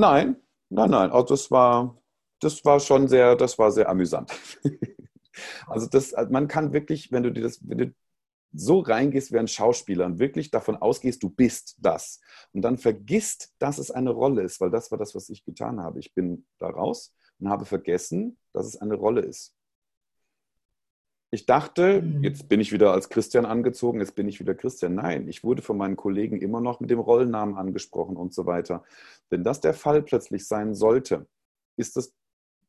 Nein, 0.00 0.36
nein, 0.70 0.90
nein. 0.90 1.10
Also 1.10 1.34
das 1.34 1.50
war, 1.50 2.02
das 2.40 2.64
war 2.64 2.80
schon 2.80 3.06
sehr, 3.06 3.36
das 3.36 3.58
war 3.58 3.70
sehr 3.70 3.86
amüsant. 3.90 4.32
also 5.66 5.88
das, 5.88 6.14
man 6.30 6.48
kann 6.48 6.72
wirklich, 6.72 7.12
wenn 7.12 7.22
du 7.22 7.30
dir 7.30 7.42
das, 7.42 7.60
wenn 7.68 7.76
du 7.76 7.94
so 8.50 8.78
reingehst 8.80 9.30
wie 9.30 9.38
ein 9.38 9.46
Schauspieler 9.46 10.06
und 10.06 10.18
wirklich 10.18 10.50
davon 10.50 10.76
ausgehst, 10.78 11.22
du 11.22 11.28
bist 11.28 11.76
das 11.80 12.18
und 12.52 12.62
dann 12.62 12.78
vergisst, 12.78 13.52
dass 13.58 13.76
es 13.76 13.90
eine 13.90 14.08
Rolle 14.08 14.42
ist, 14.42 14.58
weil 14.62 14.70
das 14.70 14.90
war 14.90 14.96
das, 14.96 15.14
was 15.14 15.28
ich 15.28 15.44
getan 15.44 15.82
habe. 15.82 15.98
Ich 15.98 16.14
bin 16.14 16.46
da 16.58 16.70
raus 16.70 17.14
und 17.38 17.50
habe 17.50 17.66
vergessen, 17.66 18.38
dass 18.54 18.66
es 18.66 18.78
eine 18.78 18.94
Rolle 18.94 19.20
ist. 19.20 19.54
Ich 21.32 21.46
dachte, 21.46 22.02
mhm. 22.02 22.24
jetzt 22.24 22.48
bin 22.48 22.60
ich 22.60 22.72
wieder 22.72 22.92
als 22.92 23.08
Christian 23.08 23.46
angezogen, 23.46 24.00
jetzt 24.00 24.16
bin 24.16 24.28
ich 24.28 24.40
wieder 24.40 24.54
Christian. 24.54 24.96
Nein, 24.96 25.28
ich 25.28 25.44
wurde 25.44 25.62
von 25.62 25.76
meinen 25.76 25.96
Kollegen 25.96 26.40
immer 26.40 26.60
noch 26.60 26.80
mit 26.80 26.90
dem 26.90 26.98
Rollennamen 26.98 27.56
angesprochen 27.56 28.16
und 28.16 28.34
so 28.34 28.46
weiter. 28.46 28.82
Wenn 29.28 29.44
das 29.44 29.60
der 29.60 29.74
Fall 29.74 30.02
plötzlich 30.02 30.46
sein 30.46 30.74
sollte, 30.74 31.26
ist 31.76 31.96
das 31.96 32.12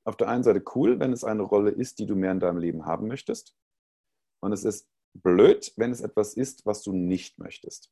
auf 0.03 0.15
der 0.15 0.29
einen 0.29 0.43
Seite 0.43 0.63
cool, 0.75 0.99
wenn 0.99 1.13
es 1.13 1.23
eine 1.23 1.41
Rolle 1.41 1.71
ist, 1.71 1.99
die 1.99 2.05
du 2.05 2.15
mehr 2.15 2.31
in 2.31 2.39
deinem 2.39 2.57
Leben 2.57 2.85
haben 2.85 3.07
möchtest. 3.07 3.55
Und 4.41 4.53
es 4.53 4.63
ist 4.63 4.87
blöd, 5.13 5.73
wenn 5.75 5.91
es 5.91 6.01
etwas 6.01 6.35
ist, 6.35 6.65
was 6.65 6.83
du 6.83 6.93
nicht 6.93 7.39
möchtest. 7.39 7.91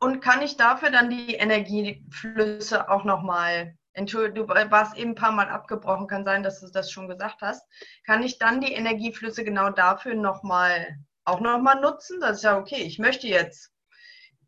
Und 0.00 0.20
kann 0.20 0.42
ich 0.42 0.56
dafür 0.56 0.90
dann 0.90 1.10
die 1.10 1.34
Energieflüsse 1.34 2.88
auch 2.88 3.04
nochmal 3.04 3.76
Entschuldigung, 3.98 4.48
du 4.48 4.70
warst 4.70 4.96
eben 4.96 5.10
ein 5.10 5.14
paar 5.16 5.32
Mal 5.32 5.48
abgebrochen, 5.48 6.06
kann 6.06 6.24
sein, 6.24 6.42
dass 6.42 6.60
du 6.60 6.68
das 6.68 6.90
schon 6.90 7.08
gesagt 7.08 7.42
hast. 7.42 7.66
Kann 8.06 8.22
ich 8.22 8.38
dann 8.38 8.60
die 8.60 8.72
Energieflüsse 8.72 9.44
genau 9.44 9.70
dafür 9.70 10.14
nochmal 10.14 10.98
auch 11.24 11.40
nochmal 11.40 11.80
nutzen? 11.80 12.20
Das 12.20 12.38
ist 12.38 12.42
ja 12.44 12.58
okay, 12.58 12.82
ich 12.82 12.98
möchte 12.98 13.26
jetzt 13.26 13.72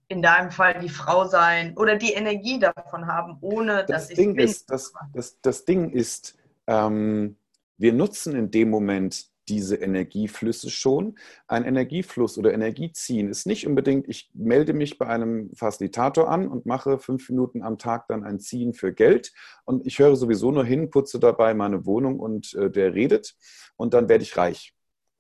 in 0.09 0.23
deinem 0.23 0.51
Fall 0.51 0.79
die 0.81 0.89
Frau 0.89 1.25
sein 1.25 1.77
oder 1.77 1.97
die 1.97 2.13
Energie 2.13 2.59
davon 2.59 3.07
haben, 3.07 3.39
ohne 3.41 3.85
das 3.87 4.09
dass 4.09 4.09
Ding 4.09 4.31
ich 4.31 4.37
bin. 4.37 4.45
Ist, 4.47 4.71
das, 4.71 4.93
das, 5.13 5.41
das 5.41 5.65
Ding 5.65 5.91
ist, 5.91 6.37
ähm, 6.67 7.37
wir 7.77 7.93
nutzen 7.93 8.37
in 8.37 8.51
dem 8.51 8.71
Moment 8.71 9.30
diese 9.51 9.77
Energieflüsse 9.77 10.71
schon. 10.71 11.19
Ein 11.49 11.65
Energiefluss 11.65 12.39
oder 12.39 12.55
Energieziehen 12.55 13.29
ist 13.29 13.47
nicht 13.47 13.67
unbedingt, 13.67 14.09
ich 14.09 14.31
melde 14.33 14.73
mich 14.73 14.97
bei 14.97 15.07
einem 15.07 15.51
Facilitator 15.55 16.31
an 16.31 16.49
und 16.49 16.67
mache 16.67 16.99
fünf 16.99 17.29
Minuten 17.29 17.63
am 17.63 17.77
Tag 17.77 18.07
dann 18.07 18.25
ein 18.25 18.39
Ziehen 18.39 18.73
für 18.73 18.93
Geld 18.93 19.33
und 19.65 19.87
ich 19.87 19.99
höre 19.99 20.17
sowieso 20.17 20.53
nur 20.53 20.65
hin, 20.65 20.91
putze 20.91 21.19
dabei 21.19 21.53
meine 21.53 21.85
Wohnung 21.85 22.21
und 22.21 22.55
äh, 22.55 22.71
der 22.71 22.95
redet 22.95 23.35
und 23.77 23.93
dann 23.93 24.09
werde 24.09 24.23
ich 24.23 24.37
reich. 24.37 24.75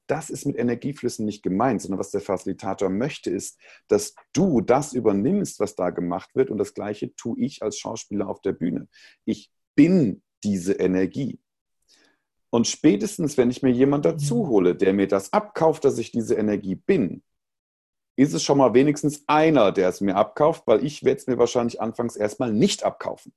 Das 0.07 0.31
ist 0.31 0.45
mit 0.45 0.57
Energieflüssen 0.57 1.25
nicht 1.25 1.43
gemeint, 1.43 1.83
sondern 1.83 2.01
was 2.01 2.11
der 2.11 2.21
Facilitator 2.21 2.88
möchte, 2.88 3.31
ist, 3.31 3.59
dass 3.88 4.14
du 4.33 4.61
das 4.61 4.93
übernimmst, 4.93 5.61
was 5.61 5.77
da 5.77 5.90
gemacht 5.90 6.35
wird. 6.35 6.51
Und 6.51 6.59
das 6.59 6.75
Gleiche 6.75 7.14
tue 7.14 7.38
ich 7.38 7.62
als 7.62 7.79
Schauspieler 7.79 8.29
auf 8.29 8.40
der 8.40 8.51
Bühne. 8.51 8.88
Ich 9.25 9.53
bin 9.77 10.23
diese 10.43 10.73
Energie. 10.73 11.38
Und 12.50 12.66
spätestens, 12.66 13.36
wenn 13.36 13.50
ich 13.50 13.62
mir 13.62 13.70
jemand 13.70 14.04
dazu 14.04 14.48
hole, 14.48 14.74
der 14.74 14.92
mir 14.92 15.06
das 15.06 15.32
abkauft, 15.32 15.84
dass 15.84 15.98
ich 15.98 16.10
diese 16.10 16.34
Energie 16.34 16.74
bin, 16.74 17.22
ist 18.16 18.34
es 18.34 18.42
schon 18.42 18.58
mal 18.58 18.74
wenigstens 18.74 19.24
einer, 19.28 19.72
der 19.72 19.88
es 19.88 20.00
mir 20.00 20.16
abkauft, 20.16 20.66
weil 20.66 20.84
ich 20.84 21.04
werde 21.04 21.20
es 21.20 21.26
mir 21.26 21.38
wahrscheinlich 21.38 21.80
anfangs 21.80 22.16
erstmal 22.16 22.52
nicht 22.52 22.82
abkaufen. 22.84 23.32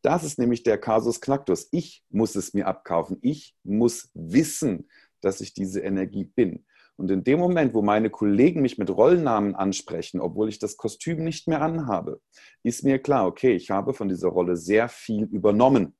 Das 0.00 0.24
ist 0.24 0.38
nämlich 0.38 0.64
der 0.64 0.78
Kasus 0.78 1.20
Knacktus. 1.20 1.68
Ich 1.70 2.02
muss 2.10 2.34
es 2.34 2.54
mir 2.54 2.66
abkaufen. 2.66 3.18
Ich 3.20 3.54
muss 3.62 4.10
wissen, 4.14 4.88
dass 5.20 5.40
ich 5.40 5.54
diese 5.54 5.80
Energie 5.80 6.24
bin. 6.24 6.64
Und 6.96 7.10
in 7.10 7.24
dem 7.24 7.38
Moment, 7.38 7.72
wo 7.72 7.82
meine 7.82 8.10
Kollegen 8.10 8.62
mich 8.62 8.78
mit 8.78 8.90
Rollnamen 8.90 9.54
ansprechen, 9.54 10.20
obwohl 10.20 10.48
ich 10.48 10.58
das 10.58 10.76
Kostüm 10.76 11.24
nicht 11.24 11.46
mehr 11.48 11.62
anhabe, 11.62 12.20
ist 12.62 12.84
mir 12.84 12.98
klar, 12.98 13.26
okay, 13.26 13.54
ich 13.54 13.70
habe 13.70 13.94
von 13.94 14.08
dieser 14.08 14.28
Rolle 14.28 14.56
sehr 14.56 14.88
viel 14.88 15.24
übernommen. 15.24 15.94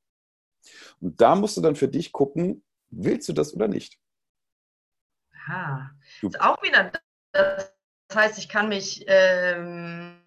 Und 1.01 1.21
da 1.21 1.35
musst 1.35 1.57
du 1.57 1.61
dann 1.61 1.77
für 1.77 1.89
dich 1.89 2.13
gucken, 2.13 2.65
willst 2.91 3.29
du 3.29 3.33
das 3.33 3.55
oder 3.55 3.69
nicht? 3.69 3.99
Aha. 5.47 5.91
Du, 6.21 6.29
ist 6.29 6.41
auch 6.41 6.63
wieder, 6.63 6.93
das 7.33 7.73
heißt, 8.15 8.39
ich 8.39 8.49
kann 8.49 8.69
mich 8.69 9.05
ähm, 9.09 10.21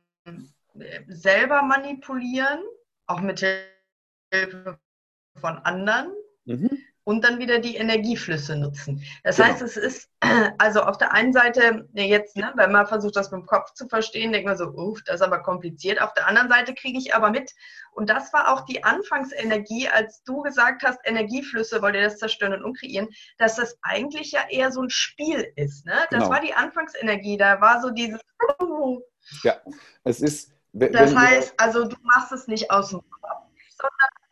selber 1.08 1.62
manipulieren, 1.62 2.60
auch 3.08 3.22
mit 3.22 3.40
Hilfe 4.32 4.80
von 5.38 5.58
anderen. 5.60 6.14
Mhm. 6.46 6.78
Und 7.06 7.24
dann 7.24 7.40
wieder 7.40 7.60
die 7.60 7.78
Energieflüsse 7.78 8.56
nutzen. 8.56 9.04
Das 9.24 9.38
genau. 9.38 9.50
heißt, 9.50 9.62
es 9.62 9.78
ist 9.78 10.10
also 10.58 10.82
auf 10.82 10.98
der 10.98 11.14
einen 11.14 11.32
Seite 11.32 11.88
jetzt, 11.94 12.36
ne, 12.36 12.52
wenn 12.56 12.72
man 12.72 12.88
versucht, 12.88 13.16
das 13.16 13.32
mit 13.32 13.42
dem 13.42 13.46
Kopf 13.46 13.74
zu 13.74 13.88
verstehen, 13.88 14.34
denkt 14.34 14.48
man 14.48 14.58
so, 14.58 14.66
uff, 14.66 15.04
das 15.04 15.16
ist 15.16 15.22
aber 15.22 15.40
kompliziert. 15.40 16.02
Auf 16.02 16.14
der 16.14 16.28
anderen 16.28 16.50
Seite 16.50 16.74
kriege 16.74 16.98
ich 16.98 17.16
aber 17.16 17.30
mit, 17.30 17.54
und 17.94 18.10
das 18.10 18.34
war 18.34 18.52
auch 18.52 18.66
die 18.66 18.84
Anfangsenergie, 18.84 19.88
als 19.88 20.24
du 20.24 20.42
gesagt 20.42 20.84
hast, 20.84 21.00
Energieflüsse 21.06 21.82
wollt 21.82 21.96
ihr 21.96 22.02
das 22.02 22.18
zerstören 22.18 22.54
und 22.54 22.64
umkreieren, 22.64 23.08
dass 23.38 23.56
das 23.56 23.78
eigentlich 23.84 24.32
ja 24.32 24.42
eher 24.50 24.72
so 24.72 24.82
ein 24.82 24.90
Spiel 24.90 25.54
ist. 25.56 25.86
Ne? 25.86 25.94
Das 26.10 26.24
genau. 26.24 26.30
war 26.30 26.42
die 26.42 26.56
Anfangsenergie, 26.56 27.38
da 27.38 27.62
war 27.62 27.82
so 27.82 27.92
dieses. 27.92 28.20
Ja, 29.44 29.58
es 30.04 30.22
ist. 30.22 30.52
Wenn, 30.74 30.92
das 30.92 31.16
heißt, 31.16 31.54
also 31.58 31.86
du 31.86 31.96
machst 32.02 32.34
es 32.34 32.48
nicht 32.48 32.70
aus 32.70 32.90
dem 32.90 33.00
Kopf, 33.10 33.46
sondern 33.78 34.25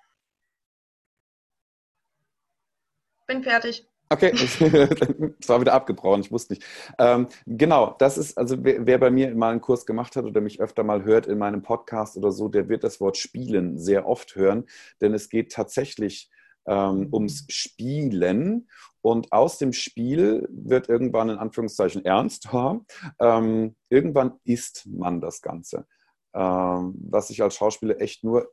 bin 3.33 3.43
fertig. 3.43 3.87
Okay, 4.09 4.31
es 4.35 5.49
war 5.49 5.59
wieder 5.61 5.73
abgebrochen, 5.73 6.21
ich 6.21 6.31
wusste 6.31 6.53
nicht. 6.53 6.65
Ähm, 6.99 7.27
genau, 7.47 7.95
das 7.97 8.17
ist, 8.17 8.37
also 8.37 8.63
wer, 8.63 8.85
wer, 8.85 8.99
bei 8.99 9.09
mir 9.09 9.33
mal 9.33 9.51
einen 9.51 9.61
Kurs 9.61 9.85
gemacht 9.87 10.15
hat 10.15 10.25
oder 10.25 10.39
mich 10.39 10.61
öfter 10.61 10.83
mal 10.83 11.03
hört 11.03 11.25
in 11.25 11.39
meinem 11.39 11.63
Podcast 11.63 12.15
oder 12.17 12.31
so, 12.31 12.47
der 12.47 12.69
wird 12.69 12.83
das 12.83 12.99
Wort 13.01 13.17
Spielen 13.17 13.79
sehr 13.79 14.07
oft 14.07 14.35
hören, 14.35 14.65
denn 15.01 15.13
es 15.15 15.29
geht 15.29 15.51
tatsächlich 15.51 16.29
ähm, 16.67 17.09
ums 17.11 17.45
Spielen 17.49 18.69
und 19.01 19.31
aus 19.31 19.57
dem 19.57 19.73
Spiel 19.73 20.47
wird 20.51 20.89
irgendwann 20.89 21.29
in 21.29 21.37
Anführungszeichen 21.37 22.05
ernst. 22.05 22.49
Ähm, 23.19 23.75
irgendwann 23.89 24.33
isst 24.43 24.85
man 24.85 25.21
das 25.21 25.41
Ganze. 25.41 25.87
Ähm, 26.35 26.95
was 27.09 27.29
ich 27.31 27.41
als 27.41 27.55
Schauspieler 27.55 27.99
echt 27.99 28.23
nur 28.23 28.51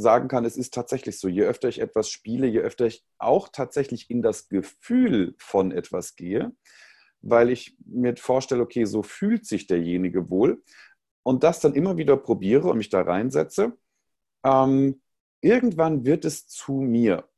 sagen 0.00 0.28
kann, 0.28 0.44
es 0.44 0.56
ist 0.56 0.74
tatsächlich 0.74 1.18
so, 1.18 1.28
je 1.28 1.42
öfter 1.42 1.68
ich 1.68 1.80
etwas 1.80 2.10
spiele, 2.10 2.46
je 2.46 2.60
öfter 2.60 2.86
ich 2.86 3.04
auch 3.18 3.48
tatsächlich 3.48 4.10
in 4.10 4.22
das 4.22 4.48
Gefühl 4.48 5.34
von 5.38 5.72
etwas 5.72 6.16
gehe, 6.16 6.52
weil 7.20 7.50
ich 7.50 7.76
mir 7.84 8.16
vorstelle, 8.16 8.62
okay, 8.62 8.84
so 8.84 9.02
fühlt 9.02 9.46
sich 9.46 9.66
derjenige 9.66 10.30
wohl. 10.30 10.62
Und 11.22 11.42
das 11.42 11.60
dann 11.60 11.74
immer 11.74 11.96
wieder 11.96 12.16
probiere 12.16 12.68
und 12.68 12.78
mich 12.78 12.90
da 12.90 13.02
reinsetze, 13.02 13.76
ähm, 14.44 15.02
irgendwann 15.40 16.04
wird 16.04 16.24
es 16.24 16.46
zu 16.46 16.74
mir 16.74 17.28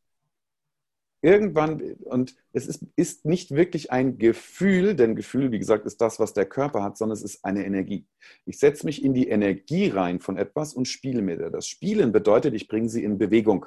irgendwann, 1.23 1.81
und 2.05 2.37
es 2.53 2.67
ist, 2.67 2.85
ist 2.97 3.25
nicht 3.25 3.51
wirklich 3.53 3.91
ein 3.91 4.19
Gefühl, 4.19 4.95
denn 4.95 5.17
Gefühl, 5.17 5.53
wie 5.53 5.59
gesagt, 5.59 5.87
ist 5.87 6.01
das, 6.01 6.19
was 6.19 6.33
der 6.33 6.47
Körper 6.47 6.83
hat, 6.83 6.97
sondern 6.97 7.17
es 7.17 7.23
ist 7.23 7.45
eine 7.45 7.65
Energie. 7.65 8.07
Ich 8.47 8.59
setze 8.59 8.87
mich 8.87 9.05
in 9.05 9.15
die 9.15 9.29
Energie 9.29 9.89
rein 9.89 10.21
von 10.21 10.37
etwas 10.37 10.75
und 10.75 10.89
spiele 10.89 11.23
mit 11.23 11.41
der. 11.41 11.51
Das 11.51 11.67
Spielen 11.67 12.13
bedeutet, 12.13 12.55
ich 12.55 12.69
bringe 12.69 12.89
sie 12.89 13.05
in 13.05 13.19
Bewegung. 13.19 13.67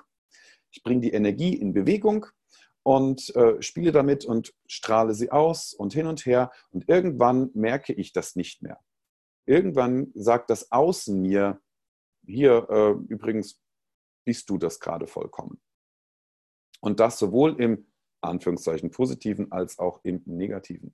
Ich 0.72 0.84
bringe 0.84 1.02
die 1.02 1.14
Energie 1.14 1.54
in 1.54 1.74
Bewegung 1.74 2.26
und 2.82 3.34
äh, 3.36 3.62
spiele 3.62 3.92
damit 3.92 4.26
und 4.26 4.54
strahle 4.68 5.14
sie 5.14 5.32
aus 5.32 5.74
und 5.74 5.94
hin 5.94 6.08
und 6.08 6.26
her. 6.26 6.52
Und 6.72 6.90
irgendwann 6.90 7.52
merke 7.54 7.94
ich 7.94 8.14
das 8.14 8.36
nicht 8.36 8.62
mehr. 8.64 8.80
Irgendwann 9.46 10.12
sagt 10.16 10.50
das 10.50 10.72
Außen 10.72 11.22
mir, 11.22 11.62
hier 12.26 12.68
äh, 12.70 13.14
übrigens 13.14 13.60
bist 14.26 14.50
du 14.50 14.58
das 14.58 14.80
gerade 14.80 15.08
vollkommen. 15.08 15.62
Und 16.84 17.00
das 17.00 17.18
sowohl 17.18 17.62
im 17.62 17.86
Anführungszeichen 18.20 18.92
positiven 18.92 19.54
als 19.54 19.80
auch 19.80 20.02
im 20.04 20.22
negativen. 20.26 20.94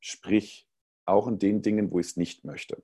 Sprich, 0.00 0.68
auch 1.06 1.28
in 1.28 1.38
den 1.38 1.62
Dingen, 1.62 1.92
wo 1.92 2.00
ich 2.00 2.08
es 2.08 2.16
nicht 2.16 2.44
möchte. 2.44 2.82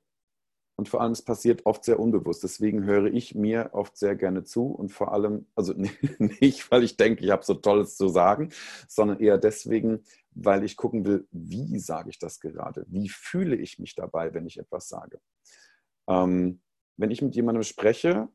Und 0.76 0.88
vor 0.88 1.00
allem, 1.00 1.10
es 1.10 1.22
passiert 1.22 1.66
oft 1.66 1.84
sehr 1.84 1.98
unbewusst. 1.98 2.44
Deswegen 2.44 2.84
höre 2.84 3.06
ich 3.06 3.34
mir 3.34 3.70
oft 3.72 3.96
sehr 3.96 4.14
gerne 4.14 4.44
zu 4.44 4.66
und 4.66 4.90
vor 4.90 5.12
allem, 5.12 5.48
also 5.56 5.74
nicht, 6.18 6.70
weil 6.70 6.84
ich 6.84 6.96
denke, 6.96 7.24
ich 7.24 7.32
habe 7.32 7.44
so 7.44 7.54
Tolles 7.54 7.96
zu 7.96 8.06
sagen, 8.08 8.50
sondern 8.86 9.18
eher 9.18 9.38
deswegen, 9.38 10.04
weil 10.30 10.62
ich 10.62 10.76
gucken 10.76 11.04
will, 11.04 11.26
wie 11.32 11.80
sage 11.80 12.10
ich 12.10 12.20
das 12.20 12.38
gerade? 12.38 12.84
Wie 12.86 13.08
fühle 13.08 13.56
ich 13.56 13.80
mich 13.80 13.96
dabei, 13.96 14.32
wenn 14.32 14.46
ich 14.46 14.60
etwas 14.60 14.88
sage? 14.88 15.18
Ähm, 16.08 16.60
wenn 16.96 17.10
ich 17.10 17.20
mit 17.20 17.34
jemandem 17.34 17.64
spreche 17.64 18.28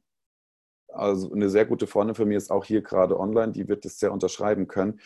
also 0.93 1.31
eine 1.31 1.49
sehr 1.49 1.65
gute 1.65 1.87
Freundin 1.87 2.15
von 2.15 2.27
mir 2.27 2.37
ist 2.37 2.51
auch 2.51 2.65
hier 2.65 2.81
gerade 2.81 3.19
online, 3.19 3.51
die 3.51 3.67
wird 3.67 3.85
das 3.85 3.99
sehr 3.99 4.11
unterschreiben 4.11 4.67
können. 4.67 4.99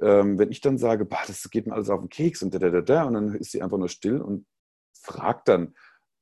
Ähm, 0.00 0.38
wenn 0.38 0.50
ich 0.50 0.60
dann 0.60 0.78
sage, 0.78 1.04
bah, 1.04 1.22
das 1.26 1.48
geht 1.50 1.66
mir 1.66 1.74
alles 1.74 1.90
auf 1.90 2.00
den 2.00 2.08
Keks 2.08 2.42
und 2.42 2.54
da, 2.54 2.58
da, 2.58 2.70
da, 2.70 2.80
da, 2.80 3.04
und 3.04 3.14
dann 3.14 3.34
ist 3.34 3.52
sie 3.52 3.62
einfach 3.62 3.78
nur 3.78 3.88
still 3.88 4.20
und 4.20 4.46
fragt 4.94 5.48
dann, 5.48 5.74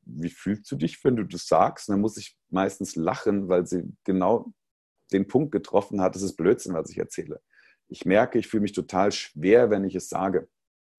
wie 0.02 0.30
fühlst 0.30 0.70
du 0.70 0.76
dich, 0.76 1.02
wenn 1.04 1.16
du 1.16 1.24
das 1.24 1.46
sagst? 1.46 1.88
Und 1.88 1.94
dann 1.94 2.00
muss 2.00 2.16
ich 2.16 2.36
meistens 2.50 2.96
lachen, 2.96 3.48
weil 3.48 3.66
sie 3.66 3.84
genau 4.04 4.52
den 5.12 5.26
Punkt 5.26 5.52
getroffen 5.52 6.00
hat, 6.00 6.14
das 6.14 6.22
ist 6.22 6.36
Blödsinn, 6.36 6.74
was 6.74 6.90
ich 6.90 6.98
erzähle. 6.98 7.40
Ich 7.88 8.04
merke, 8.04 8.38
ich 8.38 8.48
fühle 8.48 8.62
mich 8.62 8.72
total 8.72 9.12
schwer, 9.12 9.70
wenn 9.70 9.84
ich 9.84 9.94
es 9.94 10.08
sage, 10.08 10.48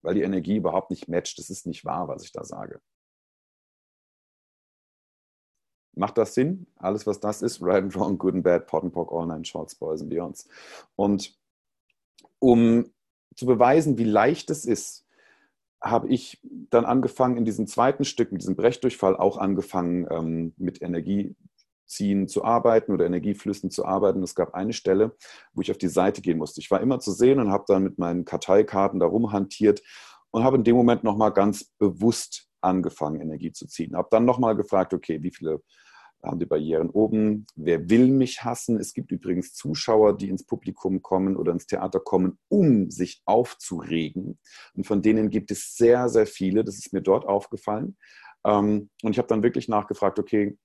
weil 0.01 0.15
die 0.15 0.21
Energie 0.21 0.57
überhaupt 0.57 0.89
nicht 0.89 1.07
matcht. 1.07 1.37
Das 1.39 1.49
ist 1.49 1.65
nicht 1.65 1.85
wahr, 1.85 2.07
was 2.07 2.23
ich 2.23 2.31
da 2.31 2.43
sage. 2.43 2.79
Macht 5.95 6.17
das 6.17 6.33
Sinn? 6.33 6.67
Alles, 6.77 7.07
was 7.07 7.19
das 7.19 7.41
ist, 7.41 7.61
right 7.61 7.83
and 7.83 7.95
wrong, 7.95 8.17
good 8.17 8.35
and 8.35 8.43
bad, 8.43 8.67
pot 8.67 8.83
and 8.83 8.93
pock, 8.93 9.11
all 9.11 9.25
nine 9.25 9.45
shorts, 9.45 9.75
boys 9.75 10.01
and 10.01 10.09
beyonds. 10.09 10.47
Und 10.95 11.37
um 12.39 12.85
zu 13.35 13.45
beweisen, 13.45 13.97
wie 13.97 14.03
leicht 14.05 14.49
es 14.49 14.65
ist, 14.65 15.05
habe 15.81 16.07
ich 16.07 16.39
dann 16.69 16.85
angefangen, 16.85 17.37
in 17.37 17.45
diesem 17.45 17.67
zweiten 17.67 18.05
Stück, 18.05 18.31
mit 18.31 18.41
diesem 18.41 18.55
Brechdurchfall, 18.55 19.15
auch 19.15 19.37
angefangen, 19.37 20.07
ähm, 20.09 20.53
mit 20.57 20.81
Energieziehen 20.81 22.27
zu 22.27 22.43
arbeiten 22.43 22.91
oder 22.91 23.05
Energieflüssen 23.05 23.69
zu 23.69 23.85
arbeiten. 23.85 24.23
Es 24.23 24.35
gab 24.35 24.55
eine 24.55 24.73
Stelle, 24.73 25.15
wo 25.53 25.61
ich 25.61 25.69
auf 25.69 25.77
die 25.77 25.87
Seite 25.87 26.21
gehen 26.21 26.37
musste. 26.37 26.59
Ich 26.59 26.71
war 26.71 26.81
immer 26.81 26.99
zu 26.99 27.11
sehen 27.11 27.39
und 27.39 27.51
habe 27.51 27.65
dann 27.67 27.83
mit 27.83 27.99
meinen 27.99 28.25
Karteikarten 28.25 28.99
da 28.99 29.05
rumhantiert 29.05 29.81
und 30.31 30.43
habe 30.43 30.57
in 30.57 30.63
dem 30.63 30.75
Moment 30.75 31.03
nochmal 31.03 31.31
ganz 31.31 31.65
bewusst 31.77 32.49
angefangen, 32.61 33.21
Energie 33.21 33.51
zu 33.51 33.67
ziehen. 33.67 33.95
Habe 33.95 34.07
dann 34.09 34.25
nochmal 34.25 34.55
gefragt, 34.55 34.93
okay, 34.93 35.21
wie 35.21 35.31
viele 35.31 35.61
haben 36.25 36.39
die 36.39 36.45
Barrieren 36.45 36.89
oben. 36.89 37.45
Wer 37.55 37.89
will 37.89 38.07
mich 38.07 38.43
hassen? 38.43 38.79
Es 38.79 38.93
gibt 38.93 39.11
übrigens 39.11 39.53
Zuschauer, 39.53 40.17
die 40.17 40.29
ins 40.29 40.45
Publikum 40.45 41.01
kommen 41.01 41.37
oder 41.37 41.51
ins 41.51 41.67
Theater 41.67 41.99
kommen, 41.99 42.37
um 42.47 42.89
sich 42.91 43.21
aufzuregen. 43.25 44.39
Und 44.73 44.87
von 44.87 45.01
denen 45.01 45.29
gibt 45.29 45.51
es 45.51 45.75
sehr, 45.75 46.09
sehr 46.09 46.27
viele. 46.27 46.63
Das 46.63 46.77
ist 46.77 46.93
mir 46.93 47.01
dort 47.01 47.25
aufgefallen. 47.25 47.97
Ähm, 48.45 48.89
und 49.03 49.11
ich 49.11 49.17
habe 49.17 49.27
dann 49.27 49.43
wirklich 49.43 49.67
nachgefragt, 49.67 50.19
okay, 50.19 50.57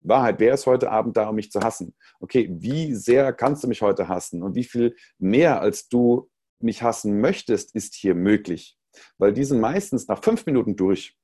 Wahrheit, 0.00 0.38
wer 0.38 0.54
ist 0.54 0.66
heute 0.66 0.90
Abend 0.90 1.16
da, 1.16 1.28
um 1.28 1.34
mich 1.34 1.50
zu 1.50 1.60
hassen? 1.60 1.94
Okay, 2.20 2.48
wie 2.50 2.94
sehr 2.94 3.32
kannst 3.32 3.64
du 3.64 3.68
mich 3.68 3.82
heute 3.82 4.08
hassen? 4.08 4.42
Und 4.42 4.54
wie 4.54 4.64
viel 4.64 4.94
mehr, 5.18 5.60
als 5.60 5.88
du 5.88 6.30
mich 6.60 6.82
hassen 6.82 7.20
möchtest, 7.20 7.74
ist 7.74 7.94
hier 7.94 8.14
möglich? 8.14 8.76
Weil 9.18 9.32
die 9.32 9.44
sind 9.44 9.60
meistens 9.60 10.08
nach 10.08 10.22
fünf 10.22 10.46
Minuten 10.46 10.76
durch. 10.76 11.17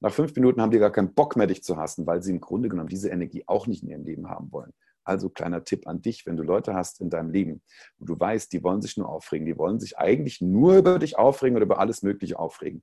Nach 0.00 0.12
fünf 0.12 0.34
Minuten 0.34 0.60
haben 0.60 0.70
die 0.70 0.78
gar 0.78 0.92
keinen 0.92 1.14
Bock 1.14 1.36
mehr, 1.36 1.46
dich 1.46 1.62
zu 1.62 1.76
hassen, 1.76 2.06
weil 2.06 2.22
sie 2.22 2.32
im 2.32 2.40
Grunde 2.40 2.68
genommen 2.68 2.88
diese 2.88 3.10
Energie 3.10 3.44
auch 3.46 3.66
nicht 3.66 3.82
in 3.82 3.90
ihrem 3.90 4.04
Leben 4.04 4.28
haben 4.28 4.50
wollen. 4.50 4.72
Also 5.04 5.28
kleiner 5.28 5.64
Tipp 5.64 5.86
an 5.86 6.02
dich, 6.02 6.26
wenn 6.26 6.36
du 6.36 6.42
Leute 6.42 6.74
hast 6.74 7.00
in 7.00 7.10
deinem 7.10 7.30
Leben, 7.30 7.62
wo 7.98 8.06
du 8.06 8.18
weißt, 8.18 8.52
die 8.52 8.62
wollen 8.62 8.82
sich 8.82 8.96
nur 8.96 9.08
aufregen, 9.08 9.46
die 9.46 9.58
wollen 9.58 9.80
sich 9.80 9.98
eigentlich 9.98 10.40
nur 10.40 10.76
über 10.76 10.98
dich 10.98 11.18
aufregen 11.18 11.56
oder 11.56 11.64
über 11.64 11.78
alles 11.78 12.02
Mögliche 12.02 12.38
aufregen. 12.38 12.82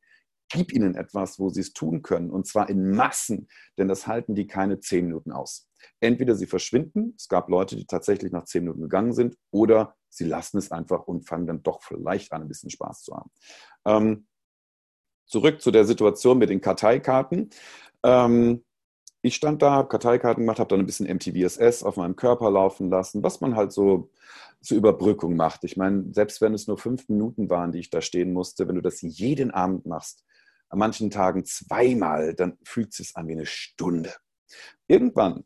Gib 0.49 0.72
ihnen 0.72 0.95
etwas, 0.95 1.39
wo 1.39 1.49
sie 1.49 1.61
es 1.61 1.74
tun 1.74 2.01
können, 2.03 2.30
und 2.30 2.47
zwar 2.47 2.70
in 2.70 2.91
Massen, 2.91 3.47
denn 3.78 3.88
das 3.88 4.07
halten 4.07 4.34
die 4.34 4.47
keine 4.47 4.80
zehn 4.80 5.05
Minuten 5.05 5.32
aus. 5.32 5.68
Entweder 5.99 6.36
sie 6.36 6.45
verschwinden, 6.45 7.13
es 7.18 7.28
gab 7.28 7.49
Leute, 7.49 7.76
die 7.76 7.86
tatsächlich 7.86 8.32
nach 8.32 8.45
zehn 8.45 8.63
Minuten 8.63 8.82
gegangen 8.82 9.13
sind, 9.13 9.38
oder 9.51 9.95
sie 10.09 10.26
lassen 10.26 10.57
es 10.57 10.72
einfach 10.72 11.03
und 11.03 11.28
fangen 11.28 11.47
dann 11.47 11.63
doch 11.63 11.82
vielleicht 11.82 12.32
an, 12.32 12.43
ein 12.43 12.47
bisschen 12.47 12.70
Spaß 12.70 13.03
zu 13.03 13.15
haben. 13.15 13.32
Ähm, 13.86 14.28
zurück 15.28 15.61
zu 15.61 15.71
der 15.71 15.86
Situation 15.86 16.38
mit 16.38 16.49
den 16.49 16.61
Karteikarten. 16.61 17.49
Ähm, 18.03 18.63
ich 19.21 19.36
stand 19.36 19.61
da, 19.61 19.71
habe 19.71 19.89
Karteikarten 19.89 20.43
gemacht, 20.43 20.59
habe 20.59 20.69
dann 20.69 20.80
ein 20.80 20.86
bisschen 20.86 21.07
MTVSS 21.07 21.84
auf 21.84 21.97
meinem 21.97 22.15
Körper 22.15 22.49
laufen 22.49 22.89
lassen, 22.89 23.23
was 23.23 23.41
man 23.41 23.55
halt 23.55 23.71
so 23.71 24.09
zur 24.61 24.78
Überbrückung 24.78 25.36
macht. 25.36 25.63
Ich 25.63 25.78
meine, 25.78 26.05
selbst 26.13 26.41
wenn 26.41 26.53
es 26.53 26.67
nur 26.67 26.78
fünf 26.78 27.09
Minuten 27.09 27.49
waren, 27.49 27.71
die 27.71 27.80
ich 27.80 27.89
da 27.89 28.01
stehen 28.01 28.34
musste, 28.34 28.67
wenn 28.67 28.75
du 28.75 28.82
das 28.82 29.01
jeden 29.01 29.51
Abend 29.51 29.86
machst, 29.86 30.23
an 30.69 30.80
manchen 30.80 31.09
Tagen 31.09 31.45
zweimal, 31.45 32.34
dann 32.34 32.57
fühlt 32.63 32.91
es 32.91 32.97
sich 32.97 33.15
an 33.15 33.28
wie 33.28 33.34
eine 33.34 33.45
Stunde. 33.45 34.13
Irgendwann 34.88 35.45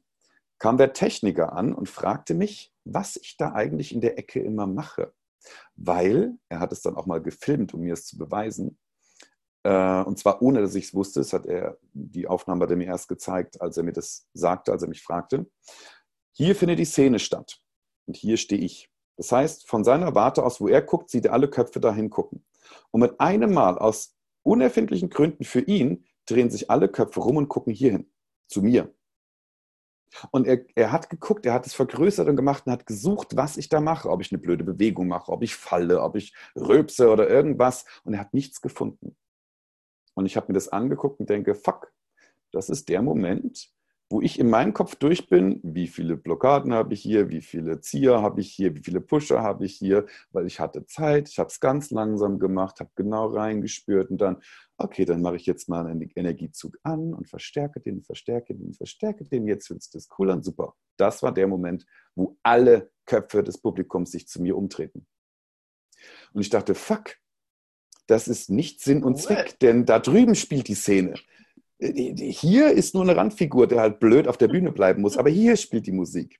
kam 0.59 0.77
der 0.77 0.93
Techniker 0.93 1.53
an 1.53 1.73
und 1.73 1.89
fragte 1.89 2.33
mich, 2.33 2.73
was 2.83 3.15
ich 3.15 3.37
da 3.37 3.53
eigentlich 3.53 3.93
in 3.93 4.01
der 4.01 4.17
Ecke 4.17 4.39
immer 4.39 4.67
mache. 4.67 5.13
Weil, 5.75 6.35
er 6.49 6.59
hat 6.59 6.71
es 6.71 6.81
dann 6.81 6.95
auch 6.95 7.07
mal 7.07 7.21
gefilmt, 7.21 7.73
um 7.73 7.81
mir 7.81 7.93
es 7.93 8.05
zu 8.05 8.17
beweisen, 8.17 8.77
äh, 9.63 10.01
und 10.03 10.17
zwar 10.17 10.41
ohne, 10.41 10.61
dass 10.61 10.75
ich 10.75 10.85
es 10.85 10.93
wusste. 10.93 11.19
Das 11.19 11.33
hat 11.33 11.45
er, 11.45 11.77
die 11.93 12.27
Aufnahme 12.27 12.63
hat 12.63 12.71
er 12.71 12.77
mir 12.77 12.87
erst 12.87 13.07
gezeigt, 13.07 13.61
als 13.61 13.77
er 13.77 13.83
mir 13.83 13.93
das 13.93 14.27
sagte, 14.33 14.71
als 14.71 14.81
er 14.81 14.89
mich 14.89 15.03
fragte. 15.03 15.45
Hier 16.33 16.55
findet 16.55 16.79
die 16.79 16.85
Szene 16.85 17.19
statt. 17.19 17.61
Und 18.07 18.17
hier 18.17 18.37
stehe 18.37 18.61
ich. 18.61 18.89
Das 19.17 19.31
heißt, 19.31 19.67
von 19.69 19.83
seiner 19.83 20.15
Warte 20.15 20.43
aus, 20.43 20.61
wo 20.61 20.67
er 20.67 20.81
guckt, 20.81 21.09
sieht 21.09 21.25
er 21.25 21.33
alle 21.33 21.49
Köpfe 21.49 21.79
dahin 21.79 22.09
gucken. 22.09 22.43
Und 22.89 23.01
mit 23.01 23.19
einem 23.19 23.53
Mal, 23.53 23.77
aus 23.77 24.15
unerfindlichen 24.43 25.09
Gründen 25.09 25.43
für 25.43 25.59
ihn, 25.61 26.05
drehen 26.25 26.49
sich 26.49 26.69
alle 26.69 26.89
Köpfe 26.89 27.19
rum 27.19 27.37
und 27.37 27.47
gucken 27.47 27.73
hierhin, 27.73 28.11
zu 28.47 28.61
mir. 28.61 28.93
Und 30.31 30.47
er, 30.47 30.65
er 30.75 30.91
hat 30.91 31.09
geguckt, 31.09 31.45
er 31.45 31.53
hat 31.53 31.65
es 31.65 31.73
vergrößert 31.73 32.27
und 32.27 32.35
gemacht 32.35 32.65
und 32.65 32.71
hat 32.71 32.85
gesucht, 32.85 33.35
was 33.37 33.57
ich 33.57 33.69
da 33.69 33.79
mache. 33.79 34.09
Ob 34.09 34.21
ich 34.21 34.31
eine 34.31 34.41
blöde 34.41 34.63
Bewegung 34.63 35.07
mache, 35.07 35.31
ob 35.31 35.43
ich 35.43 35.55
falle, 35.55 36.01
ob 36.01 36.15
ich 36.15 36.33
rülpse 36.55 37.09
oder 37.09 37.29
irgendwas. 37.29 37.85
Und 38.03 38.13
er 38.13 38.19
hat 38.19 38.33
nichts 38.33 38.61
gefunden. 38.61 39.15
Und 40.13 40.25
ich 40.25 40.35
habe 40.35 40.47
mir 40.47 40.53
das 40.53 40.69
angeguckt 40.69 41.19
und 41.19 41.29
denke, 41.29 41.55
fuck, 41.55 41.93
das 42.51 42.69
ist 42.69 42.89
der 42.89 43.01
Moment, 43.01 43.71
wo 44.11 44.21
ich 44.21 44.39
in 44.39 44.49
meinem 44.49 44.73
Kopf 44.73 44.95
durch 44.95 45.29
bin, 45.29 45.61
wie 45.63 45.87
viele 45.87 46.17
Blockaden 46.17 46.73
habe 46.73 46.93
ich 46.93 47.01
hier, 47.01 47.29
wie 47.29 47.41
viele 47.41 47.79
Zieher 47.79 48.21
habe 48.21 48.41
ich 48.41 48.51
hier, 48.51 48.75
wie 48.75 48.83
viele 48.83 48.99
Pusher 48.99 49.41
habe 49.41 49.65
ich 49.65 49.75
hier, 49.75 50.05
weil 50.31 50.45
ich 50.45 50.59
hatte 50.59 50.85
Zeit, 50.85 51.29
ich 51.29 51.39
habe 51.39 51.47
es 51.47 51.61
ganz 51.61 51.91
langsam 51.91 52.37
gemacht, 52.37 52.81
habe 52.81 52.91
genau 52.95 53.27
reingespürt 53.27 54.11
und 54.11 54.19
dann, 54.19 54.41
okay, 54.77 55.05
dann 55.05 55.21
mache 55.21 55.37
ich 55.37 55.45
jetzt 55.45 55.69
mal 55.69 55.87
einen 55.87 56.01
Energiezug 56.13 56.77
an 56.83 57.13
und 57.13 57.29
verstärke 57.29 57.79
den, 57.79 58.03
verstärke 58.03 58.53
den, 58.53 58.73
verstärke 58.73 59.23
den, 59.23 59.47
jetzt 59.47 59.67
fühlt 59.67 59.81
sich 59.81 59.91
das 59.91 60.09
cool 60.19 60.29
an, 60.29 60.43
super. 60.43 60.75
Das 60.97 61.23
war 61.23 61.33
der 61.33 61.47
Moment, 61.47 61.85
wo 62.13 62.37
alle 62.43 62.91
Köpfe 63.05 63.43
des 63.43 63.59
Publikums 63.59 64.11
sich 64.11 64.27
zu 64.27 64.41
mir 64.41 64.57
umtreten. 64.57 65.07
Und 66.33 66.41
ich 66.41 66.49
dachte, 66.49 66.75
fuck, 66.75 67.15
das 68.07 68.27
ist 68.27 68.49
nicht 68.49 68.81
Sinn 68.81 69.03
und 69.03 69.19
Zweck, 69.19 69.59
denn 69.59 69.85
da 69.85 69.99
drüben 69.99 70.35
spielt 70.35 70.67
die 70.67 70.75
Szene. 70.75 71.15
Hier 71.79 72.71
ist 72.71 72.93
nur 72.93 73.03
eine 73.03 73.15
Randfigur, 73.15 73.67
der 73.67 73.81
halt 73.81 73.99
blöd 73.99 74.27
auf 74.27 74.37
der 74.37 74.47
Bühne 74.47 74.71
bleiben 74.71 75.01
muss, 75.01 75.17
aber 75.17 75.29
hier 75.29 75.55
spielt 75.57 75.87
die 75.87 75.91
Musik. 75.91 76.39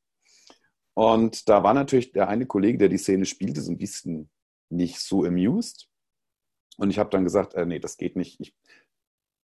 Und 0.94 1.50
da 1.50 1.64
war 1.64 1.74
natürlich 1.74 2.12
der 2.12 2.28
eine 2.28 2.46
Kollege, 2.46 2.78
der 2.78 2.90
die 2.90 2.98
Szene 2.98 3.26
spielte, 3.26 3.62
so 3.62 3.72
ein 3.72 3.78
bisschen 3.78 4.30
nicht 4.70 5.00
so 5.00 5.24
amused. 5.24 5.88
Und 6.78 6.90
ich 6.90 7.00
habe 7.00 7.10
dann 7.10 7.24
gesagt, 7.24 7.54
äh, 7.54 7.66
nee, 7.66 7.80
das 7.80 7.98
geht 7.98 8.16
nicht. 8.16 8.40
Ich 8.40 8.56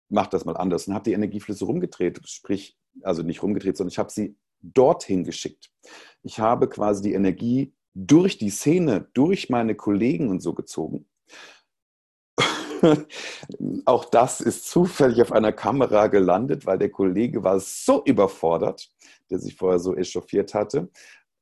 mache 0.09 0.29
das 0.29 0.45
mal 0.45 0.57
anders 0.57 0.87
und 0.87 0.93
habe 0.93 1.03
die 1.03 1.13
Energieflüsse 1.13 1.65
rumgedreht, 1.65 2.19
sprich, 2.27 2.77
also 3.01 3.23
nicht 3.23 3.43
rumgedreht, 3.43 3.77
sondern 3.77 3.91
ich 3.91 3.99
habe 3.99 4.11
sie 4.11 4.35
dorthin 4.61 5.23
geschickt. 5.23 5.71
Ich 6.23 6.39
habe 6.39 6.69
quasi 6.69 7.03
die 7.03 7.13
Energie 7.13 7.73
durch 7.93 8.37
die 8.37 8.49
Szene, 8.49 9.09
durch 9.13 9.49
meine 9.49 9.75
Kollegen 9.75 10.29
und 10.29 10.41
so 10.41 10.53
gezogen. 10.53 11.07
Auch 13.85 14.05
das 14.05 14.41
ist 14.41 14.67
zufällig 14.67 15.21
auf 15.21 15.31
einer 15.31 15.53
Kamera 15.53 16.07
gelandet, 16.07 16.65
weil 16.65 16.77
der 16.77 16.89
Kollege 16.89 17.43
war 17.43 17.59
so 17.59 18.03
überfordert, 18.03 18.89
der 19.29 19.39
sich 19.39 19.55
vorher 19.55 19.79
so 19.79 19.95
echauffiert 19.95 20.53
hatte. 20.53 20.89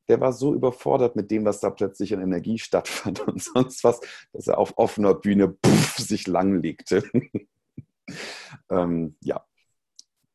Der 0.07 0.21
war 0.21 0.33
so 0.33 0.53
überfordert 0.53 1.15
mit 1.15 1.31
dem, 1.31 1.45
was 1.45 1.59
da 1.59 1.69
plötzlich 1.69 2.11
in 2.11 2.21
Energie 2.21 2.59
stattfand 2.59 3.21
und 3.21 3.41
sonst 3.41 3.83
was, 3.83 3.99
dass 4.33 4.47
er 4.47 4.57
auf 4.57 4.73
offener 4.77 5.13
Bühne 5.13 5.49
puff, 5.49 5.97
sich 5.97 6.27
langlegte. 6.27 7.03
ähm, 8.69 9.15
ja, 9.21 9.45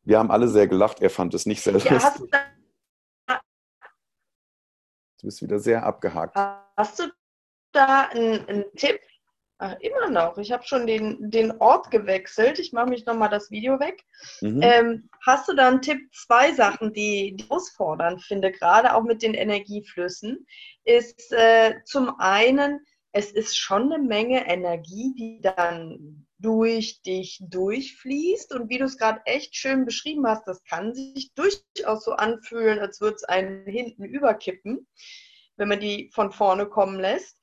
wir 0.03 0.19
haben 0.19 0.31
alle 0.31 0.49
sehr 0.49 0.67
gelacht. 0.67 1.01
Er 1.01 1.11
fand 1.11 1.35
es 1.35 1.47
nicht 1.47 1.63
sehr 1.63 1.77
ja, 1.77 1.93
lustig. 1.93 2.31
Du 5.19 5.27
bist 5.27 5.43
wieder 5.43 5.59
sehr 5.59 5.85
abgehakt. 5.85 6.35
Hast 6.77 6.99
du 6.99 7.05
da 7.73 8.09
einen, 8.09 8.49
einen 8.49 8.65
Tipp 8.75 9.01
Ach, 9.63 9.77
immer 9.81 10.09
noch. 10.09 10.39
Ich 10.39 10.53
habe 10.53 10.67
schon 10.67 10.87
den, 10.87 11.31
den 11.31 11.53
Ort 11.59 11.91
gewechselt. 11.91 12.59
Ich 12.59 12.73
mache 12.73 12.89
mich 12.89 13.05
nochmal 13.05 13.29
das 13.29 13.51
Video 13.51 13.79
weg. 13.79 14.03
Mhm. 14.41 14.63
Ähm, 14.63 15.11
hast 15.27 15.51
du 15.51 15.55
da 15.55 15.69
einen 15.69 15.83
Tipp? 15.83 15.99
Zwei 16.15 16.55
Sachen, 16.55 16.95
die, 16.95 17.37
die 17.37 17.45
herausfordernd 17.45 18.23
finde, 18.23 18.53
gerade 18.53 18.95
auch 18.95 19.03
mit 19.03 19.21
den 19.21 19.35
Energieflüssen, 19.35 20.47
ist 20.85 21.31
äh, 21.33 21.75
zum 21.85 22.19
einen, 22.19 22.81
es 23.13 23.33
ist 23.33 23.59
schon 23.59 23.93
eine 23.93 24.03
Menge 24.03 24.49
Energie, 24.49 25.13
die 25.19 25.43
dann 25.43 26.27
durch 26.39 27.03
dich 27.03 27.39
durchfließt. 27.43 28.55
Und 28.55 28.71
wie 28.71 28.79
du 28.79 28.87
es 28.87 28.97
gerade 28.97 29.21
echt 29.27 29.55
schön 29.55 29.85
beschrieben 29.85 30.27
hast, 30.27 30.49
das 30.49 30.65
kann 30.65 30.95
sich 30.95 31.35
durchaus 31.35 32.03
so 32.03 32.13
anfühlen, 32.13 32.79
als 32.79 33.03
würde 33.03 33.17
es 33.17 33.25
einen 33.25 33.67
hinten 33.67 34.05
überkippen, 34.05 34.87
wenn 35.57 35.69
man 35.69 35.81
die 35.81 36.11
von 36.15 36.33
vorne 36.33 36.65
kommen 36.65 36.99
lässt. 36.99 37.37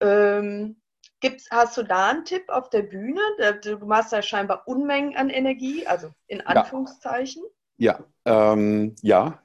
Ähm, 0.00 0.81
Gibt's, 1.22 1.46
hast 1.50 1.76
du 1.76 1.84
da 1.84 2.10
einen 2.10 2.24
Tipp 2.24 2.48
auf 2.48 2.68
der 2.68 2.82
Bühne? 2.82 3.20
Du 3.62 3.78
machst 3.86 4.10
ja 4.10 4.22
scheinbar 4.22 4.66
Unmengen 4.66 5.16
an 5.16 5.30
Energie, 5.30 5.86
also 5.86 6.10
in 6.26 6.40
Anführungszeichen. 6.40 7.44
Ja, 7.78 8.04
ja, 8.26 8.52
ähm, 8.52 8.96
ja. 9.02 9.40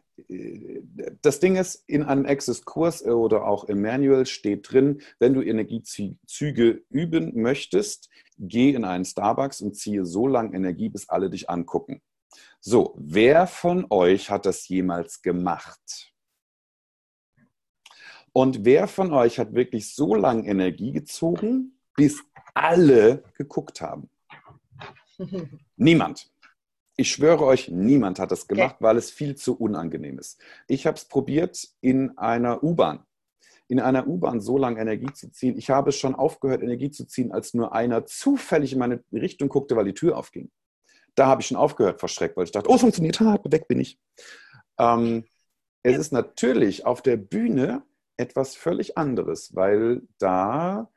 Das 1.21 1.39
Ding 1.39 1.55
ist, 1.55 1.83
in 1.87 2.01
einem 2.01 2.25
Access-Kurs 2.25 3.05
oder 3.05 3.45
auch 3.45 3.65
im 3.65 3.83
Manual 3.83 4.25
steht 4.25 4.71
drin, 4.71 5.01
wenn 5.19 5.35
du 5.35 5.43
Energiezüge 5.43 6.83
üben 6.89 7.39
möchtest, 7.39 8.09
geh 8.39 8.71
in 8.71 8.83
einen 8.83 9.05
Starbucks 9.05 9.61
und 9.61 9.75
ziehe 9.75 10.03
so 10.03 10.25
lange 10.25 10.55
Energie, 10.55 10.89
bis 10.89 11.07
alle 11.07 11.29
dich 11.29 11.47
angucken. 11.47 12.01
So, 12.59 12.95
wer 12.97 13.45
von 13.45 13.85
euch 13.91 14.31
hat 14.31 14.47
das 14.47 14.67
jemals 14.67 15.21
gemacht? 15.21 16.11
Und 18.37 18.65
wer 18.65 18.87
von 18.87 19.13
euch 19.13 19.39
hat 19.39 19.55
wirklich 19.55 19.95
so 19.95 20.13
lange 20.13 20.47
Energie 20.47 20.91
gezogen, 20.91 21.79
bis 21.95 22.21
alle 22.53 23.23
geguckt 23.35 23.81
haben? 23.81 24.11
Niemand. 25.75 26.31
Ich 26.97 27.09
schwöre 27.09 27.43
euch, 27.45 27.69
niemand 27.69 28.19
hat 28.19 28.29
das 28.29 28.47
gemacht, 28.47 28.75
okay. 28.75 28.83
weil 28.83 28.97
es 28.97 29.09
viel 29.09 29.35
zu 29.35 29.57
unangenehm 29.57 30.19
ist. 30.19 30.39
Ich 30.67 30.85
habe 30.85 30.97
es 30.97 31.05
probiert 31.05 31.67
in 31.81 32.15
einer 32.15 32.63
U-Bahn. 32.63 33.03
In 33.69 33.79
einer 33.79 34.07
U-Bahn 34.07 34.39
so 34.39 34.59
lange 34.59 34.81
Energie 34.81 35.11
zu 35.11 35.31
ziehen. 35.31 35.57
Ich 35.57 35.71
habe 35.71 35.91
schon 35.91 36.13
aufgehört, 36.13 36.61
Energie 36.61 36.91
zu 36.91 37.05
ziehen, 37.07 37.31
als 37.31 37.55
nur 37.55 37.73
einer 37.73 38.05
zufällig 38.05 38.71
in 38.71 38.77
meine 38.77 39.03
Richtung 39.11 39.49
guckte, 39.49 39.75
weil 39.75 39.85
die 39.85 39.95
Tür 39.95 40.15
aufging. 40.15 40.51
Da 41.15 41.25
habe 41.25 41.41
ich 41.41 41.47
schon 41.47 41.57
aufgehört, 41.57 41.99
verschreckt, 41.99 42.37
weil 42.37 42.43
ich 42.43 42.51
dachte, 42.51 42.69
oh, 42.69 42.75
es 42.75 42.81
funktioniert, 42.81 43.19
ha, 43.19 43.39
weg 43.45 43.67
bin 43.67 43.79
ich. 43.79 43.99
Ähm, 44.77 45.25
es 45.81 45.97
ist 45.97 46.13
natürlich 46.13 46.85
auf 46.85 47.01
der 47.01 47.17
Bühne 47.17 47.81
etwas 48.17 48.55
völlig 48.55 48.97
anderes, 48.97 49.55
weil 49.55 50.01
da 50.17 50.89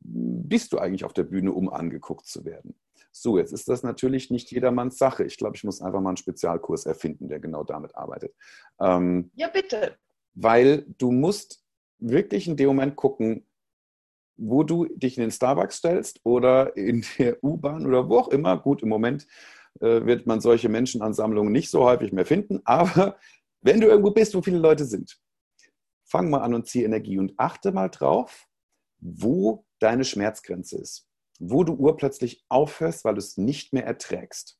bist 0.00 0.72
du 0.72 0.78
eigentlich 0.78 1.04
auf 1.04 1.12
der 1.12 1.24
Bühne, 1.24 1.52
um 1.52 1.70
angeguckt 1.70 2.26
zu 2.26 2.44
werden. 2.44 2.74
So, 3.10 3.38
jetzt 3.38 3.52
ist 3.52 3.68
das 3.68 3.82
natürlich 3.82 4.30
nicht 4.30 4.50
jedermanns 4.50 4.98
Sache. 4.98 5.24
Ich 5.24 5.36
glaube, 5.36 5.56
ich 5.56 5.64
muss 5.64 5.82
einfach 5.82 6.00
mal 6.00 6.10
einen 6.10 6.16
Spezialkurs 6.16 6.86
erfinden, 6.86 7.28
der 7.28 7.40
genau 7.40 7.62
damit 7.62 7.94
arbeitet. 7.94 8.34
Ähm, 8.80 9.30
ja, 9.34 9.48
bitte. 9.48 9.96
Weil 10.34 10.86
du 10.98 11.12
musst 11.12 11.62
wirklich 11.98 12.48
in 12.48 12.56
dem 12.56 12.68
Moment 12.68 12.96
gucken, 12.96 13.46
wo 14.36 14.62
du 14.62 14.86
dich 14.86 15.18
in 15.18 15.22
den 15.22 15.30
Starbucks 15.30 15.76
stellst 15.76 16.20
oder 16.24 16.76
in 16.76 17.04
der 17.18 17.42
U-Bahn 17.44 17.86
oder 17.86 18.08
wo 18.08 18.18
auch 18.18 18.28
immer. 18.28 18.56
Gut, 18.58 18.82
im 18.82 18.88
Moment 18.88 19.26
äh, 19.80 20.04
wird 20.04 20.26
man 20.26 20.40
solche 20.40 20.68
Menschenansammlungen 20.68 21.52
nicht 21.52 21.70
so 21.70 21.84
häufig 21.84 22.12
mehr 22.12 22.26
finden, 22.26 22.60
aber 22.64 23.16
wenn 23.60 23.80
du 23.80 23.86
irgendwo 23.86 24.10
bist, 24.10 24.34
wo 24.34 24.42
viele 24.42 24.58
Leute 24.58 24.84
sind, 24.84 25.18
fang 26.12 26.28
mal 26.28 26.42
an 26.42 26.54
und 26.54 26.68
zieh 26.68 26.84
Energie 26.84 27.18
und 27.18 27.32
achte 27.38 27.72
mal 27.72 27.88
drauf, 27.88 28.46
wo 29.00 29.64
deine 29.80 30.04
Schmerzgrenze 30.04 30.78
ist. 30.78 31.08
Wo 31.40 31.64
du 31.64 31.72
urplötzlich 31.72 32.44
aufhörst, 32.50 33.04
weil 33.04 33.14
du 33.14 33.18
es 33.18 33.38
nicht 33.38 33.72
mehr 33.72 33.86
erträgst. 33.86 34.58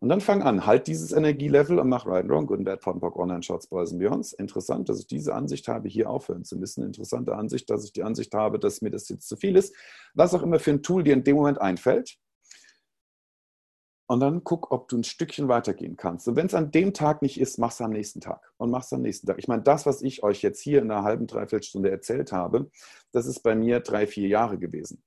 Und 0.00 0.08
dann 0.10 0.20
fang 0.20 0.42
an, 0.42 0.66
halt 0.66 0.86
dieses 0.86 1.12
Energielevel 1.12 1.78
und 1.78 1.88
mach 1.88 2.06
Right 2.06 2.22
and 2.22 2.30
Wrong, 2.30 2.46
Good 2.46 2.58
and 2.58 2.66
Bad, 2.66 2.80
Pot 2.80 3.00
Pock, 3.00 3.16
Online, 3.16 3.42
Shorts, 3.42 3.68
Boys 3.68 3.90
and 3.90 4.00
Beyonds. 4.00 4.32
Interessant, 4.32 4.88
dass 4.88 5.00
ich 5.00 5.06
diese 5.06 5.34
Ansicht 5.34 5.66
habe, 5.68 5.88
hier 5.88 6.10
aufhören 6.10 6.44
zu 6.44 6.56
müssen. 6.56 6.84
Interessante 6.84 7.34
Ansicht, 7.34 7.70
dass 7.70 7.84
ich 7.84 7.92
die 7.92 8.02
Ansicht 8.02 8.34
habe, 8.34 8.58
dass 8.58 8.82
mir 8.82 8.90
das 8.90 9.08
jetzt 9.08 9.28
zu 9.28 9.36
viel 9.36 9.56
ist. 9.56 9.74
Was 10.14 10.34
auch 10.34 10.42
immer 10.42 10.58
für 10.58 10.72
ein 10.72 10.82
Tool 10.82 11.04
dir 11.04 11.14
in 11.14 11.24
dem 11.24 11.36
Moment 11.36 11.60
einfällt. 11.60 12.18
Und 14.10 14.20
dann 14.20 14.42
guck, 14.42 14.72
ob 14.72 14.88
du 14.88 14.96
ein 14.96 15.04
Stückchen 15.04 15.48
weitergehen 15.48 15.98
kannst. 15.98 16.26
Und 16.28 16.36
wenn 16.36 16.46
es 16.46 16.54
an 16.54 16.70
dem 16.70 16.94
Tag 16.94 17.20
nicht 17.20 17.38
ist, 17.38 17.58
mach 17.58 17.72
es 17.72 17.80
am 17.82 17.90
nächsten 17.90 18.22
Tag. 18.22 18.52
Und 18.56 18.70
mach 18.70 18.82
es 18.82 18.92
am 18.94 19.02
nächsten 19.02 19.26
Tag. 19.26 19.38
Ich 19.38 19.48
meine, 19.48 19.62
das, 19.62 19.84
was 19.84 20.00
ich 20.00 20.22
euch 20.22 20.40
jetzt 20.40 20.62
hier 20.62 20.80
in 20.80 20.90
einer 20.90 21.02
halben, 21.02 21.26
dreiviertel 21.26 21.62
Stunde 21.62 21.90
erzählt 21.90 22.32
habe, 22.32 22.70
das 23.12 23.26
ist 23.26 23.40
bei 23.40 23.54
mir 23.54 23.80
drei, 23.80 24.06
vier 24.06 24.26
Jahre 24.26 24.58
gewesen. 24.58 25.02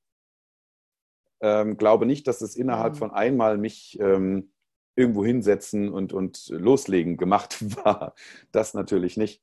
Ähm, 1.42 1.78
glaube 1.78 2.06
nicht, 2.06 2.28
dass 2.28 2.42
es 2.42 2.56
innerhalb 2.56 2.94
mhm. 2.94 2.98
von 2.98 3.12
einmal 3.12 3.58
mich 3.58 4.00
ähm, 4.00 4.52
irgendwo 4.96 5.26
hinsetzen 5.26 5.90
und, 5.90 6.14
und 6.14 6.50
loslegen 6.50 7.18
gemacht 7.18 7.58
war. 7.84 8.14
Das 8.52 8.76
natürlich 8.76 9.18
nicht. 9.18 9.42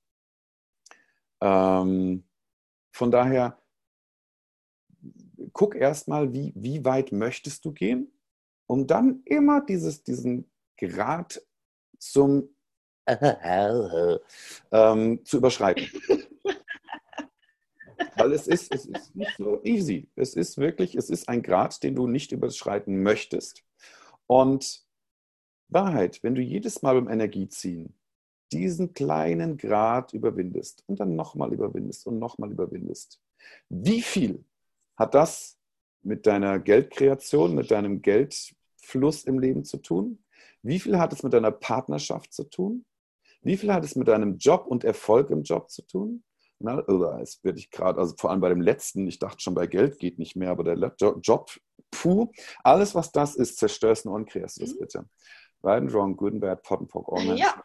Ähm, 1.40 2.22
von 2.92 3.10
daher, 3.10 3.60
guck 5.52 5.74
erstmal, 5.74 6.32
wie, 6.32 6.52
wie 6.54 6.84
weit 6.84 7.10
möchtest 7.10 7.64
du 7.64 7.72
gehen? 7.72 8.12
Um 8.68 8.86
dann 8.86 9.22
immer 9.24 9.62
dieses, 9.62 10.04
diesen 10.04 10.48
Grad 10.76 11.42
zum 11.98 12.50
ähm, 14.70 15.24
zu 15.24 15.38
überschreiten. 15.38 15.88
Weil 18.16 18.32
es 18.32 18.46
ist, 18.46 18.72
es 18.74 18.84
ist 18.84 19.16
nicht 19.16 19.34
so 19.38 19.62
easy. 19.64 20.08
Es 20.14 20.34
ist 20.34 20.58
wirklich, 20.58 20.94
es 20.94 21.08
ist 21.08 21.28
ein 21.28 21.42
Grad, 21.42 21.82
den 21.82 21.94
du 21.94 22.06
nicht 22.06 22.32
überschreiten 22.32 23.02
möchtest. 23.02 23.64
Und 24.26 24.84
Wahrheit, 25.68 26.22
wenn 26.22 26.34
du 26.34 26.42
jedes 26.42 26.82
Mal 26.82 26.94
beim 26.94 27.08
Energieziehen 27.08 27.94
diesen 28.52 28.92
kleinen 28.92 29.56
Grad 29.56 30.12
überwindest 30.12 30.84
und 30.86 31.00
dann 31.00 31.16
nochmal 31.16 31.52
überwindest 31.52 32.06
und 32.06 32.18
nochmal 32.18 32.50
überwindest, 32.52 33.20
wie 33.70 34.02
viel 34.02 34.44
hat 34.96 35.14
das 35.14 35.58
mit 36.02 36.26
deiner 36.26 36.58
Geldkreation, 36.58 37.54
mit 37.54 37.70
deinem 37.70 38.02
Geld 38.02 38.54
Fluss 38.88 39.24
im 39.24 39.38
Leben 39.38 39.64
zu 39.64 39.78
tun? 39.78 40.24
Wie 40.62 40.80
viel 40.80 40.98
hat 40.98 41.12
es 41.12 41.22
mit 41.22 41.32
deiner 41.34 41.50
Partnerschaft 41.50 42.32
zu 42.32 42.44
tun? 42.44 42.86
Wie 43.42 43.56
viel 43.56 43.72
hat 43.72 43.84
es 43.84 43.96
mit 43.96 44.08
deinem 44.08 44.38
Job 44.38 44.66
und 44.66 44.82
Erfolg 44.82 45.30
im 45.30 45.42
Job 45.42 45.70
zu 45.70 45.82
tun? 45.82 46.24
Na, 46.58 46.82
oder 46.88 47.20
es 47.20 47.42
werde 47.44 47.58
ich 47.58 47.70
gerade, 47.70 48.00
also 48.00 48.16
vor 48.18 48.30
allem 48.30 48.40
bei 48.40 48.48
dem 48.48 48.60
letzten, 48.60 49.06
ich 49.06 49.20
dachte 49.20 49.40
schon, 49.40 49.54
bei 49.54 49.68
Geld 49.68 49.98
geht 49.98 50.18
nicht 50.18 50.34
mehr, 50.34 50.50
aber 50.50 50.64
der 50.64 50.94
Job, 51.22 51.50
puh, 51.90 52.32
alles, 52.64 52.96
was 52.96 53.12
das 53.12 53.36
ist, 53.36 53.58
zerstörst 53.58 54.06
du 54.06 54.14
und 54.14 54.28
kreierst 54.28 54.56
du 54.56 54.62
das 54.62 54.74
mhm. 54.74 54.78
bitte. 54.80 55.08
Right 55.62 55.82
and 55.82 55.92
wrong, 55.92 56.16
good 56.16 56.32
and 56.32 56.40
bad, 56.40 56.62
pot 56.62 56.80
and 56.80 56.88
pock, 56.88 57.12
online. 57.12 57.38
Ja. 57.38 57.62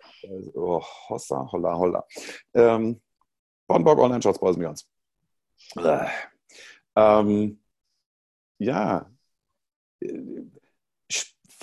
Oh, 0.54 0.84
hossa, 1.10 1.48
holla, 1.52 1.76
holla. 1.76 2.06
Ähm, 2.54 3.02
pock, 3.68 3.98
online, 3.98 4.22
shots, 4.22 4.42
wir 4.42 4.70
uns. 4.70 4.88
Äh, 5.76 6.08
ähm, 6.96 7.60
ja, 8.60 9.10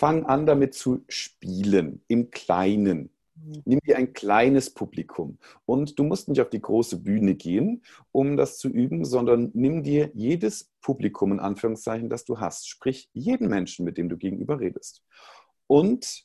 fang 0.01 0.25
an 0.25 0.47
damit 0.47 0.73
zu 0.73 1.05
spielen, 1.09 2.03
im 2.09 2.31
Kleinen. 2.31 3.11
Mhm. 3.35 3.63
Nimm 3.67 3.81
dir 3.81 3.99
ein 3.99 4.15
kleines 4.15 4.71
Publikum. 4.71 5.37
Und 5.67 5.99
du 5.99 6.05
musst 6.05 6.27
nicht 6.27 6.41
auf 6.41 6.49
die 6.49 6.63
große 6.63 7.03
Bühne 7.03 7.35
gehen, 7.35 7.83
um 8.11 8.39
das 8.39 8.57
zu 8.57 8.71
üben, 8.71 9.05
sondern 9.05 9.51
nimm 9.53 9.83
dir 9.83 10.11
jedes 10.15 10.73
Publikum, 10.81 11.33
in 11.33 11.41
Anführungszeichen, 11.41 12.09
das 12.09 12.25
du 12.25 12.41
hast. 12.41 12.67
Sprich, 12.67 13.11
jeden 13.13 13.49
Menschen, 13.51 13.85
mit 13.85 13.99
dem 13.99 14.09
du 14.09 14.17
gegenüber 14.17 14.59
redest. 14.59 15.05
Und 15.67 16.25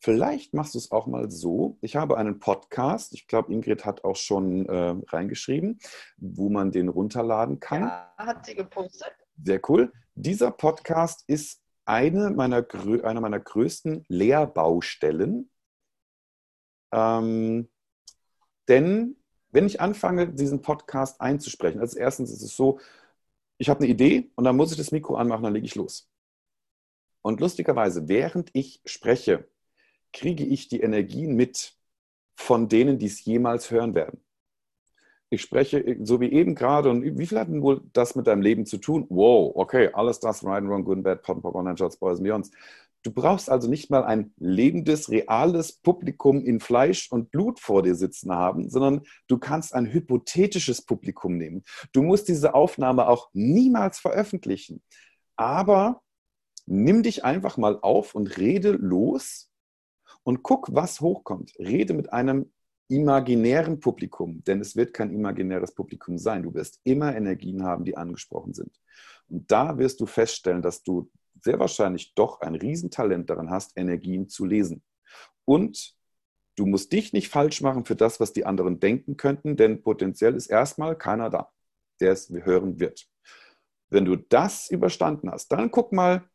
vielleicht 0.00 0.52
machst 0.52 0.74
du 0.74 0.78
es 0.78 0.90
auch 0.90 1.06
mal 1.06 1.30
so. 1.30 1.78
Ich 1.82 1.94
habe 1.94 2.16
einen 2.16 2.40
Podcast, 2.40 3.14
ich 3.14 3.28
glaube, 3.28 3.52
Ingrid 3.52 3.84
hat 3.84 4.02
auch 4.02 4.16
schon 4.16 4.66
äh, 4.66 4.96
reingeschrieben, 5.06 5.78
wo 6.16 6.50
man 6.50 6.72
den 6.72 6.88
runterladen 6.88 7.60
kann. 7.60 7.82
Ja, 7.82 8.12
hat 8.16 8.44
sie 8.44 8.56
gepostet. 8.56 9.12
Sehr 9.40 9.60
cool. 9.68 9.92
Dieser 10.16 10.50
Podcast 10.50 11.22
ist 11.28 11.63
eine 11.84 12.30
meiner, 12.30 12.66
eine 13.04 13.20
meiner 13.20 13.40
größten 13.40 14.04
Lehrbaustellen. 14.08 15.50
Ähm, 16.92 17.68
denn 18.68 19.16
wenn 19.50 19.66
ich 19.66 19.80
anfange, 19.80 20.32
diesen 20.32 20.62
Podcast 20.62 21.20
einzusprechen, 21.20 21.80
als 21.80 21.94
erstens 21.94 22.30
ist 22.32 22.42
es 22.42 22.56
so, 22.56 22.80
ich 23.58 23.68
habe 23.68 23.80
eine 23.80 23.88
Idee 23.88 24.30
und 24.34 24.44
dann 24.44 24.56
muss 24.56 24.72
ich 24.72 24.78
das 24.78 24.92
Mikro 24.92 25.16
anmachen, 25.16 25.44
dann 25.44 25.54
lege 25.54 25.66
ich 25.66 25.74
los. 25.74 26.10
Und 27.22 27.40
lustigerweise, 27.40 28.08
während 28.08 28.50
ich 28.52 28.80
spreche, 28.84 29.48
kriege 30.12 30.44
ich 30.44 30.68
die 30.68 30.80
Energien 30.80 31.34
mit 31.36 31.76
von 32.36 32.68
denen, 32.68 32.98
die 32.98 33.06
es 33.06 33.24
jemals 33.24 33.70
hören 33.70 33.94
werden. 33.94 34.23
Ich 35.34 35.42
spreche 35.42 35.96
so 36.02 36.20
wie 36.20 36.32
eben 36.32 36.54
gerade 36.54 36.90
und 36.90 37.18
wie 37.18 37.26
viel 37.26 37.38
hat 37.38 37.48
denn 37.48 37.62
wohl 37.62 37.82
das 37.92 38.14
mit 38.14 38.26
deinem 38.26 38.42
Leben 38.42 38.66
zu 38.66 38.78
tun? 38.78 39.06
Wow, 39.08 39.52
okay, 39.56 39.90
alles 39.92 40.20
das, 40.20 40.44
right 40.44 40.58
and 40.58 40.68
wrong, 40.68 40.84
good 40.84 40.96
and 40.96 41.04
bad, 41.04 41.22
pop 41.22 41.36
and 41.36 41.42
pop, 41.42 41.54
online 41.54 41.76
shots, 41.76 41.96
boys 41.96 42.18
and 42.18 42.24
beyonds. 42.24 42.50
Du 43.02 43.12
brauchst 43.12 43.50
also 43.50 43.68
nicht 43.68 43.90
mal 43.90 44.02
ein 44.04 44.32
lebendes, 44.38 45.10
reales 45.10 45.72
Publikum 45.72 46.40
in 46.40 46.58
Fleisch 46.58 47.12
und 47.12 47.30
Blut 47.30 47.60
vor 47.60 47.82
dir 47.82 47.94
sitzen 47.96 48.32
haben, 48.32 48.70
sondern 48.70 49.02
du 49.26 49.36
kannst 49.36 49.74
ein 49.74 49.92
hypothetisches 49.92 50.80
Publikum 50.80 51.36
nehmen. 51.36 51.64
Du 51.92 52.02
musst 52.02 52.28
diese 52.28 52.54
Aufnahme 52.54 53.08
auch 53.08 53.28
niemals 53.34 53.98
veröffentlichen. 53.98 54.82
Aber 55.36 56.00
nimm 56.64 57.02
dich 57.02 57.24
einfach 57.24 57.58
mal 57.58 57.78
auf 57.82 58.14
und 58.14 58.38
rede 58.38 58.70
los 58.70 59.50
und 60.22 60.42
guck, 60.42 60.74
was 60.74 61.02
hochkommt. 61.02 61.52
Rede 61.58 61.92
mit 61.92 62.10
einem 62.10 62.53
imaginären 62.88 63.80
Publikum, 63.80 64.42
denn 64.44 64.60
es 64.60 64.76
wird 64.76 64.92
kein 64.92 65.12
imaginäres 65.12 65.74
Publikum 65.74 66.18
sein. 66.18 66.42
Du 66.42 66.54
wirst 66.54 66.80
immer 66.84 67.14
Energien 67.14 67.64
haben, 67.64 67.84
die 67.84 67.96
angesprochen 67.96 68.52
sind. 68.52 68.78
Und 69.28 69.50
da 69.50 69.78
wirst 69.78 70.00
du 70.00 70.06
feststellen, 70.06 70.62
dass 70.62 70.82
du 70.82 71.10
sehr 71.40 71.58
wahrscheinlich 71.58 72.14
doch 72.14 72.40
ein 72.40 72.54
Riesentalent 72.54 73.28
daran 73.28 73.50
hast, 73.50 73.76
Energien 73.76 74.28
zu 74.28 74.44
lesen. 74.44 74.82
Und 75.44 75.94
du 76.56 76.66
musst 76.66 76.92
dich 76.92 77.12
nicht 77.12 77.28
falsch 77.28 77.60
machen 77.60 77.84
für 77.84 77.96
das, 77.96 78.20
was 78.20 78.32
die 78.32 78.46
anderen 78.46 78.80
denken 78.80 79.16
könnten, 79.16 79.56
denn 79.56 79.82
potenziell 79.82 80.34
ist 80.34 80.46
erstmal 80.46 80.96
keiner 80.96 81.30
da, 81.30 81.50
der 82.00 82.12
es 82.12 82.30
hören 82.30 82.80
wird. 82.80 83.06
Wenn 83.90 84.04
du 84.04 84.16
das 84.16 84.70
überstanden 84.70 85.30
hast, 85.30 85.48
dann 85.52 85.70
guck 85.70 85.92
mal, 85.92 86.28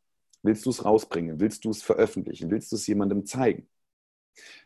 willst 0.43 0.65
du 0.65 0.69
es 0.69 0.85
rausbringen, 0.85 1.39
willst 1.39 1.65
du 1.65 1.71
es 1.71 1.83
veröffentlichen, 1.83 2.49
willst 2.49 2.71
du 2.71 2.75
es 2.75 2.87
jemandem 2.87 3.25
zeigen? 3.25 3.67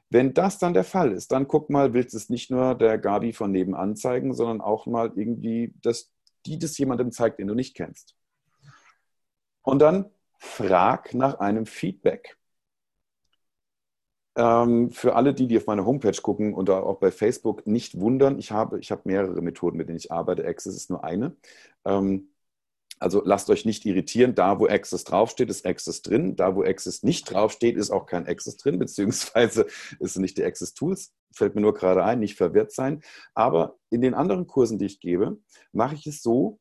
Wenn 0.09 0.33
das 0.33 0.59
dann 0.59 0.73
der 0.73 0.83
Fall 0.83 1.11
ist, 1.11 1.31
dann 1.31 1.47
guck 1.47 1.69
mal, 1.69 1.93
willst 1.93 2.13
du 2.13 2.17
es 2.17 2.29
nicht 2.29 2.51
nur 2.51 2.75
der 2.75 2.97
Gabi 2.97 3.33
von 3.33 3.51
nebenan 3.51 3.95
zeigen, 3.95 4.33
sondern 4.33 4.61
auch 4.61 4.85
mal 4.85 5.11
irgendwie, 5.15 5.73
dass 5.81 6.11
die 6.45 6.59
das 6.59 6.77
jemandem 6.77 7.11
zeigt, 7.11 7.39
den 7.39 7.47
du 7.47 7.55
nicht 7.55 7.75
kennst. 7.75 8.15
Und 9.63 9.79
dann 9.79 10.11
frag 10.37 11.13
nach 11.13 11.39
einem 11.39 11.65
Feedback. 11.65 12.37
Ähm, 14.35 14.89
für 14.91 15.15
alle, 15.15 15.33
die, 15.33 15.47
die 15.47 15.57
auf 15.57 15.67
meine 15.67 15.85
Homepage 15.85 16.19
gucken 16.21 16.53
und 16.53 16.69
auch 16.69 16.99
bei 16.99 17.11
Facebook, 17.11 17.65
nicht 17.67 17.99
wundern. 17.99 18.39
Ich 18.39 18.51
habe, 18.51 18.79
ich 18.79 18.91
habe 18.91 19.03
mehrere 19.05 19.41
Methoden, 19.41 19.77
mit 19.77 19.87
denen 19.87 19.97
ich 19.97 20.11
arbeite. 20.11 20.45
Access 20.45 20.75
ist 20.75 20.89
nur 20.89 21.03
eine. 21.03 21.35
Ähm, 21.85 22.32
also 23.03 23.21
lasst 23.25 23.49
euch 23.49 23.65
nicht 23.65 23.85
irritieren. 23.85 24.33
Da, 24.33 24.59
wo 24.59 24.67
Access 24.67 25.03
draufsteht, 25.03 25.49
ist 25.49 25.65
Access 25.65 26.01
drin. 26.01 26.35
Da, 26.35 26.55
wo 26.55 26.63
Access 26.63 27.03
nicht 27.03 27.31
draufsteht, 27.31 27.75
ist 27.75 27.91
auch 27.91 28.05
kein 28.05 28.27
Access 28.27 28.57
drin, 28.57 28.79
beziehungsweise 28.79 29.67
ist 29.99 30.17
nicht 30.17 30.37
die 30.37 30.43
Access 30.43 30.73
Tools. 30.73 31.13
Fällt 31.31 31.53
mir 31.55 31.61
nur 31.61 31.73
gerade 31.73 32.03
ein, 32.03 32.19
nicht 32.19 32.37
verwirrt 32.37 32.71
sein. 32.71 33.01
Aber 33.33 33.77
in 33.89 34.01
den 34.01 34.13
anderen 34.13 34.47
Kursen, 34.47 34.79
die 34.79 34.85
ich 34.85 34.99
gebe, 34.99 35.37
mache 35.73 35.95
ich 35.95 36.07
es 36.07 36.23
so, 36.23 36.59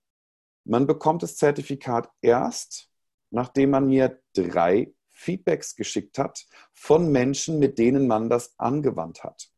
man 0.64 0.86
bekommt 0.86 1.22
das 1.22 1.36
Zertifikat 1.36 2.10
erst, 2.20 2.88
nachdem 3.30 3.70
man 3.70 3.86
mir 3.86 4.20
drei 4.34 4.92
Feedbacks 5.10 5.76
geschickt 5.76 6.18
hat 6.18 6.44
von 6.72 7.10
Menschen, 7.12 7.58
mit 7.58 7.78
denen 7.78 8.06
man 8.06 8.28
das 8.28 8.58
angewandt 8.58 9.22
hat. 9.22 9.48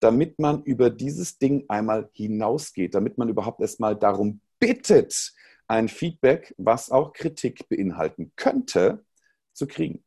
Damit 0.00 0.38
man 0.38 0.62
über 0.62 0.90
dieses 0.90 1.38
Ding 1.38 1.64
einmal 1.68 2.08
hinausgeht, 2.12 2.94
damit 2.94 3.18
man 3.18 3.28
überhaupt 3.28 3.60
erstmal 3.60 3.96
darum 3.96 4.40
bittet, 4.58 5.34
ein 5.72 5.88
Feedback, 5.88 6.54
was 6.58 6.90
auch 6.90 7.14
Kritik 7.14 7.66
beinhalten 7.70 8.32
könnte, 8.36 9.06
zu 9.54 9.66
kriegen. 9.66 10.04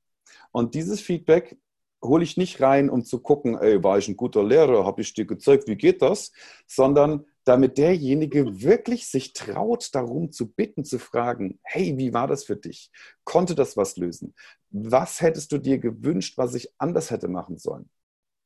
Und 0.51 0.76
dieses 0.76 1.01
Feedback 1.01 1.57
hole 2.03 2.24
ich 2.24 2.38
nicht 2.38 2.61
rein, 2.61 2.88
um 2.88 3.03
zu 3.03 3.20
gucken, 3.20 3.57
ey, 3.57 3.84
war 3.84 3.97
ich 3.97 4.07
ein 4.07 4.16
guter 4.16 4.43
Lehrer, 4.43 4.86
habe 4.86 5.01
ich 5.01 5.16
dir 5.16 5.26
gezeigt, 5.26 5.68
wie 5.68 5.76
geht 5.76 6.03
das, 6.03 6.32
sondern 6.68 7.26
damit 7.45 7.80
derjenige 7.80 8.61
wirklich 8.61 9.07
sich 9.07 9.34
traut, 9.34 9.89
darum 9.93 10.32
zu 10.32 10.51
bitten, 10.51 10.86
zu 10.86 10.99
fragen, 10.99 11.59
hey, 11.63 11.97
wie 11.97 12.13
war 12.13 12.28
das 12.28 12.43
für 12.43 12.57
dich? 12.57 12.91
Konnte 13.24 13.55
das 13.55 13.76
was 13.76 13.97
lösen? 13.97 14.36
Was 14.70 15.20
hättest 15.20 15.51
du 15.51 15.57
dir 15.57 15.80
gewünscht, 15.80 16.38
was 16.38 16.53
ich 16.53 16.70
anders 16.78 17.09
hätte 17.09 17.28
machen 17.28 17.57
sollen? 17.57 17.89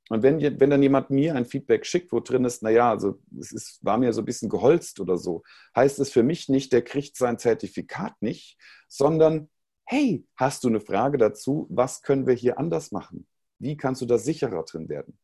Und 0.09 0.23
wenn, 0.23 0.41
wenn 0.41 0.69
dann 0.71 0.81
jemand 0.81 1.11
mir 1.11 1.35
ein 1.35 1.45
Feedback 1.45 1.85
schickt, 1.85 2.11
wo 2.11 2.19
drin 2.19 2.43
ist, 2.43 2.63
naja, 2.63 2.89
also 2.89 3.21
es 3.39 3.51
ist, 3.51 3.85
war 3.85 3.99
mir 3.99 4.11
so 4.11 4.21
ein 4.21 4.25
bisschen 4.25 4.49
geholzt 4.49 4.99
oder 4.99 5.17
so, 5.17 5.43
heißt 5.75 5.99
es 5.99 6.09
für 6.09 6.23
mich 6.23 6.49
nicht, 6.49 6.73
der 6.73 6.81
kriegt 6.81 7.15
sein 7.15 7.37
Zertifikat 7.37 8.19
nicht, 8.19 8.57
sondern, 8.87 9.49
hey, 9.85 10.25
hast 10.35 10.63
du 10.63 10.67
eine 10.67 10.81
Frage 10.81 11.19
dazu? 11.19 11.67
Was 11.69 12.01
können 12.01 12.25
wir 12.25 12.33
hier 12.33 12.57
anders 12.57 12.91
machen? 12.91 13.27
Wie 13.59 13.77
kannst 13.77 14.01
du 14.01 14.07
da 14.07 14.17
sicherer 14.17 14.63
drin 14.63 14.89
werden? 14.89 15.19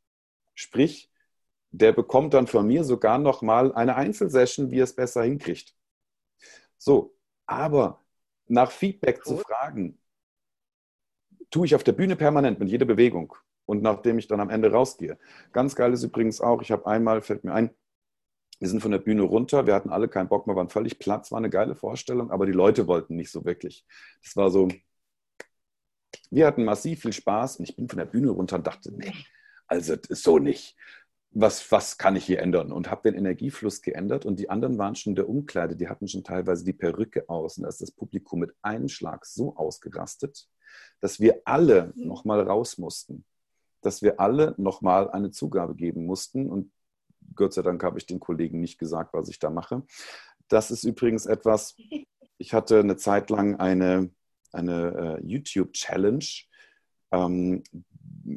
Sprich, 0.53 1.11
der 1.71 1.91
bekommt 1.91 2.35
dann 2.35 2.45
von 2.45 2.67
mir 2.67 2.83
sogar 2.83 3.17
noch 3.17 3.41
mal 3.41 3.73
eine 3.73 3.95
Einzelsession, 3.95 4.69
wie 4.69 4.79
er 4.79 4.83
es 4.83 4.95
besser 4.95 5.23
hinkriegt. 5.23 5.75
So, 6.77 7.17
aber 7.47 8.05
nach 8.45 8.69
Feedback 8.69 9.23
cool. 9.25 9.37
zu 9.37 9.43
fragen, 9.43 9.99
tue 11.49 11.65
ich 11.65 11.73
auf 11.73 11.83
der 11.83 11.93
Bühne 11.93 12.15
permanent 12.15 12.59
mit 12.59 12.69
jeder 12.69 12.85
Bewegung 12.85 13.35
und 13.65 13.81
nachdem 13.81 14.17
ich 14.17 14.27
dann 14.27 14.39
am 14.39 14.49
Ende 14.49 14.71
rausgehe. 14.71 15.17
Ganz 15.51 15.75
geil 15.75 15.93
ist 15.93 16.03
übrigens 16.03 16.41
auch, 16.41 16.61
ich 16.61 16.71
habe 16.71 16.85
einmal, 16.87 17.21
fällt 17.21 17.43
mir 17.43 17.53
ein, 17.53 17.71
wir 18.59 18.69
sind 18.69 18.81
von 18.81 18.91
der 18.91 18.99
Bühne 18.99 19.23
runter, 19.23 19.67
wir 19.67 19.75
hatten 19.75 19.89
alle 19.89 20.07
keinen 20.07 20.29
Bock 20.29 20.47
mehr, 20.47 20.55
waren 20.55 20.69
völlig 20.69 20.99
platt, 20.99 21.29
war 21.31 21.37
eine 21.37 21.49
geile 21.49 21.75
Vorstellung, 21.75 22.31
aber 22.31 22.45
die 22.45 22.53
Leute 22.53 22.87
wollten 22.87 23.15
nicht 23.15 23.31
so 23.31 23.43
wirklich. 23.43 23.85
Das 24.23 24.35
war 24.35 24.49
so, 24.49 24.69
wir 26.29 26.47
hatten 26.47 26.63
massiv 26.63 27.01
viel 27.01 27.13
Spaß 27.13 27.57
und 27.57 27.69
ich 27.69 27.75
bin 27.75 27.89
von 27.89 27.97
der 27.97 28.05
Bühne 28.05 28.29
runter 28.29 28.57
und 28.57 28.67
dachte, 28.67 28.93
nee, 28.93 29.13
also 29.67 29.95
so 30.09 30.39
nicht 30.39 30.75
was, 31.35 31.69
was 31.69 31.97
kann 31.97 32.15
ich 32.15 32.25
hier 32.25 32.39
ändern? 32.39 32.71
Und 32.71 32.89
habe 32.89 33.11
den 33.11 33.19
Energiefluss 33.19 33.81
geändert 33.81 34.25
und 34.25 34.39
die 34.39 34.49
anderen 34.49 34.77
waren 34.77 34.95
schon 34.95 35.11
in 35.11 35.15
der 35.15 35.27
Umkleide, 35.27 35.75
die 35.75 35.89
hatten 35.89 36.07
schon 36.07 36.23
teilweise 36.23 36.63
die 36.63 36.73
Perücke 36.73 37.27
aus 37.27 37.57
und 37.57 37.63
da 37.63 37.69
ist 37.69 37.81
das 37.81 37.91
Publikum 37.91 38.39
mit 38.39 38.55
einem 38.61 38.87
Schlag 38.87 39.25
so 39.25 39.55
ausgerastet, 39.57 40.47
dass 41.01 41.19
wir 41.19 41.41
alle 41.43 41.91
mhm. 41.95 42.07
nochmal 42.07 42.39
raus 42.41 42.77
mussten, 42.77 43.25
dass 43.85 44.01
wir 44.01 44.19
alle 44.19 44.55
nochmal 44.57 45.09
eine 45.11 45.31
Zugabe 45.31 45.75
geben 45.75 46.05
mussten 46.05 46.49
und 46.49 46.71
Gott 47.35 47.53
sei 47.53 47.61
Dank 47.61 47.83
habe 47.83 47.97
ich 47.97 48.05
den 48.05 48.19
Kollegen 48.19 48.59
nicht 48.59 48.77
gesagt, 48.77 49.13
was 49.13 49.29
ich 49.29 49.39
da 49.39 49.49
mache. 49.49 49.83
Das 50.47 50.71
ist 50.71 50.83
übrigens 50.83 51.25
etwas, 51.25 51.75
ich 52.37 52.53
hatte 52.53 52.79
eine 52.79 52.97
Zeit 52.97 53.29
lang 53.29 53.55
eine, 53.55 54.11
eine 54.51 55.19
uh, 55.19 55.25
YouTube-Challenge, 55.25 56.25
ähm, 57.11 57.63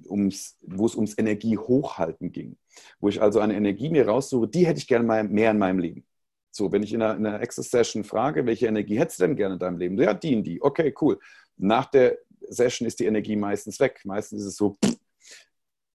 ums, 0.09 0.57
wo 0.63 0.87
es 0.87 0.95
ums 0.95 1.17
Energiehochhalten 1.17 2.33
ging. 2.33 2.57
Wo 3.01 3.09
ich 3.09 3.21
also 3.21 3.41
eine 3.41 3.57
Energie 3.57 3.91
mir 3.91 4.09
raussuche, 4.09 4.49
die 4.49 4.67
hätte 4.67 4.79
ich 4.79 4.87
gerne 4.87 5.05
mal 5.05 5.25
mehr 5.25 5.51
in 5.51 5.59
meinem 5.59 5.79
Leben. 5.79 6.07
So, 6.51 6.73
wenn 6.73 6.83
ich 6.83 6.93
in 6.93 7.03
einer, 7.03 7.17
in 7.17 7.27
einer 7.27 7.41
Access-Session 7.41 8.05
frage, 8.05 8.47
welche 8.47 8.67
Energie 8.67 8.99
hättest 8.99 9.21
du 9.21 9.27
denn 9.27 9.37
gerne 9.37 9.55
in 9.55 9.61
deinem 9.61 9.79
Leben? 9.79 9.99
Ja, 9.99 10.15
die 10.15 10.35
und 10.35 10.45
die. 10.45 10.63
Okay, 10.63 10.95
cool. 11.01 11.19
Nach 11.57 11.87
der 11.87 12.19
Session 12.49 12.87
ist 12.87 13.01
die 13.01 13.07
Energie 13.07 13.37
meistens 13.37 13.79
weg. 13.81 14.01
Meistens 14.05 14.41
ist 14.41 14.49
es 14.49 14.57
so, 14.57 14.77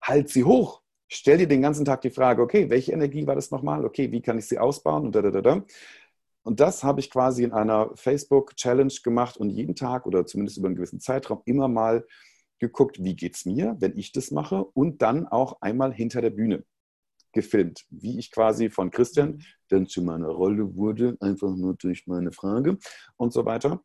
halt 0.02 0.28
sie 0.28 0.44
hoch. 0.44 0.82
Stell 1.08 1.38
dir 1.38 1.48
den 1.48 1.62
ganzen 1.62 1.84
Tag 1.84 2.02
die 2.02 2.10
Frage, 2.10 2.40
okay, 2.40 2.70
welche 2.70 2.92
Energie 2.92 3.26
war 3.26 3.34
das 3.34 3.50
nochmal? 3.50 3.84
Okay, 3.84 4.12
wie 4.12 4.22
kann 4.22 4.38
ich 4.38 4.46
sie 4.46 4.58
ausbauen? 4.58 5.06
Und, 5.06 5.14
da, 5.14 5.22
da, 5.22 5.40
da. 5.40 5.64
und 6.44 6.60
das 6.60 6.84
habe 6.84 7.00
ich 7.00 7.10
quasi 7.10 7.42
in 7.42 7.52
einer 7.52 7.90
Facebook-Challenge 7.96 8.94
gemacht 9.02 9.36
und 9.36 9.50
jeden 9.50 9.74
Tag 9.74 10.06
oder 10.06 10.24
zumindest 10.24 10.58
über 10.58 10.68
einen 10.68 10.76
gewissen 10.76 11.00
Zeitraum 11.00 11.42
immer 11.46 11.68
mal 11.68 12.06
geguckt, 12.60 13.02
wie 13.02 13.16
geht 13.16 13.34
es 13.34 13.44
mir, 13.44 13.76
wenn 13.80 13.98
ich 13.98 14.12
das 14.12 14.30
mache 14.30 14.64
und 14.64 15.02
dann 15.02 15.26
auch 15.26 15.60
einmal 15.62 15.92
hinter 15.92 16.20
der 16.20 16.30
Bühne 16.30 16.64
gefilmt, 17.32 17.86
wie 17.90 18.18
ich 18.18 18.30
quasi 18.30 18.70
von 18.70 18.90
Christian 18.90 19.30
mhm. 19.30 19.42
dann 19.68 19.86
zu 19.86 20.02
meiner 20.02 20.28
Rolle 20.28 20.76
wurde, 20.76 21.16
einfach 21.20 21.54
nur 21.54 21.74
durch 21.74 22.06
meine 22.06 22.32
Frage 22.32 22.78
und 23.16 23.32
so 23.32 23.44
weiter. 23.44 23.82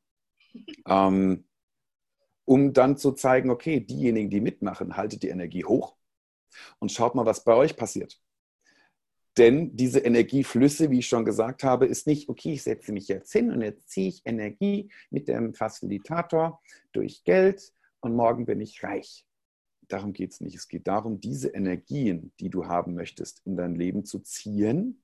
ähm, 0.88 1.45
um 2.47 2.74
dann 2.74 2.95
zu 2.97 3.13
zeigen, 3.13 3.49
okay, 3.49 3.80
diejenigen, 3.80 4.30
die 4.30 4.41
mitmachen, 4.41 4.95
haltet 4.95 5.24
die 5.24 5.30
Energie 5.30 5.66
hoch 5.66 5.95
und 6.80 6.91
schaut 6.91 7.16
mal, 7.16 7.26
was 7.26 7.43
bei 7.43 7.54
euch 7.54 7.76
passiert. 7.76 8.20
Denn 9.38 9.76
diese 9.76 10.00
Energieflüsse, 10.00 10.89
wie 10.91 11.00
ich 11.00 11.08
schon 11.08 11.26
gesagt 11.26 11.64
habe, 11.64 11.86
ist 11.88 12.08
nicht, 12.08 12.30
okay, 12.30 12.54
ich 12.54 12.64
setze 12.64 12.93
mich 12.93 13.10
jetzt 13.10 13.34
hin 13.34 13.52
und 13.52 13.62
jetzt 13.62 13.89
ziehe 13.89 14.08
ich 14.08 14.22
Energie 14.26 14.89
mit 15.10 15.28
dem 15.28 15.54
Facilitator 15.54 16.62
durch 16.93 17.24
Geld 17.26 17.74
und 18.00 18.16
morgen 18.16 18.46
bin 18.46 18.62
ich 18.62 18.82
reich. 18.84 19.26
Darum 19.88 20.14
geht 20.14 20.32
es 20.32 20.41
nicht. 20.41 20.56
Es 20.56 20.68
geht 20.68 20.88
darum, 20.88 21.20
diese 21.20 21.50
Energien, 21.50 22.32
die 22.39 22.50
du 22.50 22.66
haben 22.66 22.96
möchtest, 22.96 23.41
in 23.46 23.58
dein 23.58 23.76
Leben 23.76 24.06
zu 24.06 24.20
ziehen 24.20 25.04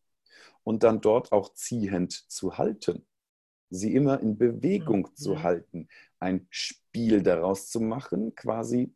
und 0.63 0.83
dann 0.83 1.01
dort 1.01 1.31
auch 1.33 1.53
ziehend 1.53 2.13
zu 2.13 2.57
halten. 2.57 3.05
Sie 3.69 3.93
immer 3.93 4.19
in 4.21 4.37
Bewegung 4.37 5.01
mhm. 5.01 5.15
zu 5.15 5.43
halten, 5.43 5.87
ein 6.19 6.47
Spiel 6.49 7.21
daraus 7.21 7.69
zu 7.69 7.79
machen, 7.79 8.33
quasi 8.35 8.93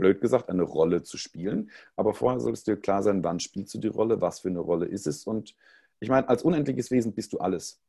blöd 0.00 0.20
gesagt, 0.20 0.48
eine 0.48 0.62
Rolle 0.62 1.02
zu 1.02 1.16
spielen. 1.16 1.70
Aber 1.96 2.14
vorher 2.14 2.40
solltest 2.40 2.66
dir 2.66 2.76
klar 2.76 3.02
sein, 3.02 3.22
wann 3.22 3.38
spielst 3.38 3.74
du 3.74 3.78
die 3.78 3.88
Rolle, 3.88 4.20
was 4.20 4.40
für 4.40 4.48
eine 4.48 4.58
Rolle 4.60 4.86
ist 4.86 5.06
es. 5.06 5.24
Und 5.24 5.54
ich 6.00 6.08
meine, 6.08 6.28
als 6.28 6.42
unendliches 6.42 6.90
Wesen 6.90 7.14
bist 7.14 7.32
du 7.32 7.38
alles. 7.38 7.80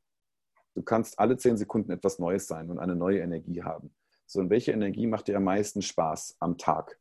Du 0.76 0.84
kannst 0.84 1.20
alle 1.20 1.38
zehn 1.38 1.58
Sekunden 1.58 1.92
etwas 1.92 2.20
Neues 2.20 2.48
sein 2.48 2.70
und 2.70 2.80
eine 2.80 2.96
neue 2.96 3.20
Energie 3.20 3.64
haben. 3.64 3.92
So, 4.26 4.40
und 4.40 4.50
welche 4.50 4.72
Energie 4.72 5.08
macht 5.08 5.28
dir 5.28 5.38
am 5.38 5.44
meisten 5.44 5.82
Spaß 5.82 6.38
am 6.40 6.58
Tag? 6.58 6.98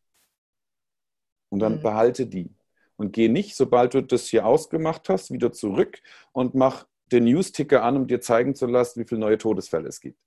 Und 1.50 1.61
dann 1.61 1.76
mhm. 1.76 1.82
behalte 1.82 2.26
die. 2.26 2.54
Und 2.96 3.12
geh 3.12 3.28
nicht, 3.28 3.56
sobald 3.56 3.94
du 3.94 4.02
das 4.02 4.26
hier 4.26 4.44
ausgemacht 4.44 5.08
hast, 5.08 5.30
wieder 5.30 5.52
zurück 5.52 6.00
und 6.32 6.54
mach 6.54 6.86
den 7.12 7.24
News-Ticker 7.24 7.82
an, 7.82 7.96
um 7.96 8.06
dir 8.06 8.20
zeigen 8.20 8.54
zu 8.54 8.66
lassen, 8.66 9.00
wie 9.00 9.08
viele 9.08 9.20
neue 9.20 9.38
Todesfälle 9.38 9.88
es 9.88 10.00
gibt. 10.00 10.18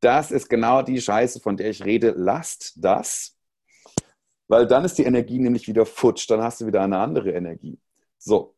Das 0.00 0.30
ist 0.30 0.48
genau 0.48 0.82
die 0.82 1.00
Scheiße, 1.00 1.40
von 1.40 1.56
der 1.56 1.70
ich 1.70 1.84
rede. 1.84 2.14
Lasst 2.16 2.74
das, 2.76 3.33
weil 4.48 4.66
dann 4.66 4.84
ist 4.84 4.98
die 4.98 5.04
Energie 5.04 5.38
nämlich 5.38 5.68
wieder 5.68 5.86
futsch. 5.86 6.28
Dann 6.30 6.42
hast 6.42 6.60
du 6.60 6.66
wieder 6.66 6.82
eine 6.82 6.98
andere 6.98 7.32
Energie. 7.32 7.78
So, 8.18 8.56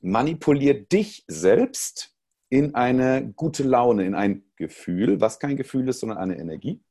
manipulier 0.00 0.74
dich 0.74 1.24
selbst 1.26 2.14
in 2.48 2.74
eine 2.74 3.32
gute 3.34 3.62
Laune, 3.62 4.04
in 4.04 4.14
ein 4.14 4.44
Gefühl, 4.56 5.20
was 5.20 5.38
kein 5.38 5.56
Gefühl 5.56 5.88
ist, 5.88 6.00
sondern 6.00 6.18
eine 6.18 6.38
Energie 6.38 6.82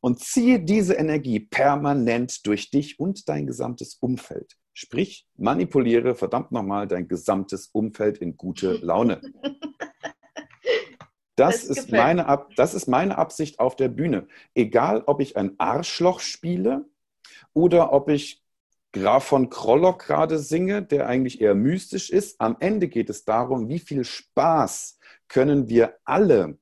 und 0.00 0.20
ziehe 0.20 0.60
diese 0.60 0.94
Energie 0.94 1.40
permanent 1.40 2.46
durch 2.46 2.70
dich 2.70 2.98
und 2.98 3.28
dein 3.28 3.46
gesamtes 3.46 3.94
Umfeld. 3.94 4.56
Sprich, 4.72 5.28
manipuliere 5.36 6.14
verdammt 6.14 6.52
nochmal 6.52 6.86
dein 6.86 7.08
gesamtes 7.08 7.68
Umfeld 7.68 8.18
in 8.18 8.36
gute 8.36 8.74
Laune. 8.74 9.20
Das, 11.36 11.66
das 11.66 11.78
ist, 11.78 11.90
meine, 11.90 12.46
das 12.56 12.74
ist 12.74 12.86
meine 12.86 13.16
Absicht 13.16 13.60
auf 13.60 13.74
der 13.74 13.88
Bühne. 13.88 14.28
Egal, 14.54 15.04
ob 15.06 15.22
ich 15.22 15.38
ein 15.38 15.54
Arschloch 15.58 16.20
spiele 16.20 16.84
oder 17.52 17.92
ob 17.92 18.08
ich 18.08 18.42
Graf 18.92 19.24
von 19.24 19.50
Krollock 19.50 20.00
gerade 20.06 20.38
singe, 20.38 20.82
der 20.82 21.06
eigentlich 21.06 21.40
eher 21.40 21.54
mystisch 21.54 22.10
ist. 22.10 22.40
Am 22.40 22.56
Ende 22.58 22.88
geht 22.88 23.08
es 23.08 23.24
darum, 23.24 23.68
wie 23.68 23.78
viel 23.78 24.04
Spaß 24.04 24.98
können 25.28 25.68
wir 25.68 25.94
alle 26.04 26.58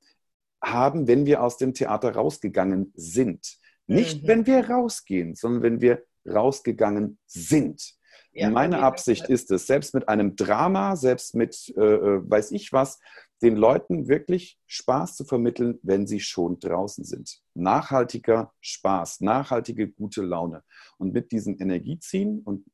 haben, 0.63 1.07
wenn 1.07 1.25
wir 1.25 1.43
aus 1.43 1.57
dem 1.57 1.73
Theater 1.73 2.15
rausgegangen 2.15 2.93
sind. 2.95 3.59
Nicht, 3.87 4.23
mhm. 4.23 4.29
wenn 4.29 4.47
wir 4.47 4.69
rausgehen, 4.69 5.35
sondern 5.35 5.63
wenn 5.63 5.81
wir 5.81 6.05
rausgegangen 6.27 7.19
sind. 7.27 7.95
Ja, 8.33 8.51
Meine 8.51 8.81
Absicht 8.81 9.29
ist 9.29 9.51
es, 9.51 9.67
selbst 9.67 9.95
mit 9.95 10.09
einem 10.09 10.37
Drama, 10.37 10.97
selbst 10.97 11.35
mit 11.35 11.73
äh, 11.77 11.81
äh, 11.81 12.31
weiß 12.31 12.51
ich 12.51 12.73
was, 12.73 13.01
den 13.43 13.57
Leuten 13.57 14.09
wirklich 14.09 14.59
Spaß 14.67 15.17
zu 15.17 15.25
vermitteln, 15.25 15.79
wenn 15.83 16.07
sie 16.07 16.21
schon 16.21 16.59
draußen 16.59 17.05
sind. 17.05 17.41
Nachhaltiger 17.55 18.53
Spaß, 18.61 19.21
nachhaltige 19.21 19.89
gute 19.89 20.23
Laune. 20.23 20.65
Und 20.99 21.13
mit 21.13 21.31
diesem 21.31 21.61
Energieziehen 21.61 22.41
und 22.41 22.65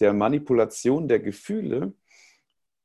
der 0.00 0.12
Manipulation 0.12 1.08
der 1.08 1.20
Gefühle 1.20 1.94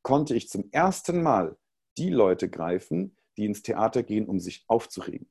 konnte 0.02 0.36
ich 0.36 0.50
zum 0.50 0.70
ersten 0.72 1.22
Mal 1.22 1.58
die 1.98 2.10
Leute 2.10 2.50
greifen, 2.50 3.16
die 3.38 3.46
ins 3.46 3.62
Theater 3.62 4.04
gehen, 4.04 4.28
um 4.28 4.40
sich 4.40 4.66
aufzuregen, 4.68 5.30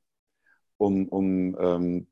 um, 0.77 1.07
um 1.07 1.57
ähm, 1.59 2.07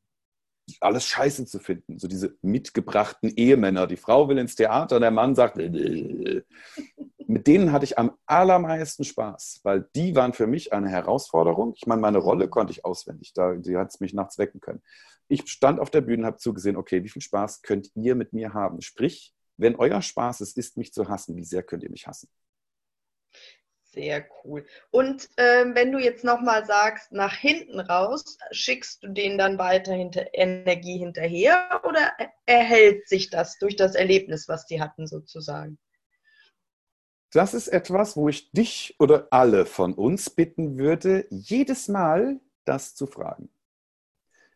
alles 0.81 1.05
scheiße 1.05 1.45
zu 1.45 1.59
finden. 1.59 1.97
So 1.97 2.07
diese 2.07 2.37
mitgebrachten 2.41 3.31
Ehemänner. 3.35 3.87
Die 3.87 3.97
Frau 3.97 4.29
will 4.29 4.37
ins 4.37 4.55
Theater 4.55 4.99
der 4.99 5.11
Mann 5.11 5.35
sagt, 5.35 5.57
mit 7.29 7.45
denen 7.45 7.71
hatte 7.71 7.85
ich 7.85 7.99
am 7.99 8.17
allermeisten 8.25 9.03
Spaß, 9.03 9.59
weil 9.61 9.87
die 9.95 10.15
waren 10.15 10.33
für 10.33 10.47
mich 10.47 10.73
eine 10.73 10.89
Herausforderung. 10.89 11.73
Ich 11.75 11.85
meine, 11.85 12.01
meine 12.01 12.17
Rolle 12.17 12.49
konnte 12.49 12.71
ich 12.71 12.83
auswendig, 12.83 13.33
da, 13.35 13.53
die 13.53 13.77
hat 13.77 13.89
es 13.89 13.99
mich 13.99 14.15
nachts 14.15 14.39
wecken 14.39 14.61
können. 14.61 14.81
Ich 15.27 15.47
stand 15.47 15.79
auf 15.79 15.91
der 15.91 16.01
Bühne 16.01 16.23
und 16.23 16.25
habe 16.25 16.37
zugesehen, 16.37 16.75
okay, 16.75 17.03
wie 17.03 17.09
viel 17.09 17.21
Spaß 17.21 17.61
könnt 17.61 17.91
ihr 17.93 18.15
mit 18.15 18.33
mir 18.33 18.55
haben? 18.55 18.81
Sprich, 18.81 19.35
wenn 19.57 19.75
euer 19.75 20.01
Spaß 20.01 20.41
es 20.41 20.57
ist, 20.57 20.75
mich 20.75 20.91
zu 20.91 21.07
hassen, 21.07 21.35
wie 21.35 21.43
sehr 21.43 21.61
könnt 21.61 21.83
ihr 21.83 21.91
mich 21.91 22.07
hassen? 22.07 22.29
Sehr 23.83 24.25
cool. 24.43 24.65
Und 24.89 25.29
ähm, 25.37 25.75
wenn 25.75 25.91
du 25.91 25.99
jetzt 25.99 26.23
nochmal 26.23 26.65
sagst, 26.65 27.11
nach 27.11 27.35
hinten 27.35 27.79
raus, 27.79 28.39
schickst 28.49 29.03
du 29.03 29.07
denen 29.07 29.37
dann 29.37 29.59
weiter 29.59 29.93
hinter 29.93 30.33
Energie 30.33 30.97
hinterher 30.97 31.81
oder 31.87 32.11
erhält 32.47 33.07
sich 33.07 33.29
das 33.29 33.59
durch 33.59 33.75
das 33.75 33.93
Erlebnis, 33.93 34.47
was 34.47 34.65
die 34.65 34.81
hatten 34.81 35.05
sozusagen? 35.05 35.77
Das 37.31 37.53
ist 37.53 37.67
etwas, 37.67 38.17
wo 38.17 38.27
ich 38.27 38.51
dich 38.51 38.95
oder 38.99 39.27
alle 39.31 39.65
von 39.65 39.93
uns 39.93 40.29
bitten 40.29 40.77
würde, 40.77 41.27
jedes 41.29 41.87
Mal 41.87 42.39
das 42.65 42.95
zu 42.95 43.05
fragen. 43.05 43.49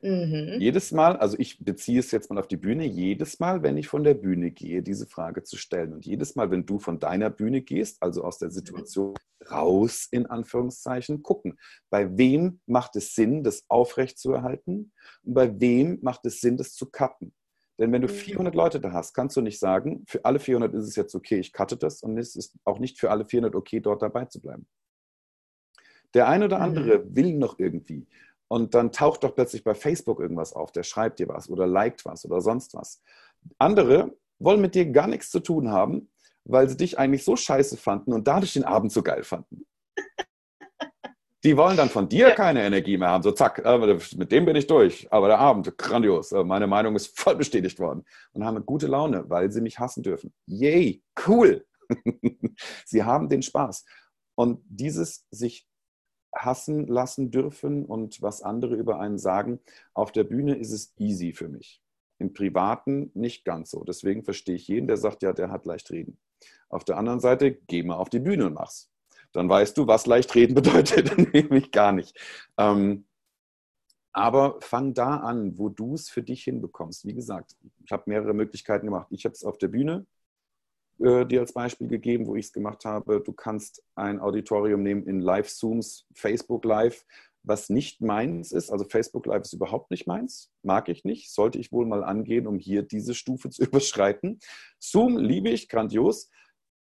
Mhm. 0.03 0.57
Jedes 0.59 0.91
Mal, 0.91 1.15
also 1.15 1.37
ich 1.39 1.63
beziehe 1.63 1.99
es 1.99 2.11
jetzt 2.11 2.29
mal 2.29 2.37
auf 2.37 2.47
die 2.47 2.57
Bühne, 2.57 2.85
jedes 2.85 3.39
Mal, 3.39 3.63
wenn 3.63 3.77
ich 3.77 3.87
von 3.87 4.03
der 4.03 4.15
Bühne 4.15 4.51
gehe, 4.51 4.81
diese 4.81 5.07
Frage 5.07 5.43
zu 5.43 5.55
stellen. 5.55 5.93
Und 5.93 6.05
jedes 6.05 6.35
Mal, 6.35 6.51
wenn 6.51 6.65
du 6.65 6.77
von 6.77 6.99
deiner 6.99 7.29
Bühne 7.29 7.61
gehst, 7.61 8.03
also 8.03 8.23
aus 8.23 8.37
der 8.37 8.51
Situation 8.51 9.13
raus, 9.49 10.07
in 10.11 10.25
Anführungszeichen, 10.25 11.23
gucken, 11.23 11.57
bei 11.89 12.17
wem 12.17 12.59
macht 12.65 12.97
es 12.97 13.15
Sinn, 13.15 13.43
das 13.43 13.63
aufrechtzuerhalten 13.69 14.91
und 15.23 15.33
bei 15.33 15.59
wem 15.61 15.99
macht 16.01 16.25
es 16.25 16.41
Sinn, 16.41 16.57
das 16.57 16.73
zu 16.73 16.87
cutten. 16.87 17.33
Denn 17.79 17.91
wenn 17.91 18.01
du 18.01 18.07
400 18.07 18.53
mhm. 18.53 18.57
Leute 18.57 18.79
da 18.79 18.91
hast, 18.91 19.13
kannst 19.13 19.35
du 19.35 19.41
nicht 19.41 19.59
sagen, 19.59 20.03
für 20.07 20.23
alle 20.25 20.39
400 20.39 20.73
ist 20.73 20.87
es 20.87 20.95
jetzt 20.95 21.15
okay, 21.15 21.39
ich 21.39 21.53
cutte 21.53 21.77
das 21.77 22.03
und 22.03 22.17
es 22.17 22.35
ist 22.35 22.55
auch 22.63 22.79
nicht 22.79 22.99
für 22.99 23.09
alle 23.09 23.25
400 23.25 23.55
okay, 23.55 23.79
dort 23.79 24.01
dabei 24.01 24.25
zu 24.25 24.41
bleiben. 24.41 24.67
Der 26.13 26.27
eine 26.27 26.45
oder 26.45 26.61
andere 26.61 26.99
mhm. 26.99 27.15
will 27.15 27.33
noch 27.33 27.57
irgendwie 27.57 28.07
und 28.47 28.75
dann 28.75 28.91
taucht 28.91 29.23
doch 29.23 29.33
plötzlich 29.33 29.63
bei 29.63 29.73
Facebook 29.73 30.19
irgendwas 30.19 30.53
auf, 30.53 30.71
der 30.71 30.83
schreibt 30.83 31.17
dir 31.17 31.27
was 31.27 31.49
oder 31.49 31.65
liked 31.65 32.05
was 32.05 32.23
oder 32.25 32.39
sonst 32.39 32.75
was. 32.75 33.01
Andere 33.57 34.15
wollen 34.37 34.61
mit 34.61 34.75
dir 34.75 34.85
gar 34.85 35.07
nichts 35.07 35.31
zu 35.31 35.39
tun 35.39 35.71
haben, 35.71 36.11
weil 36.45 36.69
sie 36.69 36.77
dich 36.77 36.99
eigentlich 36.99 37.23
so 37.23 37.35
scheiße 37.35 37.77
fanden 37.77 38.13
und 38.13 38.27
dadurch 38.27 38.53
den 38.53 38.63
Abend 38.63 38.91
so 38.91 39.01
geil 39.01 39.23
fanden. 39.23 39.65
Die 41.43 41.57
wollen 41.57 41.75
dann 41.75 41.89
von 41.89 42.07
dir 42.07 42.29
ja. 42.29 42.35
keine 42.35 42.63
Energie 42.63 42.97
mehr 42.97 43.09
haben. 43.09 43.23
So, 43.23 43.31
zack, 43.31 43.59
äh, 43.65 43.99
mit 44.15 44.31
dem 44.31 44.45
bin 44.45 44.55
ich 44.55 44.67
durch. 44.67 45.11
Aber 45.11 45.27
der 45.27 45.39
Abend, 45.39 45.77
grandios. 45.77 46.31
Äh, 46.31 46.43
meine 46.43 46.67
Meinung 46.67 46.95
ist 46.95 47.19
voll 47.19 47.35
bestätigt 47.35 47.79
worden. 47.79 48.05
Und 48.31 48.45
haben 48.45 48.55
eine 48.55 48.65
gute 48.65 48.87
Laune, 48.87 49.29
weil 49.29 49.51
sie 49.51 49.61
mich 49.61 49.79
hassen 49.79 50.03
dürfen. 50.03 50.33
Yay, 50.45 51.03
cool. 51.27 51.65
sie 52.85 53.03
haben 53.03 53.27
den 53.27 53.41
Spaß. 53.41 53.85
Und 54.35 54.61
dieses 54.67 55.25
sich 55.31 55.67
hassen 56.35 56.87
lassen 56.87 57.31
dürfen 57.31 57.85
und 57.85 58.21
was 58.21 58.41
andere 58.41 58.75
über 58.75 58.99
einen 58.99 59.17
sagen. 59.17 59.59
Auf 59.93 60.11
der 60.11 60.23
Bühne 60.23 60.55
ist 60.55 60.71
es 60.71 60.93
easy 60.97 61.33
für 61.33 61.49
mich. 61.49 61.81
Im 62.19 62.33
Privaten 62.33 63.11
nicht 63.13 63.45
ganz 63.45 63.71
so. 63.71 63.83
Deswegen 63.83 64.23
verstehe 64.23 64.55
ich 64.55 64.67
jeden, 64.67 64.87
der 64.87 64.97
sagt, 64.97 65.23
ja, 65.23 65.33
der 65.33 65.51
hat 65.51 65.65
leicht 65.65 65.91
reden. 65.91 66.17
Auf 66.69 66.83
der 66.83 66.97
anderen 66.97 67.19
Seite, 67.19 67.53
geh 67.53 67.83
mal 67.83 67.95
auf 67.95 68.09
die 68.09 68.19
Bühne 68.19 68.47
und 68.47 68.53
mach's. 68.53 68.92
Dann 69.33 69.49
weißt 69.49 69.77
du, 69.77 69.87
was 69.87 70.05
leicht 70.05 70.33
reden 70.35 70.53
bedeutet, 70.55 71.33
nämlich 71.33 71.71
gar 71.71 71.91
nicht. 71.91 72.17
Ähm, 72.57 73.05
aber 74.13 74.59
fang 74.61 74.93
da 74.93 75.17
an, 75.17 75.57
wo 75.57 75.69
du 75.69 75.95
es 75.95 76.09
für 76.09 76.21
dich 76.21 76.43
hinbekommst. 76.43 77.05
Wie 77.05 77.15
gesagt, 77.15 77.55
ich 77.83 77.91
habe 77.91 78.03
mehrere 78.05 78.33
Möglichkeiten 78.33 78.85
gemacht. 78.85 79.07
Ich 79.09 79.25
habe 79.25 79.33
es 79.33 79.43
auf 79.43 79.57
der 79.57 79.69
Bühne 79.69 80.05
äh, 80.99 81.25
dir 81.25 81.41
als 81.41 81.53
Beispiel 81.53 81.87
gegeben, 81.87 82.27
wo 82.27 82.35
ich 82.35 82.45
es 82.45 82.53
gemacht 82.53 82.85
habe. 82.85 83.21
Du 83.21 83.33
kannst 83.33 83.83
ein 83.95 84.19
Auditorium 84.19 84.83
nehmen 84.83 85.07
in 85.07 85.19
Live-Zooms, 85.19 86.05
Facebook 86.13 86.63
Live. 86.63 87.05
was 87.45 87.69
nicht 87.69 87.99
meins 88.01 88.51
ist. 88.51 88.69
Also 88.69 88.85
Facebook 88.85 89.25
Live 89.25 89.41
ist 89.41 89.53
überhaupt 89.53 89.91
nicht 89.91 90.07
meins, 90.07 90.49
mag 90.61 90.87
ich 90.87 91.03
nicht, 91.03 91.29
sollte 91.29 91.59
ich 91.59 91.73
wohl 91.73 91.85
mal 91.85 92.03
angehen, 92.03 92.47
um 92.47 92.57
hier 92.57 92.83
diese 92.83 93.13
Stufe 93.13 93.49
zu 93.49 93.63
überschreiten. 93.65 94.39
Zoom 94.79 95.17
liebe 95.17 95.49
ich, 95.49 95.67
grandios. 95.67 96.29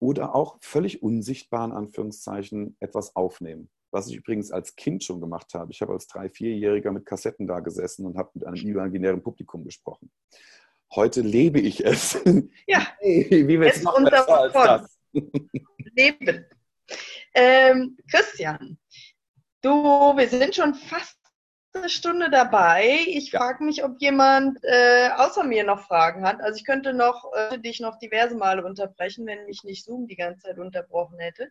Oder 0.00 0.34
auch 0.34 0.58
völlig 0.60 1.02
unsichtbar 1.02 1.64
in 1.64 1.72
Anführungszeichen 1.72 2.76
etwas 2.80 3.14
aufnehmen. 3.14 3.70
Was 3.92 4.08
ich 4.08 4.16
übrigens 4.16 4.50
als 4.50 4.74
Kind 4.76 5.04
schon 5.04 5.20
gemacht 5.20 5.52
habe. 5.54 5.72
Ich 5.72 5.82
habe 5.82 5.92
als 5.92 6.06
drei-, 6.06 6.30
vierjähriger 6.30 6.90
mit 6.90 7.06
Kassetten 7.06 7.46
da 7.46 7.60
gesessen 7.60 8.06
und 8.06 8.16
habe 8.16 8.30
mit 8.34 8.46
einem 8.46 8.56
imaginären 8.56 9.22
Publikum 9.22 9.64
gesprochen. 9.64 10.10
Heute 10.94 11.20
lebe 11.20 11.60
ich 11.60 11.84
es. 11.84 12.18
Ja, 12.66 12.86
hey, 12.98 13.46
wie 13.46 13.60
wird 13.60 13.76
es 13.76 13.82
noch 13.82 13.96
unser 13.96 14.10
besser 14.10 14.40
als 14.40 14.52
das? 14.52 14.98
Leben. 15.94 16.46
Ähm, 17.34 17.96
Christian, 18.10 18.78
du, 19.62 19.70
wir 19.70 20.28
sind 20.28 20.54
schon 20.54 20.74
fast 20.74 21.19
eine 21.72 21.88
Stunde 21.88 22.30
dabei. 22.30 23.00
Ich 23.06 23.30
frage 23.30 23.64
mich, 23.64 23.84
ob 23.84 24.00
jemand 24.00 24.58
äh, 24.62 25.10
außer 25.16 25.44
mir 25.44 25.64
noch 25.64 25.86
Fragen 25.86 26.26
hat. 26.26 26.40
Also 26.40 26.56
ich 26.58 26.64
könnte 26.64 26.92
noch 26.92 27.30
äh, 27.34 27.58
dich 27.58 27.80
noch 27.80 27.98
diverse 27.98 28.34
Male 28.34 28.64
unterbrechen, 28.64 29.26
wenn 29.26 29.46
mich 29.46 29.62
nicht 29.64 29.84
Zoom 29.84 30.06
die 30.06 30.16
ganze 30.16 30.48
Zeit 30.48 30.58
unterbrochen 30.58 31.18
hätte. 31.18 31.50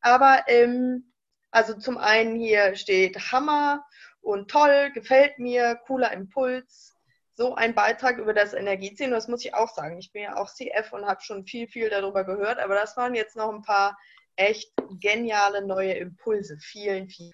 Aber 0.00 0.44
ähm, 0.46 1.12
also 1.50 1.74
zum 1.74 1.98
einen 1.98 2.36
hier 2.36 2.76
steht 2.76 3.32
Hammer 3.32 3.84
und 4.20 4.50
toll, 4.50 4.90
gefällt 4.92 5.38
mir, 5.38 5.76
cooler 5.86 6.12
Impuls. 6.12 6.94
So 7.34 7.54
ein 7.54 7.74
Beitrag 7.74 8.18
über 8.18 8.32
das 8.32 8.54
Energieziehen, 8.54 9.10
das 9.10 9.28
muss 9.28 9.44
ich 9.44 9.54
auch 9.54 9.68
sagen. 9.74 9.98
Ich 9.98 10.12
bin 10.12 10.22
ja 10.22 10.36
auch 10.36 10.48
CF 10.52 10.92
und 10.92 11.06
habe 11.06 11.20
schon 11.22 11.44
viel, 11.44 11.68
viel 11.68 11.90
darüber 11.90 12.24
gehört, 12.24 12.58
aber 12.58 12.74
das 12.74 12.96
waren 12.96 13.14
jetzt 13.14 13.36
noch 13.36 13.52
ein 13.52 13.62
paar 13.62 13.98
echt 14.36 14.72
geniale 15.00 15.66
neue 15.66 15.94
Impulse. 15.94 16.56
Vielen, 16.58 17.08
vielen. 17.08 17.32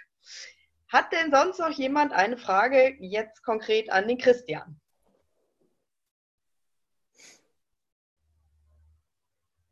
Hat 0.92 1.10
denn 1.10 1.30
sonst 1.30 1.58
noch 1.58 1.70
jemand 1.70 2.12
eine 2.12 2.36
Frage 2.36 2.98
jetzt 3.00 3.42
konkret 3.42 3.90
an 3.90 4.06
den 4.06 4.18
Christian? 4.18 4.78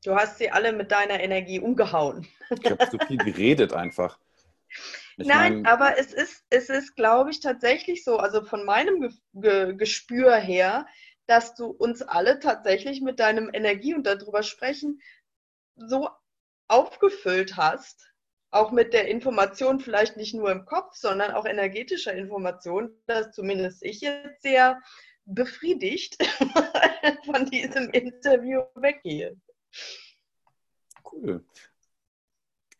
Du 0.03 0.15
hast 0.15 0.39
sie 0.39 0.51
alle 0.51 0.73
mit 0.73 0.91
deiner 0.91 1.21
Energie 1.21 1.61
umgehauen. 1.61 2.27
Ich 2.49 2.71
habe 2.71 2.87
so 2.91 2.99
viel 3.07 3.19
geredet 3.19 3.75
einfach. 3.75 4.19
Ich 5.19 5.27
Nein, 5.27 5.63
mein, 5.63 5.67
aber 5.67 5.99
es 5.99 6.15
ist, 6.15 6.43
es 6.49 6.71
ist, 6.71 6.97
glaube 6.97 7.31
ich, 7.31 7.41
tatsächlich 7.41 8.03
so, 8.03 8.17
also 8.17 8.43
von 8.43 8.65
meinem 8.65 9.01
Ge 9.01 9.11
Ge 9.35 9.77
Gespür 9.77 10.37
her, 10.37 10.87
dass 11.27 11.55
du 11.55 11.67
uns 11.67 12.01
alle 12.01 12.39
tatsächlich 12.39 13.03
mit 13.03 13.21
deinem 13.21 13.51
Energie 13.53 13.95
und 13.95 14.07
darüber 14.07 14.43
sprechen 14.43 15.03
so 15.77 16.09
aufgefüllt 16.67 17.59
hast, 17.59 18.10
auch 18.51 18.73
mit 18.73 18.93
der 18.93 19.09
Information 19.09 19.81
vielleicht 19.81 20.17
nicht 20.17 20.35
nur 20.35 20.51
im 20.51 20.65
Kopf, 20.65 20.97
sondern 20.97 21.33
auch 21.33 21.47
energetischer 21.47 22.15
Information, 22.15 22.91
dass 23.07 23.33
zumindest 23.33 23.85
ich 23.85 24.01
jetzt 24.01 24.43
sehr 24.43 24.81
befriedigt 25.25 26.17
von 27.25 27.47
diesem 27.47 27.91
Interview 27.91 28.63
weggehe. 28.75 29.37
Cool. 31.11 31.45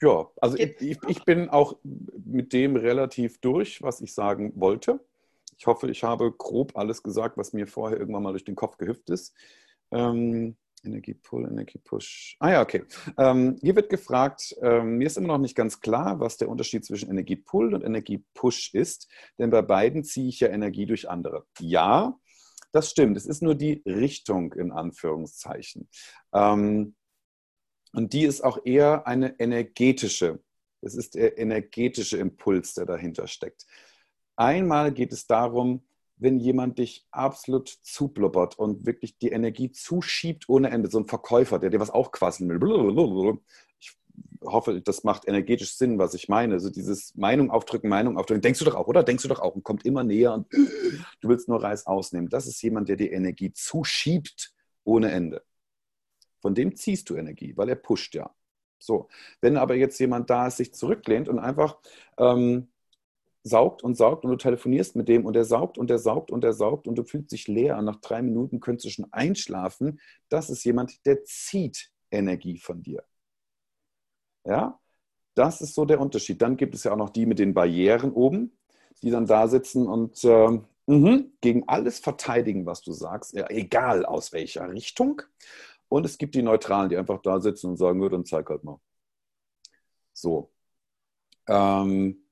Ja, 0.03 0.31
also 0.41 0.57
ich, 0.57 0.99
ich 1.07 1.25
bin 1.25 1.51
auch 1.51 1.77
mit 1.83 2.53
dem 2.53 2.77
relativ 2.77 3.39
durch, 3.41 3.83
was 3.83 4.01
ich 4.01 4.15
sagen 4.15 4.53
wollte. 4.57 4.99
Ich 5.59 5.67
hoffe, 5.67 5.91
ich 5.91 6.03
habe 6.03 6.33
grob 6.33 6.77
alles 6.77 7.03
gesagt, 7.03 7.37
was 7.37 7.53
mir 7.53 7.67
vorher 7.67 7.99
irgendwann 7.99 8.23
mal 8.23 8.33
durch 8.33 8.45
den 8.47 8.55
Kopf 8.55 8.79
gehüpft 8.79 9.11
ist. 9.11 9.35
Ähm, 9.91 10.57
Energiepull, 10.83 11.47
Energiepush. 11.47 12.37
Ah 12.41 12.51
ja, 12.51 12.63
okay. 12.63 12.85
Ähm, 13.19 13.57
hier 13.61 13.77
wird 13.77 13.91
gefragt, 13.91 14.55
ähm, 14.63 14.97
mir 14.97 15.07
ist 15.07 15.19
immer 15.19 15.29
noch 15.29 15.39
nicht 15.39 15.55
ganz 15.55 15.81
klar, 15.81 16.21
was 16.21 16.37
der 16.37 16.49
Unterschied 16.49 16.85
zwischen 16.85 17.11
Energiepull 17.11 17.75
und 17.75 17.85
Energiepush 17.85 18.75
ist, 18.75 19.09
denn 19.39 19.51
bei 19.51 19.63
beiden 19.63 20.05
ziehe 20.05 20.29
ich 20.29 20.41
ja 20.41 20.49
Energie 20.49 20.87
durch 20.87 21.09
andere. 21.09 21.45
Ja, 21.59 22.19
das 22.73 22.91
stimmt. 22.91 23.17
Es 23.17 23.27
ist 23.27 23.43
nur 23.43 23.55
die 23.55 23.83
Richtung 23.85 24.53
in 24.55 24.73
Anführungszeichen. 24.73 25.89
Ähm, 26.33 26.95
und 27.93 28.13
die 28.13 28.23
ist 28.23 28.43
auch 28.43 28.65
eher 28.65 29.07
eine 29.07 29.39
energetische. 29.39 30.43
Es 30.81 30.95
ist 30.95 31.15
der 31.15 31.39
energetische 31.39 32.17
Impuls, 32.19 32.75
der 32.75 32.87
dahinter 32.87 33.27
steckt. 33.27 33.67
Einmal 34.37 34.93
geht 34.93 35.13
es 35.13 35.27
darum, 35.27 35.85
wenn 36.21 36.39
jemand 36.39 36.79
dich 36.79 37.07
absolut 37.11 37.69
zublubbert 37.69 38.59
und 38.59 38.87
wirklich 38.87 39.19
die 39.19 39.31
Energie 39.31 39.73
zuschiebt 39.73 40.49
ohne 40.49 40.71
Ende, 40.71 40.91
so 40.91 40.99
ein 40.99 41.07
Verkäufer, 41.07 41.59
der 41.59 41.71
dir 41.71 41.81
was 41.81 41.91
aufquasseln 41.91 42.49
will. 42.51 43.39
Ich 43.79 43.97
hoffe, 44.45 44.81
das 44.83 45.03
macht 45.03 45.27
energetisch 45.27 45.75
Sinn, 45.75 45.99
was 45.99 46.15
ich 46.15 46.29
meine. 46.29 46.55
Also 46.55 46.71
dieses 46.71 47.15
Meinung 47.17 47.51
aufdrücken, 47.51 47.89
Meinung 47.89 48.19
aufdrücken. 48.19 48.43
Denkst 48.43 48.59
du 48.59 48.67
doch 48.67 48.75
auch, 48.75 48.87
oder? 48.87 49.03
Denkst 49.03 49.23
du 49.23 49.29
doch 49.29 49.41
auch 49.41 49.55
und 49.55 49.65
kommt 49.65 49.87
immer 49.87 50.05
näher 50.05 50.35
und 50.35 50.47
du 50.53 51.29
willst 51.29 51.49
nur 51.49 51.63
Reis 51.63 51.87
ausnehmen. 51.87 52.29
Das 52.29 52.47
ist 52.47 52.63
jemand, 52.63 52.89
der 52.91 52.97
die 52.97 53.11
Energie 53.11 53.53
zuschiebt 53.53 54.53
ohne 54.85 55.11
Ende. 55.11 55.43
Von 56.41 56.55
dem 56.55 56.77
ziehst 56.77 57.09
du 57.09 57.17
Energie, 57.17 57.57
weil 57.57 57.69
er 57.69 57.77
pusht 57.77 58.15
ja. 58.15 58.35
So, 58.79 59.09
wenn 59.41 59.57
aber 59.57 59.75
jetzt 59.75 59.99
jemand 60.01 60.31
da 60.31 60.47
ist, 60.47 60.57
sich 60.57 60.73
zurücklehnt 60.73 61.29
und 61.29 61.39
einfach 61.39 61.79
ähm, 62.19 62.69
saugt 63.43 63.83
und 63.83 63.95
saugt 63.97 64.25
und 64.25 64.31
du 64.31 64.37
telefonierst 64.37 64.97
mit 64.97 65.09
dem 65.09 65.25
und 65.25 65.37
er 65.37 65.45
saugt 65.45 65.79
und 65.79 65.91
er 65.91 65.99
saugt 65.99 66.31
und 66.31 66.45
er 66.45 66.53
saugt 66.53 66.87
und 66.87 66.97
du 66.97 67.05
fühlst 67.05 67.33
dich 67.33 67.49
leer 67.49 67.79
und 67.79 67.87
nach 67.87 68.01
drei 68.01 68.23
Minuten 68.23 68.61
könntest 68.61 68.87
du 68.87 68.91
schon 68.91 69.13
einschlafen, 69.13 70.01
das 70.29 70.51
ist 70.51 70.65
jemand, 70.65 71.05
der 71.07 71.25
zieht 71.25 71.91
Energie 72.11 72.59
von 72.59 72.83
dir. 72.83 73.03
Ja, 74.45 74.79
das 75.35 75.61
ist 75.61 75.75
so 75.75 75.85
der 75.85 76.01
Unterschied. 76.01 76.43
Dann 76.43 76.57
gibt 76.57 76.75
es 76.75 76.85
ja 76.85 76.93
auch 76.93 76.97
noch 76.97 77.11
die 77.11 77.27
mit 77.27 77.39
den 77.39 77.55
Barrieren 77.55 78.13
oben, 78.13 78.59
die 79.03 79.11
dann 79.11 79.27
da 79.27 79.49
sitzen 79.49 79.87
und 79.87 80.23
äh, 80.25 80.61
mhm, 80.87 81.33
gegen 81.41 81.69
alles 81.69 81.99
verteidigen, 81.99 82.67
was 82.67 82.83
du 82.83 82.93
sagst, 82.93 83.35
egal 83.35 84.05
aus 84.05 84.33
welcher 84.33 84.69
Richtung. 84.71 85.23
Und 85.89 86.07
es 86.07 86.19
gibt 86.19 86.35
die 86.35 86.43
Neutralen, 86.43 86.89
die 86.89 86.97
einfach 86.97 87.21
da 87.23 87.41
sitzen 87.41 87.71
und 87.71 87.77
sagen, 87.77 88.01
dann 88.11 88.25
zeig 88.25 88.49
halt 88.49 88.65
mal. 88.65 88.79
So. 90.13 90.53
Ähm, 91.49 92.23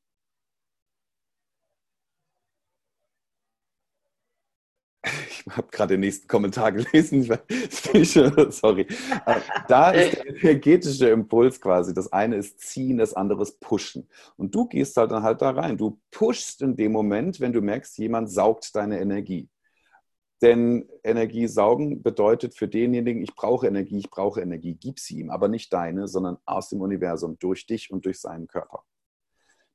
ich 5.47 5.57
habe 5.57 5.69
gerade 5.71 5.95
den 5.95 6.01
nächsten 6.01 6.27
Kommentar 6.29 6.73
gelesen. 6.73 7.23
Sorry. 8.51 8.87
Äh, 9.27 9.41
Da 9.69 9.91
ist 9.93 10.17
der 10.17 10.27
energetische 10.27 11.09
Impuls 11.09 11.61
quasi. 11.61 11.95
Das 11.95 12.13
eine 12.13 12.37
ist 12.37 12.61
ziehen, 12.61 12.99
das 12.99 13.15
andere 13.15 13.43
ist 13.43 13.61
pushen. 13.61 14.09
Und 14.37 14.55
du 14.55 14.67
gehst 14.67 14.97
halt 14.97 15.11
dann 15.11 15.23
halt 15.23 15.43
da 15.43 15.51
rein. 15.51 15.77
Du 15.77 16.01
pushst 16.11 16.63
in 16.63 16.77
dem 16.77 16.93
Moment, 16.93 17.41
wenn 17.41 17.53
du 17.53 17.61
merkst, 17.61 17.99
jemand 17.99 18.31
saugt 18.31 18.75
deine 18.75 19.01
Energie. 19.01 19.49
Denn 20.41 20.89
Energie 21.03 21.49
saugen 21.49 22.03
bedeutet 22.03 22.55
für 22.55 22.69
denjenigen, 22.69 23.23
ich 23.23 23.35
brauche 23.35 23.67
Energie, 23.67 23.99
ich 23.99 24.11
brauche 24.11 24.41
Energie, 24.41 24.75
gib 24.75 25.01
sie 25.01 25.19
ihm, 25.19 25.31
aber 25.31 25.49
nicht 25.49 25.73
deine, 25.73 26.07
sondern 26.07 26.39
aus 26.45 26.69
dem 26.69 26.81
Universum, 26.81 27.39
durch 27.41 27.67
dich 27.67 27.91
und 27.91 28.05
durch 28.05 28.21
seinen 28.21 28.47
Körper. 28.47 28.85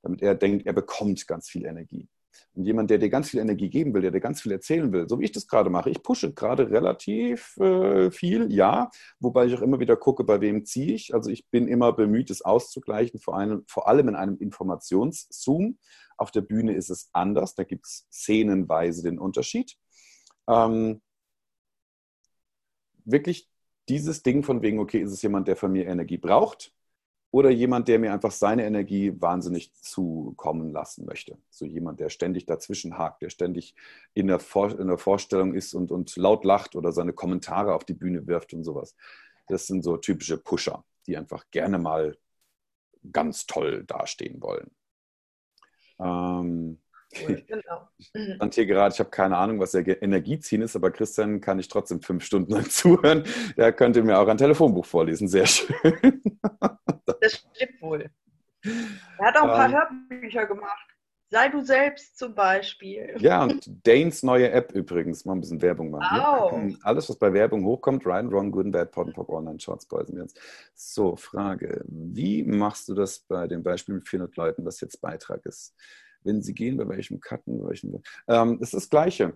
Damit 0.04 0.22
er 0.22 0.36
denkt, 0.36 0.66
er 0.66 0.74
bekommt 0.74 1.28
ganz 1.28 1.50
viel 1.50 1.66
Energie. 1.66 2.08
Und 2.54 2.66
jemand, 2.66 2.90
der 2.90 2.98
dir 2.98 3.10
ganz 3.10 3.30
viel 3.30 3.40
Energie 3.40 3.70
geben 3.70 3.94
will, 3.94 4.02
der 4.02 4.12
dir 4.12 4.20
ganz 4.20 4.42
viel 4.42 4.52
erzählen 4.52 4.92
will, 4.92 5.08
so 5.08 5.20
wie 5.20 5.26
ich 5.26 5.32
das 5.32 5.48
gerade 5.48 5.70
mache, 5.70 5.90
ich 5.90 6.04
pushe 6.04 6.34
gerade 6.34 6.70
relativ 6.70 7.58
äh, 7.58 8.12
viel, 8.12 8.52
ja, 8.52 8.90
wobei 9.20 9.46
ich 9.46 9.56
auch 9.56 9.62
immer 9.62 9.80
wieder 9.80 9.96
gucke, 9.96 10.24
bei 10.24 10.42
wem 10.42 10.66
ziehe 10.66 10.94
ich. 10.94 11.14
Also 11.14 11.30
ich 11.30 11.48
bin 11.50 11.68
immer 11.68 11.94
bemüht, 11.94 12.30
es 12.30 12.42
auszugleichen, 12.42 13.20
vor, 13.20 13.38
einem, 13.38 13.64
vor 13.68 13.88
allem 13.88 14.10
in 14.10 14.16
einem 14.16 14.38
Informationszoom. 14.38 15.78
Auf 16.18 16.32
der 16.32 16.42
Bühne 16.42 16.74
ist 16.74 16.90
es 16.90 17.10
anders, 17.14 17.56
da 17.56 17.64
gibt 17.64 17.86
es 17.88 18.08
szenenweise 18.12 19.04
den 19.04 19.20
Unterschied. 19.20 19.76
Ähm, 20.48 21.02
wirklich 23.06 23.50
dieses 23.90 24.24
Ding 24.24 24.44
von 24.44 24.62
wegen, 24.62 24.80
okay, 24.80 25.02
ist 25.02 25.12
es 25.12 25.22
jemand, 25.22 25.48
der 25.48 25.56
von 25.56 25.72
mir 25.72 25.88
Energie 25.88 26.18
braucht 26.18 26.74
oder 27.34 27.50
jemand, 27.50 27.88
der 27.88 27.98
mir 27.98 28.14
einfach 28.14 28.30
seine 28.30 28.64
Energie 28.64 29.12
wahnsinnig 29.20 29.74
zukommen 29.74 30.72
lassen 30.72 31.04
möchte. 31.04 31.36
So 31.50 31.66
jemand, 31.66 32.00
der 32.00 32.10
ständig 32.10 32.46
dazwischen 32.46 33.00
hakt, 33.00 33.24
der 33.24 33.32
ständig 33.32 33.74
in 34.14 34.28
der, 34.28 34.40
Vor 34.40 34.80
in 34.80 34.88
der 34.88 35.00
Vorstellung 35.00 35.56
ist 35.56 35.74
und, 35.74 35.92
und 35.92 36.16
laut 36.16 36.46
lacht 36.46 36.76
oder 36.76 36.92
seine 36.92 37.12
Kommentare 37.12 37.74
auf 37.74 37.86
die 37.86 37.96
Bühne 37.96 38.28
wirft 38.28 38.54
und 38.54 38.64
sowas. 38.64 38.96
Das 39.48 39.66
sind 39.66 39.82
so 39.84 39.98
typische 39.98 40.38
Pusher, 40.38 40.86
die 41.08 41.18
einfach 41.18 41.46
gerne 41.50 41.80
mal 41.80 42.16
ganz 43.12 43.48
toll 43.48 43.84
dastehen 43.84 44.40
wollen. 44.40 44.70
Ähm, 46.00 46.78
Genau. 47.48 47.90
stand 48.36 48.56
hier 48.56 48.66
gerade, 48.66 48.92
ich 48.92 49.00
habe 49.00 49.12
keine 49.12 49.38
Ahnung, 49.38 49.60
was 49.60 49.72
der 49.72 50.02
Energieziehen 50.02 50.64
ist, 50.64 50.76
aber 50.76 50.90
Christian 50.90 51.42
kann 51.42 51.60
ich 51.60 51.68
trotzdem 51.68 52.02
fünf 52.02 52.24
Stunden 52.24 52.52
lang 52.52 52.68
zuhören. 52.72 53.24
Der 53.56 53.72
könnte 53.72 54.02
mir 54.02 54.18
auch 54.18 54.28
ein 54.28 54.38
Telefonbuch 54.38 54.86
vorlesen. 54.86 55.28
Sehr 55.28 55.46
schön. 55.46 56.22
Das 57.24 57.34
stimmt 57.56 57.82
wohl. 57.82 58.10
Er 59.18 59.28
hat 59.28 59.38
auch 59.38 59.44
ein 59.44 59.50
paar 59.50 59.70
Ähm. 59.70 60.10
Hörbücher 60.10 60.46
gemacht. 60.46 60.90
Sei 61.30 61.50
du 61.50 61.62
selbst 61.62 62.18
zum 62.18 62.36
Beispiel. 62.36 63.16
Ja, 63.18 63.44
und 63.44 63.68
Danes 63.88 64.22
neue 64.22 64.52
App 64.52 64.72
übrigens, 64.74 65.26
mal 65.26 65.34
ein 65.34 65.40
bisschen 65.40 65.62
Werbung 65.62 65.90
machen. 65.90 66.20
Wow. 66.20 66.52
Hier. 66.52 66.78
Alles, 66.84 67.10
was 67.10 67.18
bei 67.18 67.34
Werbung 67.34 67.66
hochkommt, 67.66 68.06
Right, 68.06 68.30
Wrong, 68.30 68.52
Good 68.52 68.66
and 68.66 68.74
Bad, 68.74 68.92
Pod 68.92 69.08
and 69.08 69.16
Pop, 69.16 69.30
Online, 69.30 69.60
Shorts, 69.60 69.88
Boys 69.88 70.10
and 70.10 70.18
Girls. 70.18 70.34
So, 70.76 71.16
Frage. 71.16 71.84
Wie 71.88 72.44
machst 72.44 72.88
du 72.88 72.94
das 72.94 73.20
bei 73.20 73.48
dem 73.48 73.64
Beispiel 73.64 73.96
mit 73.96 74.08
400 74.08 74.36
Leuten, 74.36 74.66
was 74.66 74.80
jetzt 74.82 75.02
Beitrag 75.02 75.44
ist? 75.46 75.74
Wenn 76.22 76.44
sie 76.44 76.54
gehen, 76.54 76.78
bei 76.78 76.88
welchem 76.88 77.20
Cutten, 77.20 77.64
bei 77.64 77.70
welchem. 77.70 78.04
Ähm, 78.28 78.60
es 78.62 78.68
ist 78.68 78.74
das 78.76 78.90
Gleiche. 78.90 79.36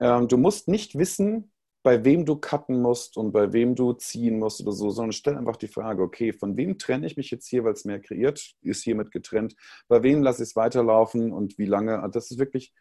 Ähm, 0.00 0.28
du 0.28 0.38
musst 0.38 0.68
nicht 0.68 0.96
wissen, 0.96 1.52
bei 1.84 2.02
wem 2.02 2.24
du 2.24 2.36
cutten 2.36 2.80
musst 2.80 3.18
und 3.18 3.30
bei 3.32 3.52
wem 3.52 3.74
du 3.74 3.92
ziehen 3.92 4.38
musst 4.38 4.62
oder 4.62 4.72
so, 4.72 4.88
sondern 4.88 5.12
stell 5.12 5.36
einfach 5.36 5.56
die 5.56 5.68
Frage, 5.68 6.02
okay, 6.02 6.32
von 6.32 6.56
wem 6.56 6.78
trenne 6.78 7.06
ich 7.06 7.18
mich 7.18 7.30
jetzt 7.30 7.46
hier, 7.46 7.62
weil 7.62 7.74
es 7.74 7.84
mehr 7.84 8.00
kreiert, 8.00 8.56
ist 8.62 8.82
hiermit 8.82 9.10
getrennt, 9.10 9.54
bei 9.86 10.02
wem 10.02 10.22
lasse 10.22 10.42
ich 10.42 10.48
es 10.48 10.56
weiterlaufen 10.56 11.30
und 11.30 11.58
wie 11.58 11.66
lange. 11.66 12.08
Das 12.10 12.30
ist 12.30 12.38
wirklich, 12.38 12.72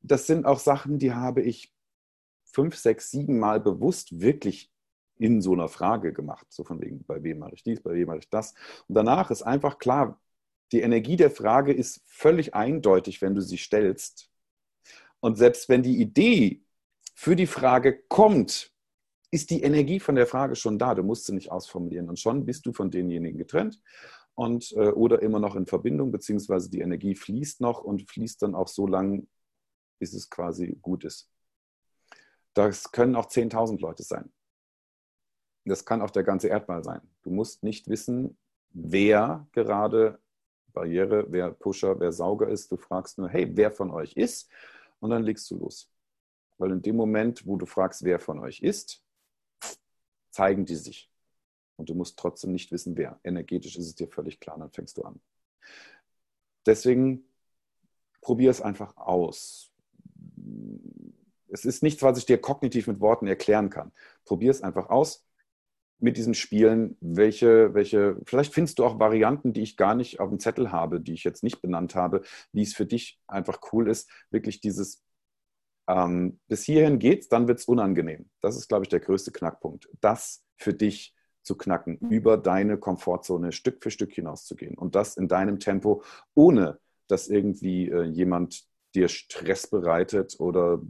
das 0.00 0.26
sind 0.26 0.46
auch 0.46 0.58
Sachen, 0.58 0.98
die 0.98 1.12
habe 1.12 1.42
ich 1.42 1.72
fünf, 2.42 2.76
sechs, 2.76 3.12
sieben 3.12 3.38
Mal 3.38 3.60
bewusst 3.60 4.20
wirklich 4.20 4.72
in 5.18 5.40
so 5.40 5.52
einer 5.52 5.68
Frage 5.68 6.12
gemacht. 6.12 6.48
So 6.50 6.64
von 6.64 6.80
wegen, 6.80 7.04
bei 7.04 7.22
wem 7.22 7.38
mache 7.38 7.54
ich 7.54 7.62
dies, 7.62 7.80
bei 7.80 7.92
wem 7.94 8.08
mache 8.08 8.18
ich 8.18 8.28
das. 8.28 8.54
Und 8.88 8.96
danach 8.96 9.30
ist 9.30 9.42
einfach 9.42 9.78
klar, 9.78 10.20
die 10.72 10.80
Energie 10.80 11.16
der 11.16 11.30
Frage 11.30 11.72
ist 11.72 12.02
völlig 12.06 12.52
eindeutig, 12.52 13.22
wenn 13.22 13.36
du 13.36 13.42
sie 13.42 13.58
stellst. 13.58 14.28
Und 15.20 15.38
selbst 15.38 15.68
wenn 15.68 15.84
die 15.84 16.00
Idee 16.00 16.64
für 17.22 17.36
die 17.36 17.46
Frage 17.46 18.02
kommt, 18.08 18.72
ist 19.30 19.50
die 19.50 19.62
Energie 19.62 20.00
von 20.00 20.16
der 20.16 20.26
Frage 20.26 20.56
schon 20.56 20.76
da. 20.76 20.92
Du 20.96 21.04
musst 21.04 21.26
sie 21.26 21.32
nicht 21.32 21.52
ausformulieren. 21.52 22.08
Und 22.08 22.18
schon 22.18 22.44
bist 22.44 22.66
du 22.66 22.72
von 22.72 22.90
denjenigen 22.90 23.38
getrennt 23.38 23.80
und, 24.34 24.72
äh, 24.72 24.88
oder 24.88 25.22
immer 25.22 25.38
noch 25.38 25.54
in 25.54 25.66
Verbindung, 25.66 26.10
beziehungsweise 26.10 26.68
die 26.68 26.80
Energie 26.80 27.14
fließt 27.14 27.60
noch 27.60 27.80
und 27.80 28.10
fließt 28.10 28.42
dann 28.42 28.56
auch 28.56 28.66
so 28.66 28.88
lang, 28.88 29.28
bis 30.00 30.14
es 30.14 30.28
quasi 30.30 30.76
gut 30.82 31.04
ist. 31.04 31.30
Das 32.54 32.90
können 32.90 33.14
auch 33.14 33.26
10.000 33.26 33.80
Leute 33.80 34.02
sein. 34.02 34.32
Das 35.64 35.84
kann 35.84 36.02
auch 36.02 36.10
der 36.10 36.24
ganze 36.24 36.48
Erdball 36.48 36.82
sein. 36.82 37.02
Du 37.22 37.30
musst 37.30 37.62
nicht 37.62 37.86
wissen, 37.86 38.36
wer 38.70 39.46
gerade 39.52 40.18
Barriere, 40.72 41.26
wer 41.28 41.52
Pusher, 41.52 42.00
wer 42.00 42.10
Sauger 42.10 42.48
ist. 42.48 42.72
Du 42.72 42.76
fragst 42.76 43.16
nur, 43.16 43.28
hey, 43.28 43.48
wer 43.54 43.70
von 43.70 43.92
euch 43.92 44.14
ist? 44.14 44.50
Und 44.98 45.10
dann 45.10 45.22
legst 45.22 45.48
du 45.52 45.58
los. 45.58 45.91
Weil 46.62 46.70
in 46.70 46.82
dem 46.82 46.94
Moment, 46.94 47.44
wo 47.44 47.56
du 47.56 47.66
fragst, 47.66 48.04
wer 48.04 48.20
von 48.20 48.38
euch 48.38 48.60
ist, 48.60 49.02
zeigen 50.30 50.64
die 50.64 50.76
sich. 50.76 51.10
Und 51.74 51.88
du 51.88 51.94
musst 51.96 52.16
trotzdem 52.16 52.52
nicht 52.52 52.70
wissen, 52.70 52.96
wer. 52.96 53.18
Energetisch 53.24 53.76
ist 53.76 53.86
es 53.86 53.96
dir 53.96 54.06
völlig 54.06 54.38
klar, 54.38 54.56
dann 54.60 54.70
fängst 54.70 54.96
du 54.96 55.02
an. 55.02 55.20
Deswegen 56.64 57.24
probier 58.20 58.48
es 58.48 58.62
einfach 58.62 58.96
aus. 58.96 59.72
Es 61.48 61.64
ist 61.64 61.82
nichts, 61.82 62.00
was 62.00 62.16
ich 62.18 62.26
dir 62.26 62.40
kognitiv 62.40 62.86
mit 62.86 63.00
Worten 63.00 63.26
erklären 63.26 63.68
kann. 63.68 63.90
Probier 64.24 64.52
es 64.52 64.62
einfach 64.62 64.88
aus 64.88 65.26
mit 65.98 66.16
diesen 66.16 66.34
Spielen, 66.34 66.96
welche, 67.00 67.74
welche, 67.74 68.20
vielleicht 68.24 68.54
findest 68.54 68.78
du 68.78 68.84
auch 68.84 69.00
Varianten, 69.00 69.52
die 69.52 69.62
ich 69.62 69.76
gar 69.76 69.96
nicht 69.96 70.20
auf 70.20 70.28
dem 70.28 70.38
Zettel 70.38 70.70
habe, 70.70 71.00
die 71.00 71.14
ich 71.14 71.24
jetzt 71.24 71.42
nicht 71.42 71.60
benannt 71.60 71.96
habe, 71.96 72.22
wie 72.52 72.62
es 72.62 72.72
für 72.72 72.86
dich 72.86 73.20
einfach 73.26 73.58
cool 73.72 73.90
ist, 73.90 74.08
wirklich 74.30 74.60
dieses 74.60 75.02
ähm, 75.88 76.38
bis 76.48 76.64
hierhin 76.64 76.98
geht's, 76.98 77.28
dann 77.28 77.48
wird 77.48 77.58
es 77.58 77.66
unangenehm. 77.66 78.30
Das 78.40 78.56
ist, 78.56 78.68
glaube 78.68 78.84
ich, 78.84 78.88
der 78.88 79.00
größte 79.00 79.32
Knackpunkt. 79.32 79.88
Das 80.00 80.44
für 80.56 80.74
dich 80.74 81.14
zu 81.42 81.56
knacken, 81.56 81.98
über 81.98 82.36
deine 82.36 82.78
Komfortzone 82.78 83.52
Stück 83.52 83.82
für 83.82 83.90
Stück 83.90 84.12
hinauszugehen. 84.12 84.78
Und 84.78 84.94
das 84.94 85.16
in 85.16 85.28
deinem 85.28 85.58
Tempo, 85.58 86.02
ohne 86.34 86.78
dass 87.08 87.28
irgendwie 87.28 87.88
äh, 87.90 88.04
jemand 88.04 88.64
dir 88.94 89.08
Stress 89.08 89.66
bereitet 89.66 90.36
oder 90.38 90.80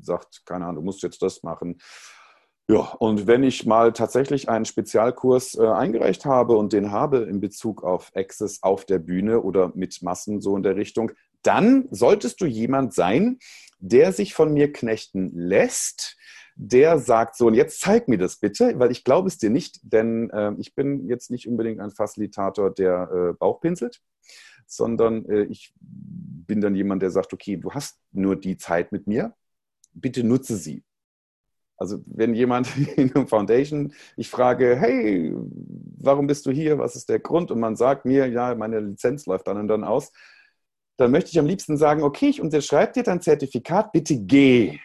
sagt, 0.00 0.44
keine 0.44 0.66
Ahnung, 0.66 0.76
du 0.76 0.82
musst 0.82 1.02
jetzt 1.02 1.22
das 1.22 1.42
machen. 1.42 1.78
Ja, 2.68 2.92
und 2.98 3.26
wenn 3.26 3.42
ich 3.42 3.66
mal 3.66 3.92
tatsächlich 3.92 4.48
einen 4.48 4.64
Spezialkurs 4.64 5.56
äh, 5.56 5.66
eingereicht 5.66 6.24
habe 6.24 6.56
und 6.56 6.72
den 6.72 6.92
habe 6.92 7.18
in 7.18 7.40
Bezug 7.40 7.82
auf 7.82 8.12
Access 8.14 8.62
auf 8.62 8.84
der 8.84 9.00
Bühne 9.00 9.40
oder 9.40 9.72
mit 9.74 10.02
Massen 10.02 10.40
so 10.40 10.56
in 10.56 10.62
der 10.62 10.76
Richtung, 10.76 11.10
dann 11.42 11.88
solltest 11.90 12.40
du 12.40 12.46
jemand 12.46 12.94
sein, 12.94 13.38
der 13.80 14.12
sich 14.12 14.34
von 14.34 14.52
mir 14.52 14.72
knechten 14.72 15.30
lässt, 15.34 16.16
der 16.54 16.98
sagt 16.98 17.36
so, 17.36 17.46
und 17.46 17.54
jetzt 17.54 17.80
zeig 17.80 18.06
mir 18.06 18.18
das 18.18 18.36
bitte, 18.36 18.78
weil 18.78 18.90
ich 18.90 19.02
glaube 19.02 19.28
es 19.28 19.38
dir 19.38 19.50
nicht, 19.50 19.80
denn 19.82 20.28
äh, 20.30 20.52
ich 20.58 20.74
bin 20.74 21.08
jetzt 21.08 21.30
nicht 21.30 21.48
unbedingt 21.48 21.80
ein 21.80 21.90
Facilitator, 21.90 22.72
der 22.72 23.10
äh, 23.10 23.32
Bauch 23.32 23.60
pinselt, 23.60 24.02
sondern 24.66 25.24
äh, 25.26 25.44
ich 25.44 25.72
bin 25.78 26.60
dann 26.60 26.74
jemand, 26.74 27.02
der 27.02 27.10
sagt, 27.10 27.32
okay, 27.32 27.56
du 27.56 27.72
hast 27.72 27.98
nur 28.12 28.36
die 28.36 28.58
Zeit 28.58 28.92
mit 28.92 29.06
mir, 29.06 29.34
bitte 29.94 30.22
nutze 30.22 30.56
sie. 30.56 30.84
Also 31.78 32.02
wenn 32.04 32.34
jemand 32.34 32.76
in 32.96 33.14
einer 33.14 33.26
Foundation, 33.26 33.94
ich 34.16 34.28
frage, 34.28 34.76
hey, 34.76 35.32
warum 35.98 36.26
bist 36.26 36.44
du 36.44 36.50
hier? 36.50 36.78
Was 36.78 36.94
ist 36.94 37.08
der 37.08 37.20
Grund? 37.20 37.50
Und 37.50 37.58
man 37.58 37.74
sagt 37.74 38.04
mir, 38.04 38.26
ja, 38.26 38.54
meine 38.54 38.80
Lizenz 38.80 39.24
läuft 39.24 39.46
dann 39.46 39.56
und 39.56 39.68
dann 39.68 39.82
aus 39.82 40.12
dann 41.00 41.12
möchte 41.12 41.30
ich 41.30 41.38
am 41.38 41.46
liebsten 41.46 41.78
sagen, 41.78 42.02
okay, 42.02 42.28
ich 42.28 42.42
unterschreibe 42.42 42.92
dir 42.92 43.02
dein 43.02 43.22
Zertifikat, 43.22 43.90
bitte 43.90 44.16
geh, 44.18 44.78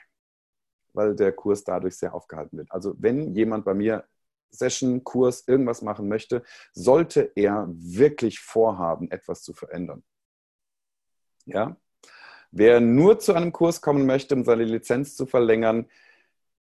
weil 0.93 1.13
der 1.13 1.33
Kurs 1.33 1.65
dadurch 1.65 1.97
sehr 1.97 2.13
aufgehalten 2.13 2.57
wird. 2.57 2.71
Also 2.71 2.95
wenn 2.97 3.33
jemand 3.35 3.65
bei 3.65 3.73
mir 3.73 4.05
Session, 4.49 5.03
Kurs, 5.03 5.45
irgendwas 5.45 5.81
machen 5.81 6.07
möchte, 6.07 6.43
sollte 6.71 7.33
er 7.35 7.67
wirklich 7.69 8.39
vorhaben, 8.39 9.11
etwas 9.11 9.41
zu 9.43 9.53
verändern. 9.53 10.03
Ja? 11.45 11.75
Wer 12.51 12.79
nur 12.79 13.19
zu 13.19 13.33
einem 13.33 13.51
Kurs 13.51 13.81
kommen 13.81 14.05
möchte, 14.05 14.35
um 14.35 14.45
seine 14.45 14.63
Lizenz 14.63 15.17
zu 15.17 15.25
verlängern, 15.25 15.89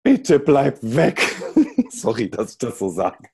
bitte 0.01 0.39
bleib 0.39 0.77
weg. 0.81 1.21
Sorry, 1.89 2.29
dass 2.29 2.51
ich 2.51 2.57
das 2.57 2.79
so 2.79 2.89
sage. 2.89 3.29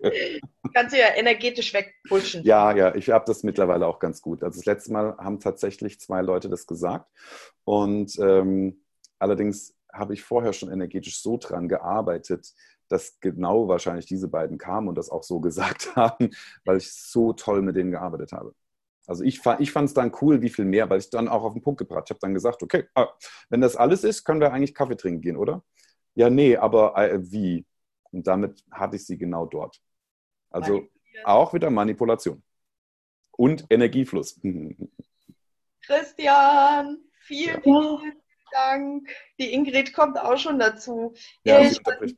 Kannst 0.73 0.95
du 0.95 0.99
ja 0.99 1.15
energetisch 1.15 1.73
wegpushen. 1.73 2.43
Ja, 2.43 2.75
ja, 2.75 2.95
ich 2.95 3.09
habe 3.09 3.25
das 3.25 3.43
mittlerweile 3.43 3.87
auch 3.87 3.99
ganz 3.99 4.21
gut. 4.21 4.43
Also 4.43 4.59
das 4.59 4.65
letzte 4.65 4.91
Mal 4.91 5.17
haben 5.17 5.39
tatsächlich 5.39 5.99
zwei 5.99 6.21
Leute 6.21 6.49
das 6.49 6.67
gesagt. 6.67 7.09
Und 7.63 8.17
ähm, 8.19 8.81
allerdings 9.19 9.75
habe 9.91 10.13
ich 10.13 10.23
vorher 10.23 10.53
schon 10.53 10.71
energetisch 10.71 11.21
so 11.21 11.37
dran 11.37 11.67
gearbeitet, 11.67 12.53
dass 12.87 13.19
genau 13.19 13.67
wahrscheinlich 13.67 14.05
diese 14.05 14.27
beiden 14.27 14.57
kamen 14.57 14.87
und 14.87 14.95
das 14.95 15.09
auch 15.09 15.23
so 15.23 15.39
gesagt 15.41 15.95
haben, 15.95 16.29
weil 16.65 16.77
ich 16.77 16.91
so 16.91 17.33
toll 17.33 17.61
mit 17.61 17.75
denen 17.75 17.91
gearbeitet 17.91 18.31
habe. 18.31 18.53
Also 19.07 19.23
ich, 19.23 19.41
ich 19.59 19.71
fand 19.71 19.87
es 19.87 19.93
dann 19.93 20.11
cool, 20.21 20.41
wie 20.41 20.49
viel 20.49 20.65
mehr, 20.65 20.89
weil 20.89 20.99
ich 20.99 21.09
dann 21.09 21.29
auch 21.29 21.43
auf 21.43 21.53
den 21.53 21.61
Punkt 21.61 21.79
gebracht. 21.79 22.03
Ich 22.07 22.09
habe 22.11 22.19
dann 22.19 22.33
gesagt, 22.33 22.61
okay, 22.61 22.83
ah, 22.93 23.07
wenn 23.49 23.61
das 23.61 23.77
alles 23.77 24.03
ist, 24.03 24.25
können 24.25 24.41
wir 24.41 24.51
eigentlich 24.51 24.75
Kaffee 24.75 24.97
trinken 24.97 25.21
gehen, 25.21 25.37
oder? 25.37 25.63
Ja, 26.15 26.29
nee, 26.29 26.57
aber 26.57 26.97
äh, 26.97 27.19
wie? 27.31 27.65
Und 28.11 28.27
damit 28.27 28.63
hatte 28.71 28.95
ich 28.95 29.05
sie 29.05 29.17
genau 29.17 29.45
dort. 29.45 29.79
Also 30.49 30.87
auch 31.23 31.53
wieder 31.53 31.69
Manipulation. 31.69 32.43
Und 33.31 33.65
Energiefluss. 33.69 34.39
Christian, 35.81 36.97
vielen, 37.19 37.61
ja. 37.63 37.97
vielen 37.99 38.21
Dank. 38.51 39.09
Die 39.39 39.53
Ingrid 39.53 39.93
kommt 39.93 40.17
auch 40.17 40.37
schon 40.37 40.59
dazu. 40.59 41.13
Ja, 41.43 41.61
ich 41.61 41.73
sie 41.73 41.81
mich. 42.01 42.15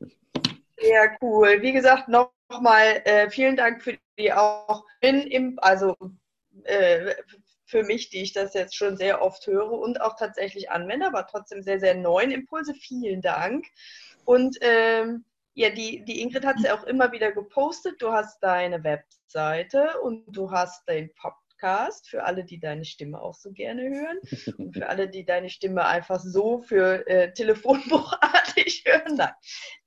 Sehr 0.80 1.16
cool. 1.20 1.60
Wie 1.60 1.72
gesagt, 1.72 2.08
nochmal 2.08 3.02
äh, 3.04 3.28
vielen 3.30 3.56
Dank 3.56 3.82
für 3.82 3.98
die 4.18 4.32
auch 4.32 4.84
in, 5.00 5.58
also 5.58 5.94
äh, 6.64 7.14
für 7.66 7.84
mich, 7.84 8.10
die 8.10 8.22
ich 8.22 8.32
das 8.32 8.54
jetzt 8.54 8.74
schon 8.74 8.96
sehr 8.96 9.22
oft 9.22 9.46
höre 9.46 9.72
und 9.72 10.00
auch 10.00 10.16
tatsächlich 10.16 10.70
anwende, 10.70 11.06
aber 11.06 11.26
trotzdem 11.26 11.62
sehr, 11.62 11.78
sehr 11.78 11.94
neuen 11.94 12.30
Impulse. 12.32 12.74
Vielen 12.74 13.20
Dank. 13.20 13.66
Und 14.24 14.58
ähm, 14.60 15.24
ja, 15.54 15.70
die, 15.70 16.04
die 16.04 16.20
Ingrid 16.20 16.44
hat 16.44 16.56
es 16.58 16.64
ja 16.64 16.74
auch 16.74 16.84
immer 16.84 17.12
wieder 17.12 17.32
gepostet. 17.32 18.00
Du 18.00 18.12
hast 18.12 18.40
deine 18.42 18.82
Webseite 18.84 20.00
und 20.02 20.24
du 20.28 20.50
hast 20.50 20.88
den 20.88 21.10
Podcast 21.14 22.08
für 22.08 22.24
alle, 22.24 22.44
die 22.44 22.60
deine 22.60 22.84
Stimme 22.84 23.20
auch 23.20 23.34
so 23.34 23.52
gerne 23.52 23.82
hören 23.82 24.18
und 24.58 24.74
für 24.74 24.88
alle, 24.88 25.08
die 25.08 25.24
deine 25.24 25.50
Stimme 25.50 25.84
einfach 25.84 26.20
so 26.20 26.60
für 26.60 27.06
äh, 27.08 27.32
Telefonbuchartig 27.32 28.84
hören. 28.86 29.16
Nein. 29.16 29.32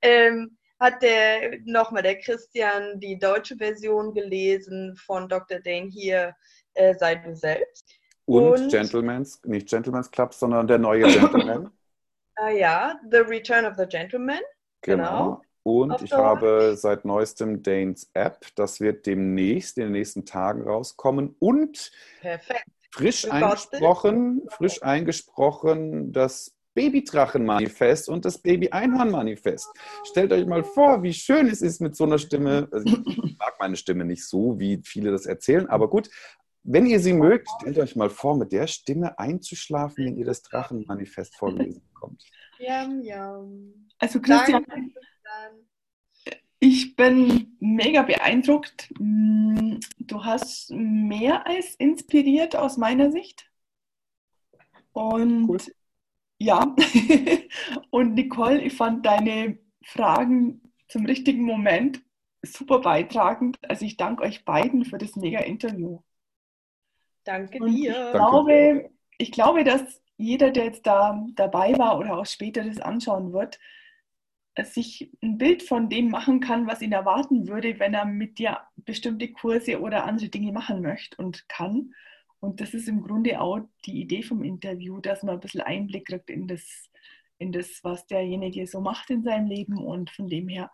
Ähm, 0.02 0.58
hat 0.80 1.02
der 1.02 1.58
nochmal 1.64 2.02
der 2.02 2.18
Christian 2.18 3.00
die 3.00 3.18
deutsche 3.18 3.56
Version 3.56 4.12
gelesen 4.12 4.96
von 4.96 5.28
Dr. 5.28 5.60
Dane 5.60 5.88
hier, 5.88 6.34
äh, 6.74 6.94
sei 6.94 7.14
du 7.14 7.34
selbst. 7.34 7.90
Und, 8.26 8.60
und 8.60 8.70
Gentleman's, 8.70 9.40
nicht 9.44 9.68
Gentleman's 9.68 10.10
Club, 10.10 10.34
sondern 10.34 10.66
der 10.66 10.78
neue 10.78 11.04
Gentleman. 11.04 11.70
ah 12.36 12.50
ja, 12.50 13.00
The 13.10 13.18
Return 13.18 13.64
of 13.64 13.76
the 13.76 13.86
Gentleman. 13.86 14.40
Genau. 14.82 15.06
genau. 15.06 15.42
Und 15.64 16.02
ich 16.02 16.12
habe 16.12 16.76
seit 16.76 17.04
neuestem 17.04 17.62
Danes 17.62 18.10
App. 18.12 18.46
Das 18.54 18.80
wird 18.80 19.06
demnächst 19.06 19.78
in 19.78 19.84
den 19.84 19.92
nächsten 19.92 20.26
Tagen 20.26 20.62
rauskommen. 20.62 21.34
Und 21.38 21.90
Perfekt. 22.20 22.66
frisch 22.90 23.28
eingesprochen, 23.30 24.42
frisch 24.50 24.82
eingesprochen 24.82 26.12
das 26.12 26.54
Babydrachen-Manifest 26.74 28.08
und 28.08 28.24
das 28.24 28.38
Baby-Einhorn-Manifest. 28.38 29.68
Stellt 30.04 30.32
euch 30.32 30.46
mal 30.46 30.64
vor, 30.64 31.02
wie 31.02 31.14
schön 31.14 31.46
es 31.46 31.62
ist 31.62 31.80
mit 31.80 31.96
so 31.96 32.04
einer 32.04 32.18
Stimme. 32.18 32.68
Also 32.70 32.86
ich 32.86 33.38
mag 33.38 33.54
meine 33.58 33.76
Stimme 33.76 34.04
nicht 34.04 34.26
so, 34.26 34.58
wie 34.58 34.82
viele 34.84 35.12
das 35.12 35.26
erzählen, 35.26 35.68
aber 35.68 35.88
gut. 35.88 36.10
Wenn 36.66 36.86
ihr 36.86 36.98
sie 36.98 37.12
mögt, 37.12 37.46
stellt 37.60 37.78
euch 37.78 37.94
mal 37.94 38.08
vor, 38.08 38.38
mit 38.38 38.50
der 38.50 38.66
Stimme 38.66 39.18
einzuschlafen, 39.18 40.06
wenn 40.06 40.16
ihr 40.16 40.24
das 40.24 40.42
Drachen-Manifest 40.42 41.36
vorgelesen 41.36 41.82
bekommt. 41.92 42.24
Yum, 42.58 43.02
yum. 43.02 43.88
Also 43.98 44.18
Christian, 44.20 44.64
Danke. 44.66 44.90
Ich 46.58 46.96
bin 46.96 47.56
mega 47.60 48.02
beeindruckt. 48.02 48.88
Mm, 48.98 49.80
du 49.98 50.24
hast 50.24 50.70
mehr 50.70 51.46
als 51.46 51.74
inspiriert 51.74 52.56
aus 52.56 52.76
meiner 52.76 53.10
Sicht. 53.10 53.50
Und 54.92 55.48
cool. 55.48 55.58
ja, 56.38 56.74
und 57.90 58.14
Nicole, 58.14 58.62
ich 58.62 58.74
fand 58.74 59.04
deine 59.04 59.58
Fragen 59.82 60.72
zum 60.88 61.04
richtigen 61.04 61.44
Moment 61.44 62.02
super 62.42 62.80
beitragend. 62.80 63.58
Also 63.68 63.84
ich 63.84 63.96
danke 63.96 64.22
euch 64.22 64.44
beiden 64.44 64.84
für 64.84 64.98
das 64.98 65.16
mega 65.16 65.40
Interview. 65.40 66.00
Danke 67.24 67.58
und 67.58 67.72
dir. 67.72 67.90
Ich 67.90 68.12
glaube, 68.12 68.90
ich 69.18 69.32
glaube, 69.32 69.64
dass 69.64 70.02
jeder, 70.16 70.50
der 70.50 70.66
jetzt 70.66 70.86
da 70.86 71.26
dabei 71.34 71.76
war 71.78 71.98
oder 71.98 72.18
auch 72.18 72.26
später 72.26 72.64
das 72.64 72.80
anschauen 72.80 73.32
wird, 73.32 73.58
sich 74.62 75.10
ein 75.20 75.36
Bild 75.36 75.62
von 75.62 75.88
dem 75.88 76.10
machen 76.10 76.40
kann, 76.40 76.66
was 76.66 76.80
ihn 76.80 76.92
erwarten 76.92 77.48
würde, 77.48 77.78
wenn 77.80 77.94
er 77.94 78.04
mit 78.04 78.38
dir 78.38 78.60
bestimmte 78.76 79.32
Kurse 79.32 79.80
oder 79.80 80.04
andere 80.04 80.28
Dinge 80.28 80.52
machen 80.52 80.80
möchte 80.80 81.16
und 81.16 81.48
kann. 81.48 81.92
Und 82.38 82.60
das 82.60 82.74
ist 82.74 82.88
im 82.88 83.02
Grunde 83.02 83.40
auch 83.40 83.60
die 83.84 84.00
Idee 84.00 84.22
vom 84.22 84.42
Interview, 84.44 85.00
dass 85.00 85.22
man 85.22 85.34
ein 85.34 85.40
bisschen 85.40 85.62
Einblick 85.62 86.06
kriegt 86.06 86.30
in 86.30 86.46
das, 86.46 86.90
in 87.38 87.52
das, 87.52 87.82
was 87.82 88.06
derjenige 88.06 88.66
so 88.66 88.80
macht 88.80 89.10
in 89.10 89.24
seinem 89.24 89.46
Leben. 89.46 89.78
Und 89.78 90.10
von 90.10 90.28
dem 90.28 90.48
her, 90.48 90.70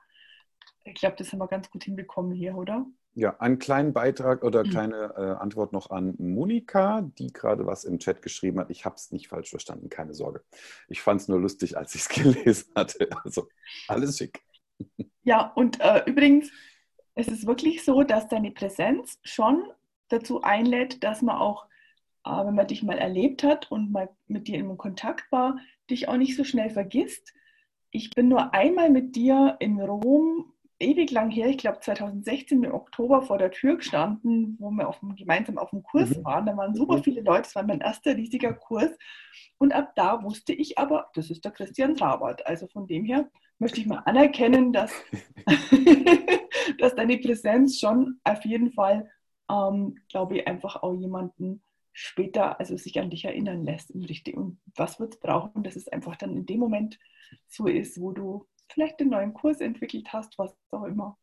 ich 0.84 0.94
glaube, 0.94 1.16
das 1.16 1.32
haben 1.32 1.38
wir 1.38 1.48
ganz 1.48 1.70
gut 1.70 1.84
hinbekommen 1.84 2.32
hier, 2.32 2.56
oder? 2.56 2.86
Ja, 3.14 3.36
einen 3.40 3.58
kleinen 3.58 3.92
Beitrag 3.92 4.44
oder 4.44 4.64
mhm. 4.64 4.70
kleine 4.70 5.14
äh, 5.16 5.42
Antwort 5.42 5.72
noch 5.72 5.90
an 5.90 6.14
Monika, 6.18 7.02
die 7.18 7.32
gerade 7.32 7.66
was 7.66 7.84
im 7.84 7.98
Chat 7.98 8.22
geschrieben 8.22 8.60
hat. 8.60 8.70
Ich 8.70 8.84
habe 8.84 8.94
es 8.94 9.10
nicht 9.10 9.28
falsch 9.28 9.50
verstanden, 9.50 9.88
keine 9.88 10.14
Sorge. 10.14 10.42
Ich 10.88 11.02
fand 11.02 11.20
es 11.20 11.28
nur 11.28 11.40
lustig, 11.40 11.76
als 11.76 11.94
ich 11.94 12.02
es 12.02 12.08
gelesen 12.44 12.70
hatte. 12.76 13.08
Also 13.24 13.48
alles 13.88 14.18
schick. 14.18 14.42
Ja, 15.24 15.52
und 15.54 15.80
äh, 15.80 16.02
übrigens, 16.06 16.50
es 17.14 17.28
ist 17.28 17.46
wirklich 17.46 17.84
so, 17.84 18.02
dass 18.04 18.28
deine 18.28 18.52
Präsenz 18.52 19.18
schon 19.24 19.64
dazu 20.08 20.42
einlädt, 20.42 21.02
dass 21.02 21.20
man 21.20 21.36
auch, 21.36 21.66
äh, 22.24 22.30
wenn 22.30 22.54
man 22.54 22.66
dich 22.66 22.82
mal 22.82 22.98
erlebt 22.98 23.42
hat 23.42 23.70
und 23.70 23.90
mal 23.90 24.08
mit 24.28 24.48
dir 24.48 24.58
in 24.58 24.78
Kontakt 24.78 25.30
war, 25.32 25.58
dich 25.90 26.08
auch 26.08 26.16
nicht 26.16 26.36
so 26.36 26.44
schnell 26.44 26.70
vergisst. 26.70 27.34
Ich 27.90 28.10
bin 28.10 28.28
nur 28.28 28.54
einmal 28.54 28.88
mit 28.88 29.16
dir 29.16 29.56
in 29.58 29.80
Rom 29.80 30.52
ewig 30.80 31.10
lang 31.10 31.30
her, 31.30 31.48
ich 31.48 31.58
glaube 31.58 31.80
2016 31.80 32.64
im 32.64 32.72
Oktober 32.72 33.22
vor 33.22 33.38
der 33.38 33.50
Tür 33.50 33.76
gestanden, 33.76 34.56
wo 34.58 34.70
wir 34.70 34.88
auf 34.88 34.98
dem, 35.00 35.14
gemeinsam 35.14 35.58
auf 35.58 35.70
dem 35.70 35.82
Kurs 35.82 36.16
mhm. 36.16 36.24
waren. 36.24 36.46
Da 36.46 36.56
waren 36.56 36.74
super 36.74 36.96
mhm. 36.96 37.02
viele 37.04 37.20
Leute, 37.20 37.42
es 37.42 37.54
war 37.54 37.62
mein 37.62 37.80
erster 37.80 38.16
riesiger 38.16 38.54
Kurs. 38.54 38.90
Und 39.58 39.72
ab 39.72 39.92
da 39.94 40.22
wusste 40.22 40.52
ich 40.52 40.78
aber, 40.78 41.10
das 41.14 41.30
ist 41.30 41.44
der 41.44 41.52
Christian 41.52 41.94
Trabert. 41.94 42.46
Also 42.46 42.66
von 42.66 42.86
dem 42.86 43.04
her 43.04 43.30
möchte 43.58 43.80
ich 43.80 43.86
mal 43.86 44.02
anerkennen, 44.06 44.72
dass, 44.72 44.92
dass 46.78 46.94
deine 46.94 47.18
Präsenz 47.18 47.78
schon 47.78 48.18
auf 48.24 48.44
jeden 48.44 48.72
Fall, 48.72 49.08
ähm, 49.50 49.96
glaube 50.08 50.38
ich, 50.38 50.46
einfach 50.48 50.82
auch 50.82 50.94
jemanden 50.94 51.62
später, 51.92 52.58
also 52.58 52.76
sich 52.76 52.98
an 52.98 53.10
dich 53.10 53.24
erinnern 53.24 53.64
lässt 53.64 53.90
im 53.90 54.02
Richtigen. 54.02 54.38
Und 54.38 54.60
was 54.74 54.98
wird 54.98 55.14
es 55.14 55.20
brauchen, 55.20 55.62
dass 55.62 55.76
es 55.76 55.88
einfach 55.88 56.16
dann 56.16 56.36
in 56.36 56.46
dem 56.46 56.60
Moment 56.60 56.98
so 57.46 57.66
ist, 57.66 58.00
wo 58.00 58.12
du 58.12 58.46
vielleicht 58.72 59.00
den 59.00 59.10
neuen 59.10 59.34
Kurs 59.34 59.60
entwickelt 59.60 60.12
hast, 60.12 60.38
was 60.38 60.56
auch 60.70 60.84
immer. 60.84 61.18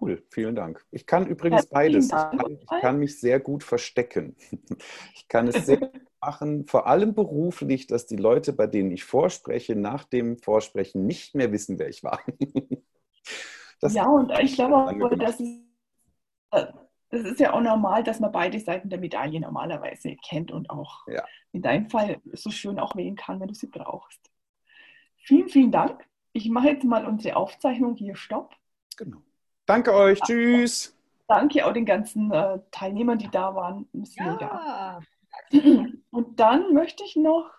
Cool, 0.00 0.24
vielen 0.30 0.54
Dank. 0.54 0.84
Ich 0.90 1.04
kann 1.04 1.26
übrigens 1.26 1.64
ja, 1.64 1.68
beides. 1.72 2.06
Ich 2.06 2.10
kann, 2.10 2.40
ich 2.48 2.66
kann, 2.80 2.98
mich 2.98 3.20
sehr 3.20 3.40
gut 3.40 3.64
verstecken. 3.64 4.36
Ich 5.14 5.28
kann 5.28 5.48
es 5.48 5.66
sehr 5.66 5.76
gut 5.78 6.06
machen, 6.20 6.66
vor 6.66 6.86
allem 6.86 7.14
beruflich, 7.14 7.86
dass 7.86 8.06
die 8.06 8.16
Leute, 8.16 8.52
bei 8.52 8.66
denen 8.66 8.90
ich 8.90 9.04
vorspreche, 9.04 9.76
nach 9.76 10.04
dem 10.04 10.38
Vorsprechen 10.38 11.06
nicht 11.06 11.34
mehr 11.34 11.52
wissen, 11.52 11.78
wer 11.78 11.88
ich 11.88 12.02
war. 12.02 12.20
Das 13.82 13.94
ja, 13.94 14.06
und 14.06 14.30
ich 14.40 14.56
glaube 14.56 14.76
auch, 14.76 15.16
das 15.16 15.40
ist, 15.40 15.62
äh, 16.50 16.66
das 17.08 17.22
ist 17.22 17.40
ja 17.40 17.54
auch 17.54 17.62
normal, 17.62 18.04
dass 18.04 18.20
man 18.20 18.30
beide 18.30 18.60
Seiten 18.60 18.90
der 18.90 19.00
Medaille 19.00 19.40
normalerweise 19.40 20.16
kennt 20.16 20.52
und 20.52 20.68
auch 20.68 21.06
ja. 21.06 21.24
in 21.52 21.62
deinem 21.62 21.88
Fall 21.88 22.20
so 22.32 22.50
schön 22.50 22.78
auch 22.78 22.94
wählen 22.94 23.16
kann, 23.16 23.40
wenn 23.40 23.48
du 23.48 23.54
sie 23.54 23.68
brauchst. 23.68 24.29
Vielen, 25.20 25.48
vielen 25.48 25.72
Dank. 25.72 26.04
Ich 26.32 26.48
mache 26.48 26.68
jetzt 26.68 26.84
mal 26.84 27.06
unsere 27.06 27.36
Aufzeichnung 27.36 27.96
hier 27.96 28.16
Stopp. 28.16 28.54
Genau. 28.96 29.18
Danke 29.66 29.94
euch. 29.94 30.20
Tschüss. 30.20 30.96
Danke 31.28 31.64
auch 31.64 31.72
den 31.72 31.86
ganzen 31.86 32.30
äh, 32.32 32.58
Teilnehmern, 32.70 33.18
die 33.18 33.30
da 33.30 33.54
waren. 33.54 33.88
Ja. 34.16 35.00
Und 36.10 36.40
dann 36.40 36.74
möchte 36.74 37.04
ich 37.04 37.16
noch 37.16 37.50